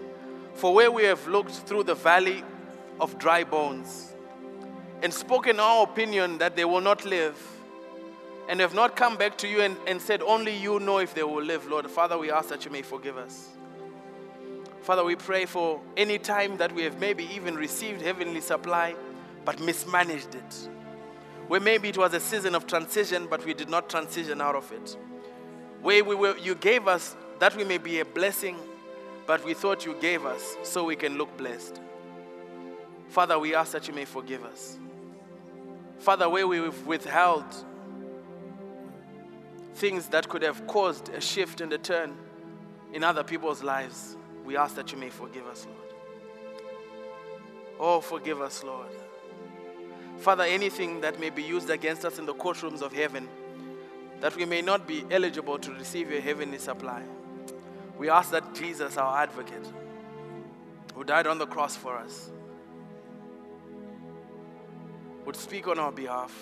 for 0.53 0.73
where 0.73 0.89
we 0.89 1.03
have 1.03 1.27
looked 1.27 1.51
through 1.51 1.83
the 1.83 1.93
valley 1.93 2.45
of 3.01 3.19
dry 3.19 3.43
bones 3.43 4.13
and 5.03 5.13
spoken 5.13 5.59
our 5.59 5.83
opinion 5.83 6.37
that 6.37 6.55
they 6.55 6.63
will 6.63 6.79
not 6.79 7.03
live 7.03 7.37
and 8.47 8.61
have 8.61 8.73
not 8.73 8.95
come 8.95 9.17
back 9.17 9.37
to 9.37 9.47
you 9.47 9.59
and, 9.59 9.75
and 9.85 10.01
said, 10.01 10.21
Only 10.21 10.55
you 10.55 10.79
know 10.79 10.99
if 10.99 11.13
they 11.13 11.23
will 11.23 11.43
live, 11.43 11.67
Lord. 11.67 11.89
Father, 11.89 12.17
we 12.17 12.31
ask 12.31 12.47
that 12.49 12.63
you 12.63 12.71
may 12.71 12.83
forgive 12.83 13.17
us. 13.17 13.49
Father, 14.81 15.03
we 15.03 15.17
pray 15.17 15.45
for 15.45 15.81
any 15.97 16.17
time 16.17 16.55
that 16.55 16.71
we 16.71 16.83
have 16.83 17.01
maybe 17.01 17.27
even 17.33 17.55
received 17.55 18.01
heavenly 18.01 18.39
supply 18.39 18.95
but 19.43 19.59
mismanaged 19.59 20.35
it 20.35 20.69
where 21.49 21.59
maybe 21.59 21.89
it 21.89 21.97
was 21.97 22.13
a 22.13 22.19
season 22.19 22.53
of 22.53 22.67
transition, 22.67 23.25
but 23.27 23.43
we 23.43 23.55
did 23.55 23.69
not 23.69 23.89
transition 23.89 24.39
out 24.39 24.55
of 24.55 24.71
it. 24.71 24.95
Where 25.81 26.03
we 26.03 26.13
were, 26.13 26.37
you 26.37 26.53
gave 26.53 26.87
us 26.87 27.15
that 27.39 27.55
we 27.55 27.63
may 27.63 27.79
be 27.79 28.01
a 28.01 28.05
blessing, 28.05 28.55
but 29.25 29.43
we 29.43 29.55
thought 29.55 29.83
you 29.83 29.95
gave 29.99 30.25
us 30.25 30.57
so 30.61 30.83
we 30.83 30.95
can 30.95 31.17
look 31.17 31.35
blessed. 31.37 31.81
Father, 33.07 33.39
we 33.39 33.55
ask 33.55 33.71
that 33.71 33.87
you 33.87 33.95
may 33.95 34.05
forgive 34.05 34.43
us. 34.43 34.77
Father, 35.97 36.29
where 36.29 36.47
we've 36.47 36.85
withheld 36.85 37.43
things 39.73 40.05
that 40.09 40.29
could 40.29 40.43
have 40.43 40.67
caused 40.67 41.09
a 41.09 41.19
shift 41.19 41.61
and 41.61 41.73
a 41.73 41.79
turn 41.79 42.15
in 42.93 43.03
other 43.03 43.23
people's 43.23 43.63
lives, 43.63 44.17
we 44.45 44.55
ask 44.55 44.75
that 44.75 44.91
you 44.91 44.99
may 44.99 45.09
forgive 45.09 45.47
us, 45.47 45.65
Lord. 45.65 45.93
Oh, 47.79 48.01
forgive 48.01 48.39
us, 48.39 48.63
Lord. 48.63 48.91
Father, 50.19 50.43
anything 50.43 51.01
that 51.01 51.19
may 51.19 51.29
be 51.29 51.41
used 51.41 51.69
against 51.69 52.03
us 52.03 52.19
in 52.19 52.25
the 52.25 52.33
courtrooms 52.33 52.81
of 52.81 52.91
heaven, 52.91 53.27
that 54.19 54.35
we 54.35 54.43
may 54.43 54.61
not 54.61 54.85
be 54.85 55.05
eligible 55.09 55.57
to 55.57 55.71
receive 55.71 56.11
your 56.11 56.19
heavenly 56.19 56.57
supply. 56.57 57.01
We 57.97 58.09
ask 58.09 58.31
that 58.31 58.53
Jesus, 58.53 58.97
our 58.97 59.21
advocate, 59.23 59.65
who 60.93 61.05
died 61.05 61.25
on 61.25 61.37
the 61.37 61.45
cross 61.45 61.75
for 61.75 61.97
us, 61.97 62.29
would 65.25 65.37
speak 65.37 65.67
on 65.67 65.79
our 65.79 65.91
behalf, 65.91 66.33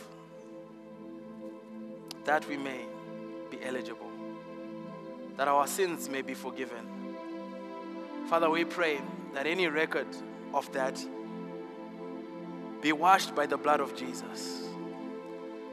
that 2.26 2.48
we 2.48 2.58
may 2.58 2.86
be 3.52 3.60
eligible, 3.64 4.10
that 5.36 5.48
our 5.48 5.68
sins 5.68 6.10
may 6.10 6.24
be 6.24 6.34
forgiven. 6.34 6.88
Father, 8.28 8.50
we 8.50 8.66
pray 8.66 9.00
that 9.34 9.46
any 9.46 9.68
record 9.68 10.08
of 10.54 10.72
that 10.74 11.00
be 12.82 12.92
washed 12.92 13.36
by 13.36 13.46
the 13.46 13.58
blood 13.58 13.80
of 13.82 13.96
Jesus. 13.96 14.70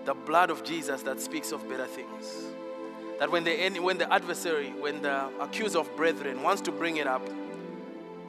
The 0.04 0.14
blood 0.14 0.50
of 0.50 0.64
Jesus 0.64 1.02
that 1.02 1.20
speaks 1.20 1.52
of 1.52 1.68
better 1.68 1.86
things. 1.86 2.44
That 3.18 3.30
when 3.30 3.44
the, 3.44 3.78
when 3.80 3.98
the 3.98 4.12
adversary, 4.12 4.70
when 4.78 5.02
the 5.02 5.30
accuser 5.40 5.78
of 5.78 5.94
brethren 5.96 6.42
wants 6.42 6.60
to 6.62 6.72
bring 6.72 6.96
it 6.96 7.06
up, 7.06 7.22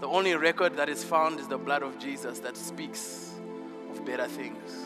The 0.01 0.07
only 0.07 0.36
record 0.36 0.76
that 0.76 0.89
is 0.89 1.03
found 1.03 1.39
is 1.39 1.47
the 1.47 1.57
blood 1.57 1.82
of 1.82 1.97
Jesus 1.99 2.39
that 2.39 2.57
speaks 2.57 3.34
of 3.89 4.05
better 4.05 4.28
things. 4.28 4.86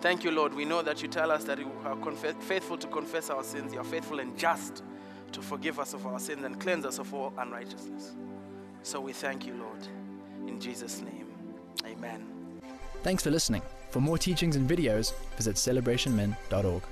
Thank 0.00 0.24
you, 0.24 0.30
Lord. 0.30 0.52
We 0.52 0.64
know 0.64 0.82
that 0.82 1.00
you 1.00 1.08
tell 1.08 1.30
us 1.30 1.44
that 1.44 1.58
you 1.58 1.70
are 1.84 1.96
faithful 2.40 2.76
to 2.76 2.86
confess 2.88 3.30
our 3.30 3.44
sins. 3.44 3.72
You 3.72 3.80
are 3.80 3.84
faithful 3.84 4.20
and 4.20 4.36
just 4.36 4.82
to 5.32 5.40
forgive 5.40 5.78
us 5.78 5.94
of 5.94 6.06
our 6.06 6.18
sins 6.18 6.44
and 6.44 6.60
cleanse 6.60 6.84
us 6.84 6.98
of 6.98 7.14
all 7.14 7.32
unrighteousness. 7.38 8.14
So 8.82 9.00
we 9.00 9.12
thank 9.12 9.46
you, 9.46 9.54
Lord. 9.54 9.88
In 10.46 10.60
Jesus' 10.60 11.00
name, 11.00 11.28
amen. 11.84 12.35
Thanks 13.06 13.22
for 13.22 13.30
listening. 13.30 13.62
For 13.90 14.00
more 14.00 14.18
teachings 14.18 14.56
and 14.56 14.68
videos, 14.68 15.12
visit 15.36 15.54
celebrationmen.org. 15.54 16.82